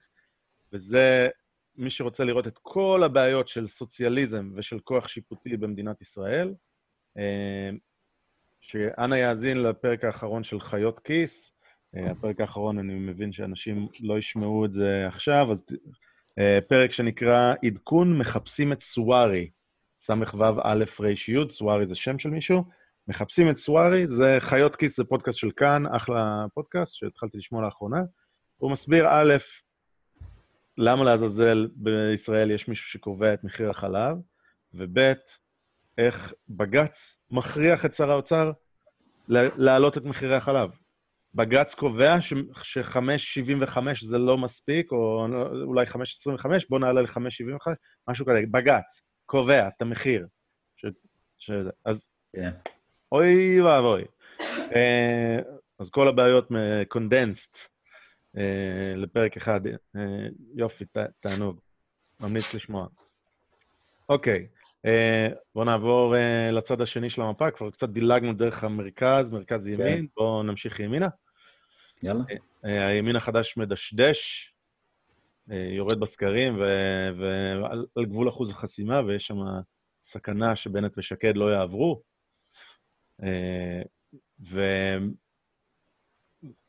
[0.74, 1.30] וזה
[1.78, 6.54] מי שרוצה לראות את כל הבעיות של סוציאליזם ושל כוח שיפוטי במדינת ישראל,
[7.18, 7.70] אה,
[8.62, 11.56] שאנא יאזין לפרק האחרון של חיות כיס.
[11.96, 15.66] אה, הפרק האחרון, אני מבין שאנשים לא ישמעו את זה עכשיו, אז
[16.40, 19.50] אה, פרק שנקרא עדכון מחפשים את סוארי,
[20.02, 20.14] ס"ו
[20.64, 22.64] א' ר' י', סוארי זה שם של מישהו.
[23.08, 28.02] מחפשים את סוארי, זה חיות כיס, זה פודקאסט של כאן, אחלה פודקאסט שהתחלתי לשמוע לאחרונה.
[28.58, 29.34] הוא מסביר, א',
[30.78, 34.18] למה לעזאזל בישראל יש מישהו שקובע את מחיר החלב,
[34.74, 35.00] וב',
[35.98, 38.52] איך בג"ץ מכריח את שר האוצר
[39.28, 40.70] להעלות את מחירי החלב.
[41.34, 43.78] בג"ץ קובע ש-5.75
[44.08, 45.28] זה לא מספיק, או
[45.64, 45.96] אולי 5.25,
[46.70, 47.72] בואו נעלה ל-5.75,
[48.08, 48.40] משהו כזה.
[48.52, 50.28] בג"ץ קובע את המחיר.
[50.78, 50.86] ש...
[51.38, 51.52] ש...
[51.86, 52.40] אז yeah.
[52.40, 52.50] כן.
[53.12, 54.04] אוי ואבוי.
[54.76, 55.40] אה,
[55.80, 56.48] אז כל הבעיות
[56.88, 57.58] קונדנסט
[58.96, 59.68] לפרק אחד.
[59.68, 60.86] אה, יופי,
[61.20, 61.60] תענוג.
[62.20, 62.88] ממליץ לשמוע.
[64.10, 64.48] אוקיי,
[64.86, 66.16] אה, בואו נעבור
[66.52, 69.72] לצד השני של המפה, כבר קצת דילגנו דרך המרכז, מרכז כן.
[69.72, 71.08] ימין, בואו נמשיך ימינה.
[72.04, 72.24] יאללה.
[72.64, 74.52] הימין החדש מדשדש,
[75.48, 76.60] יורד בסקרים
[77.20, 79.38] ועל גבול אחוז החסימה, ויש שם
[80.04, 82.02] סכנה שבנט ושקד לא יעברו.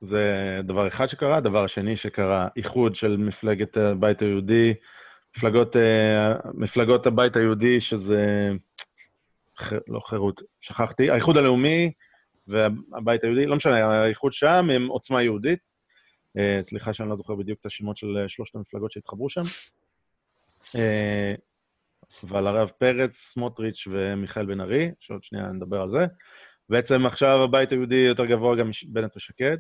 [0.01, 1.41] זה דבר אחד שקרה.
[1.41, 4.75] דבר השני שקרה, איחוד של מפלגת הבית היהודי,
[5.37, 8.51] מפלגות, אה, מפלגות הבית היהודי, שזה...
[9.59, 9.73] ח...
[9.89, 11.93] לא חירות, שכחתי, האיחוד הלאומי
[12.49, 15.59] והבית היהודי, לא משנה, האיחוד שם הם עוצמה יהודית.
[16.39, 19.41] אה, סליחה שאני לא זוכר בדיוק את השמות של אה, שלושת המפלגות שהתחברו שם.
[22.31, 26.07] אבל הרב פרץ, סמוטריץ' ומיכאל בן ארי, שעוד שנייה נדבר על זה.
[26.69, 29.57] בעצם עכשיו הבית היהודי יותר גבוה גם מבנט ושקד,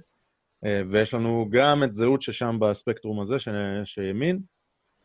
[0.65, 3.49] אה, ויש לנו גם את זהות ששם בספקטרום הזה, ש...
[3.85, 4.41] שימין,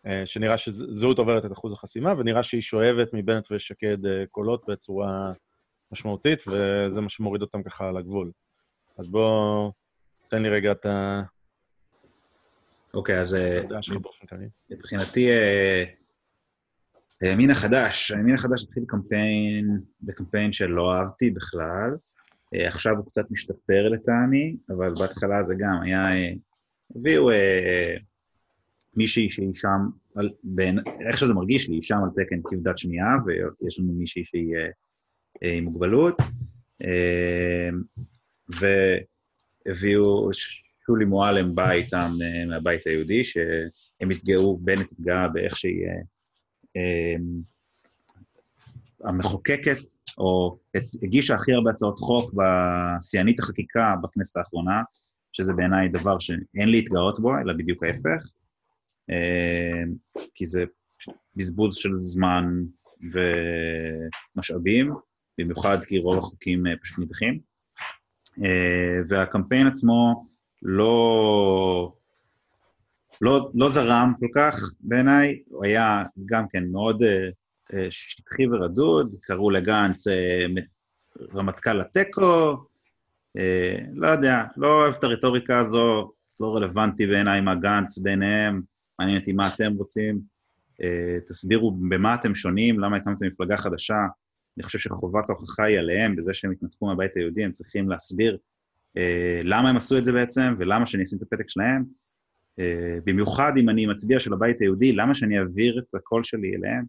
[0.05, 5.31] אה, שנראה שזהות עוברת את אחוז החסימה, ונראה שהיא שואבת מבנט ושקד אה, קולות בצורה
[5.91, 8.31] משמעותית, וזה מה שמוריד אותם ככה על הגבול.
[8.97, 9.71] אז בוא,
[10.27, 11.21] תן לי רגע את ה...
[12.93, 13.37] אוקיי, אז
[14.69, 15.27] מבחינתי,
[17.21, 21.91] הימין החדש, הימין החדש התחיל קמפיין, בקמפיין שלא אהבתי בכלל.
[22.53, 26.15] אה, עכשיו הוא קצת משתפר לטעמי, אבל בהתחלה זה גם היה...
[26.15, 26.33] אה,
[26.95, 27.95] הביאו אה,
[28.95, 33.15] מישהי שהיא שם, על, בין, איך שזה מרגיש לי, היא שם על תקן כבדת שמיעה,
[33.25, 34.55] ויש לנו מישהי שהיא
[35.41, 36.17] עם מוגבלות,
[39.67, 40.29] והביאו,
[40.85, 42.09] שולי מועלם באה איתם
[42.47, 46.20] מהבית היהודי, שהם התגאו, בנט התגאה באיך שהיא אמ,
[49.03, 49.77] המחוקקת,
[50.17, 50.57] או
[51.03, 54.81] הגישה הכי הרבה הצעות חוק בשיאנית החקיקה בכנסת האחרונה,
[55.33, 58.29] שזה בעיניי דבר שאין להתגאות בו, אלא בדיוק ההפך,
[59.09, 59.93] אמ,
[60.35, 60.63] כי זה
[61.35, 62.45] בזבוז של זמן
[64.37, 64.93] ומשאבים,
[65.37, 67.39] במיוחד כי רוב החוקים אה, פשוט נדחים.
[68.43, 70.25] אה, והקמפיין עצמו
[70.61, 71.93] לא,
[73.21, 79.49] לא, לא זרם כל כך בעיניי, הוא היה גם כן מאוד uh, שטחי ורדוד, קראו
[79.49, 80.11] לגנץ uh,
[81.35, 82.53] רמטכ"ל התיקו,
[83.37, 83.41] uh,
[83.93, 88.61] לא יודע, לא אוהב את הרטוריקה הזו, לא רלוונטי בעיניי מה גנץ ביניהם,
[88.99, 90.21] מעניין אותי מה אתם רוצים,
[90.81, 90.85] uh,
[91.27, 93.97] תסבירו במה אתם שונים, למה הקמתם מפלגה חדשה,
[94.57, 98.37] אני חושב שחובת ההוכחה היא עליהם, בזה שהם התנתקו מהבית היהודי, הם צריכים להסביר
[98.97, 99.01] uh,
[99.43, 102.01] למה הם עשו את זה בעצם, ולמה שאני אשים את הפתק שלהם.
[102.61, 106.85] אה, במיוחד אם אני מצביע של הבית היהודי, למה שאני אעביר את הקול שלי אליהם?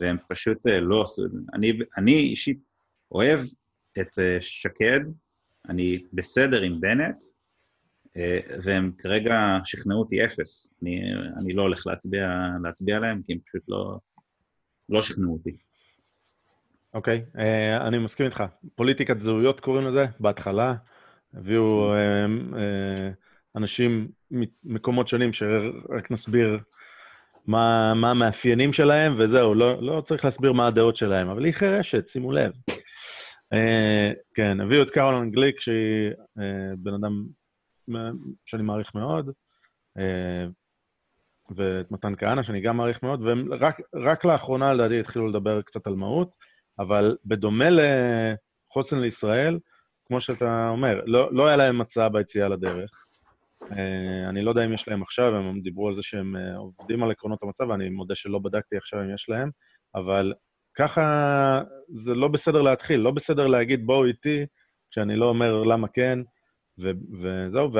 [0.00, 1.38] והם פשוט אה, לא עשו את זה.
[1.54, 2.58] אני, אני אישית
[3.12, 3.40] אוהב
[4.00, 5.00] את אה, שקד,
[5.68, 7.16] אני בסדר עם בנט,
[8.64, 9.34] והם כרגע
[9.64, 10.74] שכנעו אותי אפס.
[10.82, 11.00] אני,
[11.40, 12.28] אני לא הולך להצביע,
[12.62, 13.98] להצביע עליהם, כי הם פשוט לא,
[14.88, 15.56] לא שכנעו אותי.
[16.94, 18.44] אוקיי, okay, uh, אני מסכים איתך.
[18.74, 20.74] פוליטיקת זהויות קוראים לזה, בהתחלה.
[21.34, 24.08] הביאו uh, uh, אנשים
[24.64, 26.58] ממקומות שונים, שרק נסביר
[27.46, 32.08] מה, מה המאפיינים שלהם, וזהו, לא, לא צריך להסביר מה הדעות שלהם, אבל היא חירשת,
[32.08, 32.52] שימו לב.
[33.54, 36.42] Uh, כן, הביאו את קרולן גליק, שהיא uh,
[36.78, 37.24] בן אדם
[38.46, 39.30] שאני מעריך מאוד,
[39.98, 40.02] uh,
[41.56, 45.86] ואת מתן כהנא, שאני גם מעריך מאוד, והם רק, רק לאחרונה, לדעתי, התחילו לדבר קצת
[45.86, 46.30] על מהות,
[46.78, 49.58] אבל בדומה לחוסן לישראל,
[50.04, 52.90] כמו שאתה אומר, לא, לא היה להם מצע ביציאה לדרך.
[53.72, 57.02] אה, אני לא יודע אם יש להם עכשיו, הם דיברו על זה שהם אה, עובדים
[57.02, 59.50] על עקרונות המצב, ואני מודה שלא בדקתי עכשיו אם יש להם,
[59.94, 60.32] אבל
[60.74, 64.46] ככה זה לא בסדר להתחיל, לא בסדר להגיד בואו איתי,
[64.90, 66.18] כשאני לא אומר למה כן,
[66.78, 66.90] ו-
[67.22, 67.70] וזהו,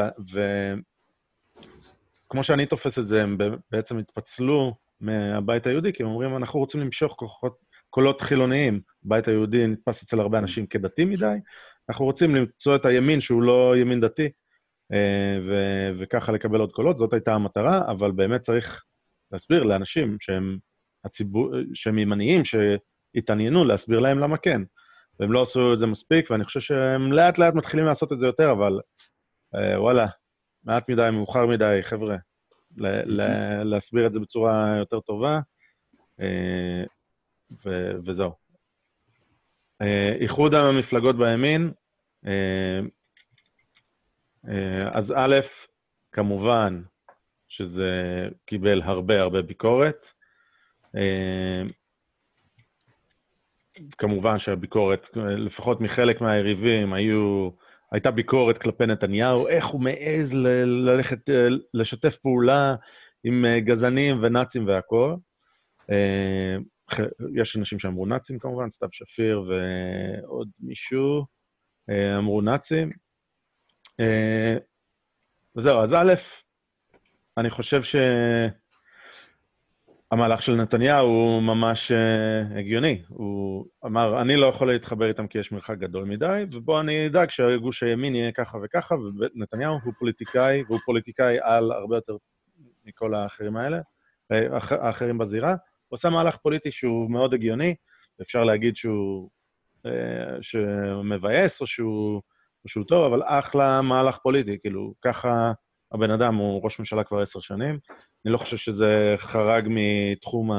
[2.27, 3.39] וכמו שאני תופס את זה, הם
[3.71, 7.59] בעצם התפצלו מהבית היהודי, כי הם אומרים, אנחנו רוצים למשוך כוחות,
[7.91, 8.81] קולות חילוניים.
[9.05, 11.37] הבית היהודי נתפס אצל הרבה אנשים כדתי מדי,
[11.89, 14.29] אנחנו רוצים למצוא את הימין שהוא לא ימין דתי,
[15.49, 18.85] ו- וככה לקבל עוד קולות, זאת הייתה המטרה, אבל באמת צריך
[19.33, 20.59] להסביר לאנשים שהם,
[21.05, 24.63] הציבור, שהם ימניים, שהתעניינו, להסביר להם למה כן.
[25.21, 28.27] והם לא עשו את זה מספיק, ואני חושב שהם לאט לאט מתחילים לעשות את זה
[28.27, 28.81] יותר, אבל
[29.55, 30.07] אה, וואלה,
[30.65, 32.17] מעט מדי, מאוחר מדי, חבר'ה,
[32.77, 35.41] ל- ל- להסביר את זה בצורה יותר טובה,
[36.21, 36.85] אה,
[37.67, 38.33] ו- וזהו.
[39.83, 41.73] אה, איחוד המפלגות בימין,
[42.27, 42.81] אה, אה,
[44.93, 45.37] אז א',
[46.13, 46.83] כמובן
[47.49, 47.91] שזה
[48.47, 50.07] קיבל הרבה הרבה ביקורת.
[50.97, 51.63] אה,
[53.99, 57.51] כמובן שהביקורת, לפחות מחלק מהיריבים, היו,
[57.93, 62.75] הייתה ביקורת כלפי נתניהו, איך הוא מעז ל- ללכת, אה, לשתף פעולה
[63.25, 65.17] עם גזענים ונאצים והכול.
[67.35, 71.27] יש אנשים שאמרו נאצים כמובן, סתיו שפיר ועוד מישהו
[72.19, 72.91] אמרו נאצים.
[74.01, 74.57] אה,
[75.57, 76.15] וזהו, אז א',
[77.37, 77.83] אני חושב
[80.13, 81.95] שהמהלך של נתניהו הוא ממש uh,
[82.59, 83.03] הגיוני.
[83.09, 87.31] הוא אמר, אני לא יכול להתחבר איתם כי יש מרחק גדול מדי, ובואו אני אדאג
[87.31, 92.17] שגוש הימין יהיה ככה וככה, ונתניהו הוא פוליטיקאי, והוא פוליטיקאי על הרבה יותר
[92.85, 93.81] מכל האחרים האלה,
[94.33, 95.51] אה, האחרים בזירה.
[95.51, 97.75] הוא עושה מהלך פוליטי שהוא מאוד הגיוני,
[98.23, 99.31] אפשר להגיד שהוא,
[100.41, 102.23] שהוא מבאס או שהוא...
[102.67, 105.53] שהוא טוב, אבל אחלה מהלך פוליטי, כאילו, ככה
[105.93, 107.79] הבן אדם הוא ראש ממשלה כבר עשר שנים.
[108.25, 110.51] אני לא חושב שזה חרג מתחום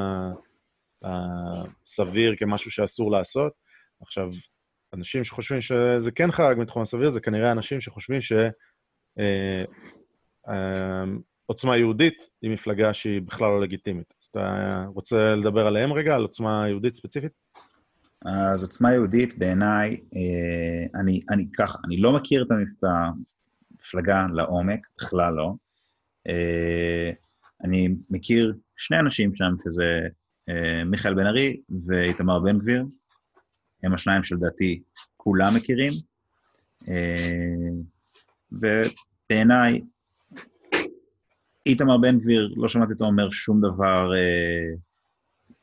[1.03, 3.53] הסביר כמשהו שאסור לעשות.
[4.01, 4.29] עכשיו,
[4.93, 8.47] אנשים שחושבים שזה כן חרג מתחום הסביר, זה כנראה אנשים שחושבים שעוצמה
[11.71, 14.13] אה, אה, יהודית היא מפלגה שהיא בכלל לא לגיטימית.
[14.21, 17.31] אז אתה רוצה לדבר עליהם רגע, על עוצמה יהודית ספציפית?
[18.25, 25.33] אז עוצמה יהודית בעיניי, אה, אני, אני ככה, אני לא מכיר את המפלגה לעומק, בכלל
[25.33, 25.53] לא.
[26.27, 27.11] אה,
[27.63, 30.07] אני מכיר שני אנשים שם, שזה
[30.49, 32.85] אה, מיכאל בן ארי ואיתמר בן גביר.
[33.83, 34.81] הם השניים שלדעתי
[35.17, 35.91] כולם מכירים.
[38.51, 39.81] ובעיניי,
[41.65, 44.11] איתמר בן גביר, לא שמעתי אותו אומר שום דבר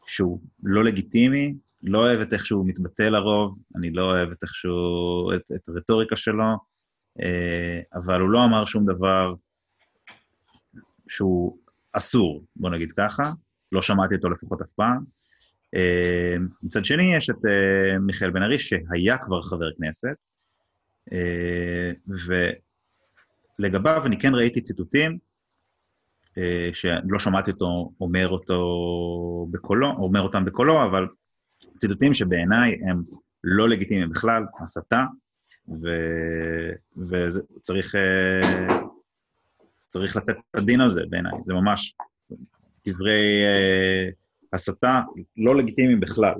[0.06, 4.54] שהוא לא לגיטימי, לא אוהב את איך שהוא מתבטא לרוב, אני לא אוהב את איך
[4.54, 6.44] שהוא, את, את הרטוריקה שלו,
[7.22, 9.34] אה, אבל הוא לא אמר שום דבר
[11.08, 11.58] שהוא
[11.92, 13.22] אסור, בוא נגיד ככה,
[13.72, 15.04] לא שמעתי אותו לפחות אף פעם.
[15.74, 20.16] אה, מצד שני, יש את אה, מיכאל בן ארי, שהיה כבר חבר כנסת,
[23.58, 25.18] ולגביו אני כן ראיתי ציטוטים,
[26.72, 28.58] שלא שמעתי אותו אומר אותו
[29.50, 31.06] בקולו, אומר אותם בקולו, אבל
[31.78, 33.02] ציטוטים שבעיניי הם
[33.44, 35.04] לא לגיטימיים בכלל, הסתה,
[35.68, 35.88] ו...
[37.10, 38.76] וצריך אה,
[39.88, 41.94] צריך לתת את הדין על זה בעיניי, זה ממש
[42.88, 44.10] דברי אה,
[44.52, 45.00] הסתה
[45.36, 46.34] לא לגיטימיים בכלל.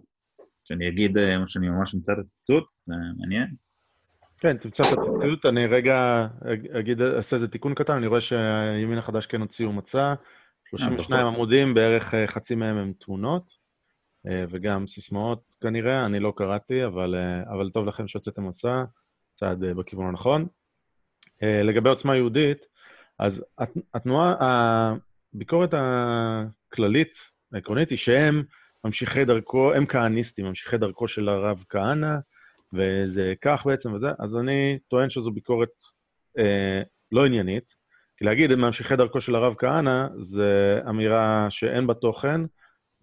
[0.65, 3.47] שאני אגיד אה, שאני ממש אמצא את הציטוט, זה מעניין.
[4.39, 6.27] כן, תמצא את הציטוט, אני רגע
[6.79, 10.15] אגיד, אעשה איזה תיקון קטן, אני רואה שהימין החדש כן הוציאו מצע,
[10.71, 13.56] 32 עמודים, בערך חצי מהם הם תמונות.
[14.29, 18.85] אה, וגם סיסמאות כנראה, אני לא קראתי, אבל, אה, אבל טוב לכם שהוצאתם מסע,
[19.41, 20.47] צעד אה, בכיוון הנכון.
[21.43, 22.67] לגבי עוצמה יהודית,
[23.19, 23.45] אז
[23.95, 24.35] התנועה,
[25.35, 27.13] הביקורת הכללית,
[27.53, 28.43] העקרונית, היא שהם
[28.85, 32.17] ממשיכי דרכו, הם כהניסטים, ממשיכי דרכו של הרב כהנא,
[32.73, 35.69] וזה כך בעצם וזה, אז אני טוען שזו ביקורת
[36.39, 36.83] אה,
[37.13, 37.75] לא עניינית,
[38.17, 42.41] כי להגיד הם ממשיכי דרכו של הרב כהנא, זה אמירה שאין בה תוכן,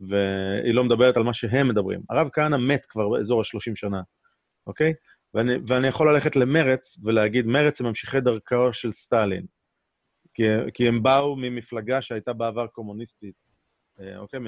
[0.09, 2.01] והיא לא מדברת על מה שהם מדברים.
[2.09, 4.01] הרב כהנא מת כבר באזור ה-30 שנה,
[4.67, 4.93] אוקיי?
[5.33, 9.45] ואני, ואני יכול ללכת למרץ ולהגיד, מרץ הם ממשיכי דרכו של סטלין.
[10.33, 10.43] כי,
[10.73, 13.35] כי הם באו ממפלגה שהייתה בעבר קומוניסטית.
[13.99, 14.39] אה, אוקיי?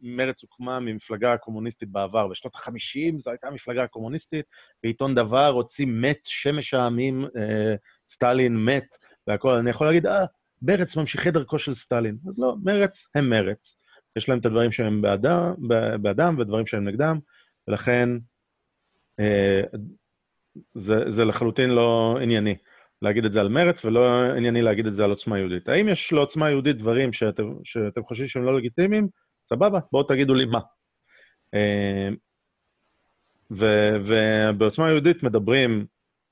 [0.00, 2.28] מרץ הוקמה ממפלגה קומוניסטית בעבר.
[2.28, 4.46] בשנות ה-50 זו הייתה מפלגה קומוניסטית,
[4.82, 7.74] בעיתון דבר הוציא מת שמש העמים, אה,
[8.10, 8.86] סטלין מת,
[9.26, 9.54] והכול.
[9.54, 10.24] אני יכול להגיד, אה,
[10.62, 12.16] מרץ ממשיכי דרכו של סטלין.
[12.28, 13.76] אז לא, מרץ הם מרץ.
[14.16, 15.54] יש להם את הדברים שהם בעדם,
[16.02, 17.18] בעדם ודברים שהם נגדם,
[17.68, 18.08] ולכן
[19.20, 19.62] אה,
[20.74, 22.56] זה, זה לחלוטין לא ענייני
[23.02, 25.68] להגיד את זה על מרץ, ולא ענייני להגיד את זה על עוצמה יהודית.
[25.68, 29.08] האם יש לעוצמה יהודית דברים שאתם, שאתם חושבים שהם לא לגיטימיים?
[29.48, 30.60] סבבה, בואו תגידו לי מה.
[31.54, 32.08] אה,
[33.50, 35.86] ובעוצמה יהודית מדברים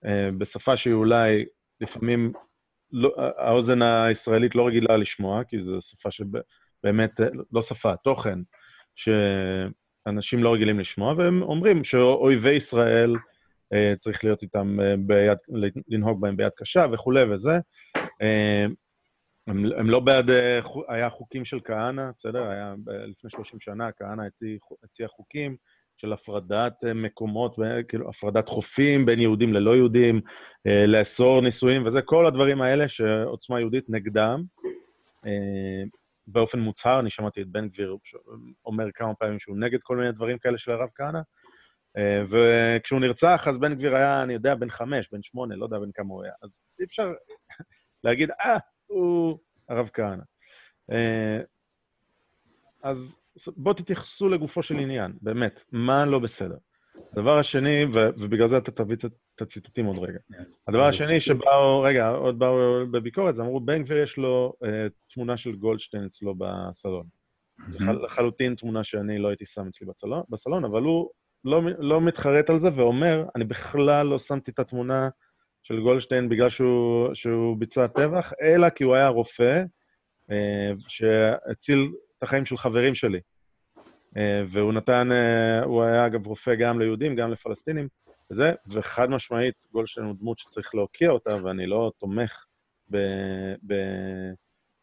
[0.04, 1.44] אה, בשפה שהיא אולי
[1.80, 2.32] לפעמים
[2.92, 6.10] לא, האוזן הישראלית לא רגילה לשמוע, כי זו שפה
[6.80, 7.10] שבאמת,
[7.52, 8.38] לא שפה, תוכן,
[8.96, 13.16] שאנשים לא רגילים לשמוע, והם אומרים שאויבי ישראל,
[13.72, 15.38] אה, צריך להיות איתם אה, ביד,
[15.88, 17.58] לנהוג בהם ביד קשה וכולי וזה.
[17.96, 18.66] אה,
[19.46, 20.30] הם, הם לא בעד,
[20.88, 22.48] היה חוקים של כהנא, בסדר?
[22.48, 25.56] היה לפני 30 שנה, כהנא הציע, הציע חוקים
[25.96, 27.56] של הפרדת מקומות,
[27.88, 30.20] כאילו, הפרדת חופים בין יהודים ללא יהודים,
[30.86, 34.42] לאסור נישואים וזה, כל הדברים האלה שעוצמה יהודית נגדם.
[36.26, 37.96] באופן מוצהר, אני שמעתי את בן גביר
[38.64, 41.20] אומר כמה פעמים שהוא נגד כל מיני דברים כאלה של הרב כהנא,
[41.96, 45.78] אה, וכשהוא נרצח, אז בן גביר היה, אני יודע, בן חמש, בן שמונה, לא יודע
[45.78, 46.32] בן כמה הוא היה.
[46.42, 47.12] אז אי אפשר
[48.04, 48.56] להגיד, אה,
[48.86, 49.38] הוא
[49.68, 50.22] הרב כהנא.
[50.92, 51.40] אה,
[52.82, 53.16] אז
[53.56, 56.56] בואו תתייחסו לגופו של עניין, באמת, מה לא בסדר.
[57.12, 60.18] הדבר השני, ו- ובגלל זה אתה תביא את הציטוטים עוד רגע.
[60.32, 60.42] כן.
[60.68, 64.68] הדבר השני שבאו, רגע, עוד באו בביקורת, זה אמרו, בן גביר יש לו uh,
[65.14, 67.06] תמונה של גולדשטיין אצלו בסלון.
[67.78, 71.10] לחלוטין תמונה שאני לא הייתי שם אצלי בסלון, בסלון אבל הוא
[71.44, 75.08] לא, לא מתחרט על זה ואומר, אני בכלל לא שמתי את התמונה
[75.62, 79.62] של גולדשטיין בגלל שהוא, שהוא ביצע טבח, אלא כי הוא היה רופא
[80.30, 83.20] אה, שהציל את החיים של חברים שלי.
[84.16, 87.88] אה, והוא נתן, אה, הוא היה אגב רופא גם ליהודים, גם לפלסטינים,
[88.30, 92.44] וזה, וחד משמעית, גולדשטיין הוא דמות שצריך להוקיע אותה, ואני לא תומך
[92.90, 92.96] ב...
[93.66, 93.74] ב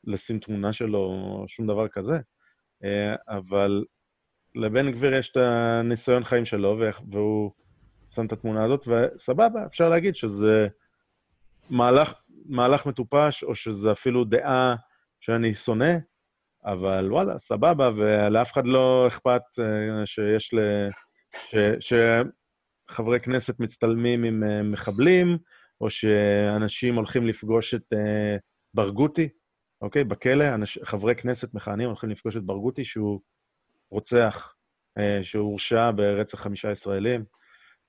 [0.03, 2.19] לשים תמונה שלו או שום דבר כזה.
[3.27, 3.85] אבל
[4.55, 6.79] לבן גביר יש את הניסיון חיים שלו,
[7.11, 7.51] והוא
[8.09, 10.67] שם את התמונה הזאת, וסבבה, אפשר להגיד שזה
[11.69, 12.13] מהלך,
[12.45, 14.75] מהלך מטופש, או שזה אפילו דעה
[15.19, 15.93] שאני שונא,
[16.65, 20.59] אבל וואלה, סבבה, ולאף אחד לא אכפת אה, שיש ל...
[21.49, 21.55] ש...
[22.89, 25.37] שחברי כנסת מצטלמים עם אה, מחבלים,
[25.81, 28.37] או שאנשים הולכים לפגוש את אה,
[28.73, 29.29] ברגותי,
[29.81, 30.03] אוקיי?
[30.03, 30.77] בכלא, אנש...
[30.83, 33.21] חברי כנסת מכהנים הולכים לפגוש את ברגותי, שהוא
[33.91, 34.53] רוצח
[34.97, 37.23] אה, שהורשע ברצח חמישה ישראלים.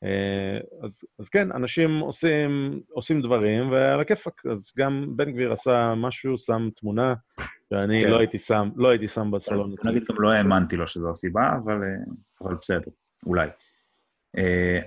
[0.04, 4.46] אה, אז, אז כן, אנשים עושים, עושים דברים, ועל הכיפאק.
[4.46, 7.14] אז גם בן גביר עשה משהו, שם תמונה,
[7.68, 8.10] שאני כן.
[8.10, 9.74] לא הייתי שם, לא הייתי שם בסלון.
[9.84, 11.88] נגיד, גם לא האמנתי לו שזו הסיבה, אבל, אה,
[12.42, 12.90] אבל בסדר,
[13.26, 13.48] אולי.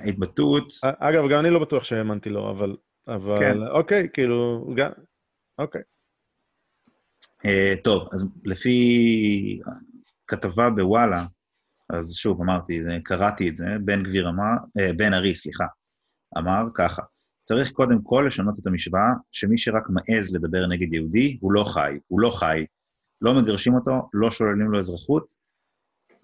[0.01, 0.73] ההתבטאות...
[0.83, 2.75] אגב, גם אני לא בטוח שהאמנתי לו, אבל...
[3.07, 3.57] אבל כן.
[3.67, 4.89] אוקיי, כאילו, גם...
[5.59, 5.81] אוקיי.
[7.83, 9.59] טוב, אז לפי
[10.27, 11.23] כתבה בוואלה,
[11.97, 15.65] אז שוב, אמרתי, קראתי את זה, בן גביר אמר, אה, בן ארי, סליחה,
[16.37, 17.01] אמר ככה,
[17.43, 21.97] צריך קודם כל לשנות את המשוואה, שמי שרק מעז לדבר נגד יהודי, הוא לא חי,
[22.07, 22.65] הוא לא חי.
[23.21, 25.33] לא מגרשים אותו, לא שוללים לו אזרחות,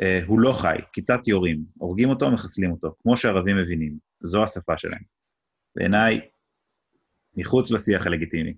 [0.02, 4.78] אה, הוא לא חי, כיתת יורים, הורגים אותו, מחסלים אותו, כמו שערבים מבינים, זו השפה
[4.78, 5.02] שלהם.
[5.76, 6.20] בעיניי,
[7.38, 8.54] מחוץ לשיח הלגיטימי.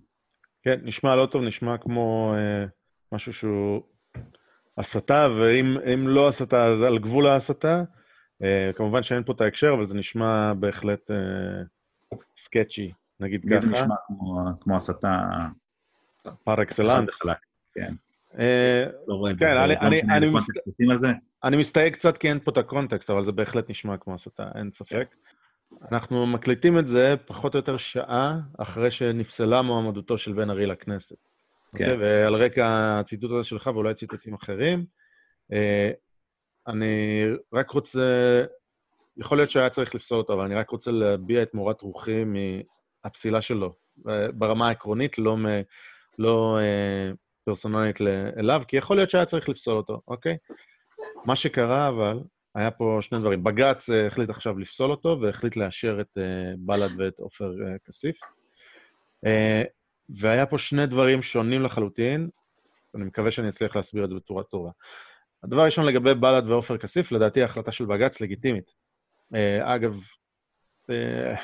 [0.61, 2.65] כן, נשמע לא טוב, נשמע כמו אה,
[3.11, 3.81] משהו שהוא
[4.79, 7.83] הסתה, ואם לא הסתה, אז על גבול ההסתה.
[8.43, 13.61] Uh, כמובן שאין פה את ההקשר, אבל זה נשמע בהחלט uh, סקצ'י, נגיד ככה.
[13.61, 15.27] זה נשמע כמו, כמו הסתה...
[16.43, 17.19] פר אקסלנס.
[17.73, 17.93] כן.
[18.31, 18.37] Uh,
[19.07, 19.57] לא כן.
[21.43, 24.71] אני מסתייג קצת כי אין פה את הקונטקסט, אבל זה בהחלט נשמע כמו הסתה, אין
[24.71, 25.15] ספק.
[25.91, 31.28] אנחנו מקליטים את זה פחות או יותר שעה אחרי שנפסלה מועמדותו של בן ארי לכנסת.
[31.77, 31.91] כן.
[31.91, 31.97] אוקיי?
[31.97, 34.85] ועל רקע הציטוט הזה שלך, ואולי ציטוטים אחרים,
[35.53, 35.91] אה,
[36.67, 37.23] אני
[37.53, 38.01] רק רוצה,
[39.17, 43.41] יכול להיות שהיה צריך לפסול אותו, אבל אני רק רוצה להביע את מורת רוחי מהפסילה
[43.41, 43.75] שלו,
[44.33, 45.45] ברמה העקרונית, לא, מ,
[46.19, 47.11] לא אה,
[47.45, 47.95] פרסונלית
[48.37, 50.37] אליו, כי יכול להיות שהיה צריך לפסול אותו, אוקיי?
[51.25, 52.19] מה שקרה, אבל,
[52.55, 53.43] היה פה שני דברים.
[53.43, 58.15] בג"ץ אה, החליט עכשיו לפסול אותו, והחליט לאשר את אה, בל"ד ואת עופר אה, כסיף.
[59.25, 59.63] אה,
[60.17, 62.29] והיה פה שני דברים שונים לחלוטין,
[62.95, 64.69] אני מקווה שאני אצליח להסביר את זה בצורה טובה.
[65.43, 68.71] הדבר הראשון לגבי בל"ד ועופר כסיף, לדעתי ההחלטה של בג"ץ לגיטימית.
[69.35, 69.95] אה, אגב,
[70.89, 71.35] אה,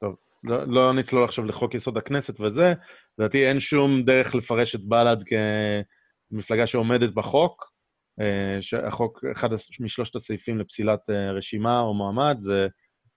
[0.00, 2.72] טוב, לא, לא נצלול עכשיו לחוק יסוד הכנסת וזה,
[3.18, 5.24] לדעתי אין שום דרך לפרש את בל"ד
[6.30, 7.72] כמפלגה שעומדת בחוק.
[8.20, 9.48] אה, שהחוק, אחד
[9.80, 12.66] משלושת הסעיפים לפסילת אה, רשימה או מועמד, זה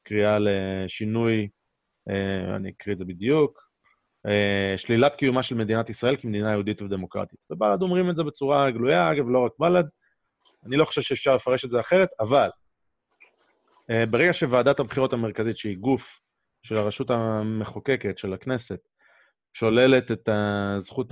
[0.04, 1.48] קריאה לשינוי,
[2.10, 3.65] אה, אני אקריא את זה בדיוק,
[4.78, 7.40] שלילת קיומה של מדינת ישראל כמדינה יהודית ודמוקרטית.
[7.50, 9.84] ובל"ד אומרים את זה בצורה גלויה, אגב, לא רק בל"ד,
[10.66, 12.50] אני לא חושב שאפשר לפרש את זה אחרת, אבל
[14.10, 16.20] ברגע שוועדת הבחירות המרכזית, שהיא גוף
[16.64, 18.80] של הרשות המחוקקת, של הכנסת,
[19.54, 20.30] שוללת את
[20.80, 21.12] זכות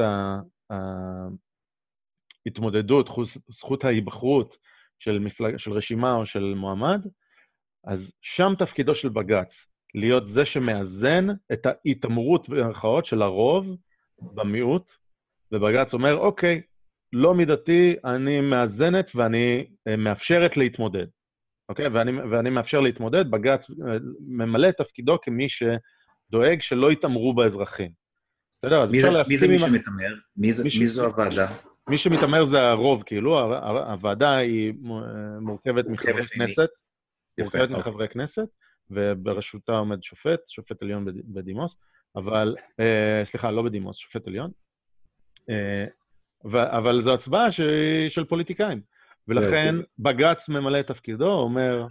[2.45, 3.09] ההתמודדות,
[3.49, 4.57] זכות ההיבחרות
[4.99, 7.05] של, מפלג, של רשימה או של מועמד,
[7.83, 13.77] אז שם תפקידו של בג"ץ, להיות זה שמאזן את ההתעמרות במרכאות של הרוב
[14.21, 14.91] במיעוט,
[15.51, 16.61] ובג"ץ אומר, אוקיי,
[17.13, 21.07] לא מידתי, אני מאזנת ואני אה, מאפשרת להתמודד.
[21.69, 21.87] אוקיי?
[21.87, 23.75] ואני, ואני מאפשר להתמודד, בג"ץ אה,
[24.27, 27.91] ממלא את תפקידו כמי שדואג שלא יתעמרו באזרחים.
[28.51, 28.81] בסדר?
[28.81, 29.33] אז אפשר להסכים.
[29.33, 30.13] מי זה מי שמתעמר?
[30.37, 31.47] מי, זה, מי זו הוועדה?
[31.89, 33.39] מי שמתעמר זה הרוב, כאילו,
[33.91, 34.73] הוועדה היא
[35.41, 36.69] מורכבת מחברי כנסת,
[37.39, 37.77] מורכבת אוקיי.
[37.77, 38.47] מחברי כנסת,
[38.91, 41.75] ובראשותה עומד שופט, שופט עליון בדימוס,
[42.15, 44.51] אבל, אה, סליחה, לא בדימוס, שופט עליון,
[45.49, 45.85] אה,
[46.45, 47.51] אבל זו הצבעה
[48.09, 48.81] של פוליטיקאים.
[49.27, 51.87] ולכן בג"ץ ממלא את תפקידו, אומר,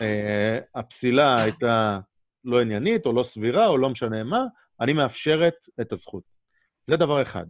[0.00, 2.00] אה, הפסילה הייתה
[2.44, 4.44] לא עניינית, או לא סבירה, או לא משנה מה,
[4.80, 6.22] אני מאפשרת את הזכות.
[6.86, 7.46] זה דבר אחד.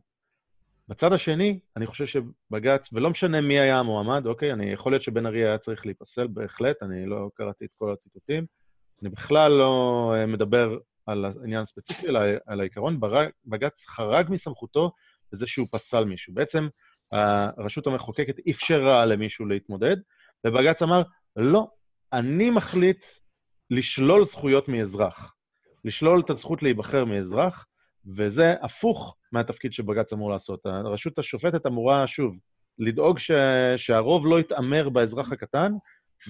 [0.89, 5.27] בצד השני, אני חושב שבג"ץ, ולא משנה מי היה המועמד, אוקיי, אני, יכול להיות שבן
[5.27, 8.47] ארי היה צריך להיפסל, בהחלט, אני לא קראתי את כל הציטוטים.
[9.05, 13.01] אני בכלל לא אה, מדבר על העניין הספציפי, אלא על העיקרון.
[13.47, 14.93] בג"ץ חרג מסמכותו
[15.33, 16.35] בזה שהוא פסל מישהו.
[16.35, 16.69] בעצם
[17.13, 19.97] הרשות המחוקקת אפשרה למישהו להתמודד,
[20.47, 21.03] ובג"ץ אמר,
[21.37, 21.69] לא,
[22.13, 23.05] אני מחליט
[23.71, 25.35] לשלול זכויות מאזרח.
[25.85, 27.67] לשלול את הזכות להיבחר מאזרח,
[28.17, 30.67] וזה הפוך מהתפקיד שבג"ץ אמור לעשות.
[30.67, 32.37] הרשות השופטת אמורה, שוב,
[32.79, 33.31] לדאוג ש...
[33.77, 35.73] שהרוב לא יתעמר באזרח הקטן,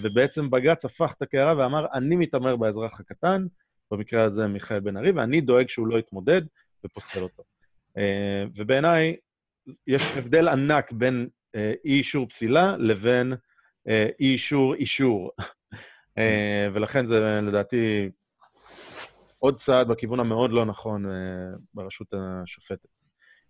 [0.02, 3.46] ובעצם בג"ץ הפך את הקערה ואמר, אני מתעמר באזרח הקטן,
[3.90, 6.42] במקרה הזה מיכאל בן ארי, ואני דואג שהוא לא יתמודד
[6.84, 7.42] ופוסל אותו.
[7.98, 9.16] אה, ובעיניי,
[9.86, 13.34] יש הבדל ענק בין אה, אי-אישור פסילה לבין
[13.88, 15.30] אה, אי-אישור אישור.
[16.74, 18.10] ולכן זה לדעתי
[19.38, 21.04] עוד צעד בכיוון המאוד לא נכון
[21.74, 22.88] ברשות השופטת.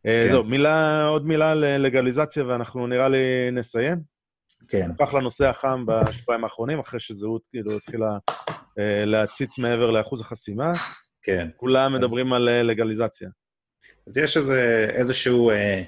[0.03, 0.29] כן.
[0.31, 4.14] זהו, מילה, עוד מילה ללגליזציה, ואנחנו נראה לי נסיים.
[4.69, 4.91] כן.
[4.91, 10.73] נפח לנושא החם בשבועיים האחרונים, אחרי שזהות כאילו התחילה uh, להציץ מעבר לאחוז החסימה.
[11.23, 11.49] כן.
[11.57, 12.01] כולם אז...
[12.01, 13.29] מדברים על uh, לגליזציה.
[14.07, 15.51] אז יש איזה, איזשהו...
[15.51, 15.83] אה,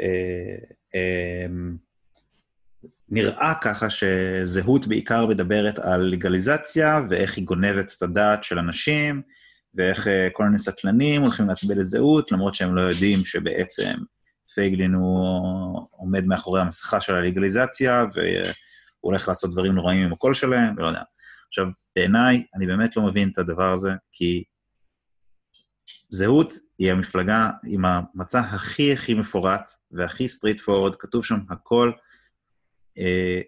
[0.00, 0.56] אה,
[0.94, 1.46] אה,
[3.08, 9.22] נראה ככה שזהות בעיקר מדברת על לגליזציה ואיך היא גונבת את הדעת של אנשים,
[9.74, 13.94] ואיך אה, כל מיני סטלנים הולכים להצביע לזהות, למרות שהם לא יודעים שבעצם
[14.54, 18.44] פייגלין הוא עומד מאחורי המסכה של הלגליזציה, והוא
[19.00, 21.02] הולך לעשות דברים נוראים עם הקול שלהם, ולא יודע.
[21.48, 21.66] עכשיו,
[21.96, 24.44] בעיניי, אני באמת לא מבין את הדבר הזה, כי
[26.08, 31.92] זהות היא המפלגה עם המצע הכי הכי מפורט והכי סטריט פורוד, כתוב שם הכל,
[32.98, 33.40] אה,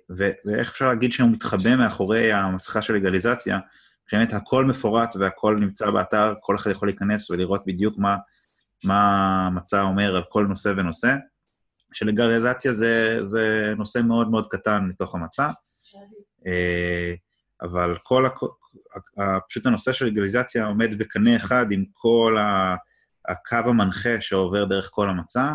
[0.44, 3.58] ואיך אפשר להגיד שהוא מתחבא מאחורי המסכה של לגליזציה,
[4.06, 8.16] כשבאמת הכל מפורט והכל נמצא באתר, כל אחד יכול להיכנס ולראות בדיוק מה,
[8.84, 9.00] מה
[9.46, 11.14] המצע אומר על כל נושא ונושא.
[11.92, 15.48] שלגליזציה זה, זה נושא מאוד מאוד קטן מתוך המצע,
[16.46, 17.14] אה,
[17.62, 18.28] אבל כל,
[19.48, 22.36] פשוט הנושא של לגליזציה עומד בקנה אחד עם כל
[23.28, 25.52] הקו המנחה שעובר דרך כל המצע,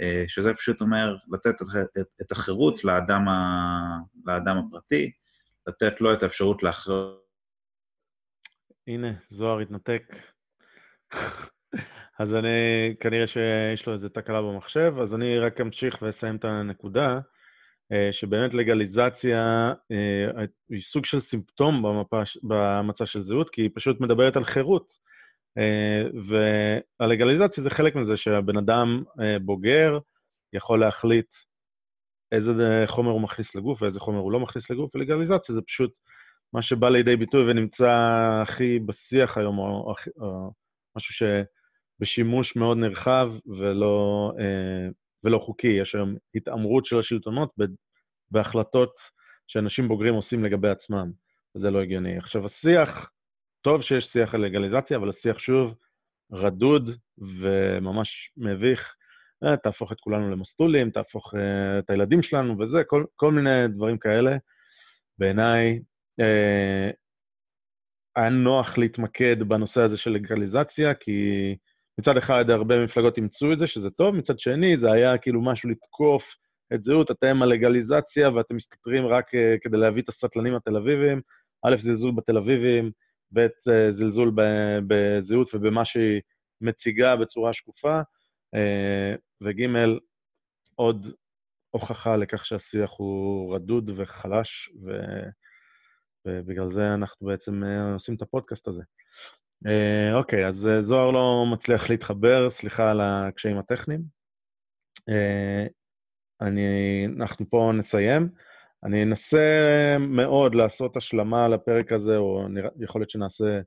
[0.00, 1.62] אה, שזה פשוט אומר לתת
[2.20, 3.98] את החירות לאדם, ה...
[4.24, 5.12] לאדם הפרטי,
[5.66, 7.16] לתת לו את האפשרות לאחר...
[8.86, 10.02] הנה, זוהר התנתק.
[12.20, 12.48] אז אני,
[13.00, 17.18] כנראה שיש לו איזו תקלה במחשב, אז אני רק אמשיך ואסיים את הנקודה,
[17.92, 24.00] אה, שבאמת לגליזציה אה, היא סוג של סימפטום במפה, במצע של זהות, כי היא פשוט
[24.00, 24.92] מדברת על חירות.
[25.58, 26.02] אה,
[27.00, 29.02] והלגליזציה זה חלק מזה שהבן אדם
[29.40, 29.98] בוגר
[30.52, 31.36] יכול להחליט
[32.32, 35.92] איזה חומר הוא מכניס לגוף ואיזה חומר הוא לא מכניס לגוף, ולגליזציה זה פשוט
[36.52, 37.90] מה שבא לידי ביטוי ונמצא
[38.42, 40.52] הכי בשיח היום, או, או, או
[40.96, 41.14] משהו
[42.00, 44.88] בשימוש מאוד נרחב ולא, אה,
[45.24, 45.68] ולא חוקי.
[45.68, 47.54] יש היום התעמרות של השלטונות
[48.30, 48.92] בהחלטות
[49.46, 51.10] שאנשים בוגרים עושים לגבי עצמם,
[51.54, 52.18] וזה לא הגיוני.
[52.18, 53.10] עכשיו, השיח,
[53.60, 55.74] טוב שיש שיח על לגליזציה, אבל השיח שוב
[56.32, 58.94] רדוד וממש מביך.
[59.44, 63.98] אה, תהפוך את כולנו למסטולים, תהפוך אה, את הילדים שלנו וזה, כל, כל מיני דברים
[63.98, 64.36] כאלה.
[65.18, 65.80] בעיניי,
[68.16, 71.56] היה נוח להתמקד בנושא הזה של לגליזציה, כי
[72.00, 75.70] מצד אחד הרבה מפלגות אימצו את זה, שזה טוב, מצד שני זה היה כאילו משהו
[75.70, 76.34] לתקוף
[76.74, 81.20] את זהות, אתם הלגליזציה ואתם מסתתרים רק uh, כדי להביא את הסטלנים התל אביבים,
[81.62, 82.90] א', זלזול בתל אביבים,
[83.34, 84.32] ב', uh, זלזול
[84.86, 86.20] בזהות ובמה שהיא
[86.60, 89.66] מציגה בצורה שקופה, uh, וג',
[90.74, 91.06] עוד
[91.70, 94.90] הוכחה לכך שהשיח הוא רדוד וחלש, ו...
[96.26, 97.62] ובגלל זה אנחנו בעצם
[97.94, 98.82] עושים את הפודקאסט הזה.
[100.14, 104.02] אוקיי, אז זוהר לא מצליח להתחבר, סליחה על הקשיים הטכניים.
[106.40, 108.28] אני, אנחנו פה נסיים.
[108.84, 109.38] אני אנסה
[110.00, 113.60] מאוד לעשות השלמה לפרק הזה, או נרא, יכול להיות שנעשה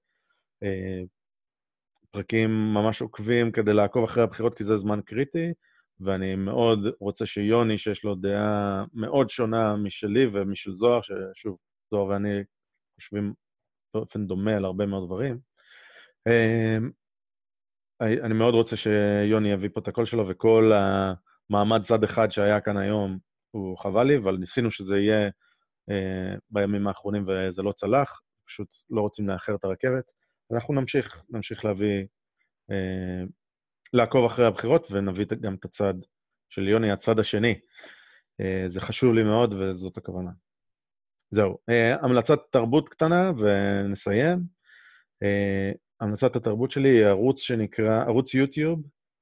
[0.63, 1.01] אה,
[2.11, 5.53] פרקים ממש עוקבים כדי לעקוב אחרי הבחירות, כי זה זמן קריטי,
[5.99, 11.57] ואני מאוד רוצה שיוני, שיש לו דעה מאוד שונה משלי ומשל זוהר, ששוב,
[11.91, 12.43] זוהר ואני
[13.01, 13.33] חושבים
[13.93, 15.52] באופן דומה על הרבה מאוד דברים, אה,
[18.01, 21.13] אני מאוד רוצה שיוני יביא פה את הקול שלו, וכל ה...
[21.49, 23.17] מעמד צד אחד שהיה כאן היום
[23.51, 25.29] הוא חבל לי, אבל ניסינו שזה יהיה
[25.89, 30.03] אה, בימים האחרונים וזה לא צלח, פשוט לא רוצים לאחר את הרכבת.
[30.53, 32.05] אנחנו נמשיך, נמשיך להביא,
[32.71, 33.23] אה,
[33.93, 35.93] לעקוב אחרי הבחירות ונביא גם את הצד
[36.49, 37.59] של יוני, הצד השני.
[38.41, 40.31] אה, זה חשוב לי מאוד וזאת הכוונה.
[41.31, 41.57] זהו.
[42.01, 44.39] המלצת תרבות קטנה ונסיים.
[46.03, 48.81] אה, המלצת התרבות שלי היא ערוץ שנקרא, ערוץ יוטיוב,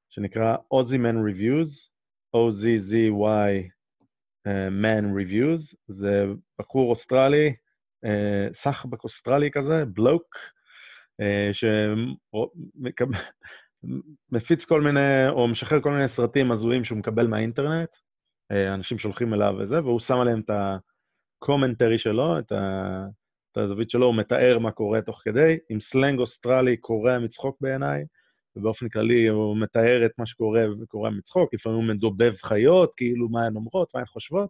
[0.10, 1.92] שנקרא Aussiman Reviews.
[2.36, 3.70] OZZY
[4.48, 6.26] uh, Man Reviews, זה
[6.60, 7.56] בחור אוסטרלי,
[8.06, 10.36] uh, סחבק אוסטרלי כזה, בלוק,
[11.22, 11.54] uh,
[14.32, 17.90] שמפיץ כל מיני, או משחרר כל מיני סרטים הזויים שהוא מקבל מהאינטרנט,
[18.74, 20.50] אנשים שולחים אליו וזה, והוא שם עליהם את
[21.42, 23.06] ה commentary שלו, את, ה,
[23.58, 28.04] הזווית שלו, הוא מתאר מה קורה תוך כדי, עם סלנג אוסטרלי קורע מצחוק בעיניי.
[28.56, 33.46] ובאופן כללי הוא מתאר את מה שקורה וקורה מצחוק, לפעמים הוא מדובב חיות, כאילו מה
[33.46, 34.50] הן אומרות, מה הן חושבות.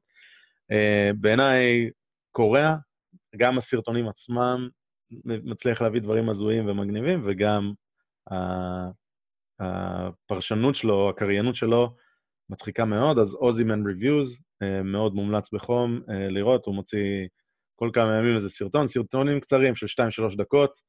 [0.71, 1.89] אה, בעיניי
[2.31, 2.75] קורע,
[3.37, 4.69] גם הסרטונים עצמם
[5.25, 7.73] מצליח להביא דברים הזויים ומגניבים, וגם
[9.59, 11.95] הפרשנות שלו, הקריינות שלו,
[12.49, 17.27] מצחיקה מאוד, אז אוזימן ריוויוז, uh, מאוד מומלץ בחום uh, לראות, הוא מוציא
[17.81, 19.85] כל כמה ימים איזה סרטון, סרטונים קצרים של
[20.31, 20.81] 2-3 דקות,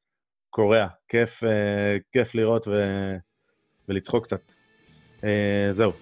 [0.51, 0.87] קורע.
[1.09, 2.73] כיף, אה, כיף לראות ו...
[3.89, 4.41] ולצחוק קצת.
[5.25, 5.93] אה, זהו.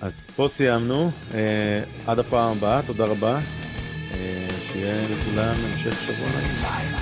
[0.00, 1.10] אז פה סיימנו.
[1.34, 3.38] אה, עד הפעם הבאה, תודה רבה.
[4.72, 6.99] שיהיה לכולם המשך שבוע נעים.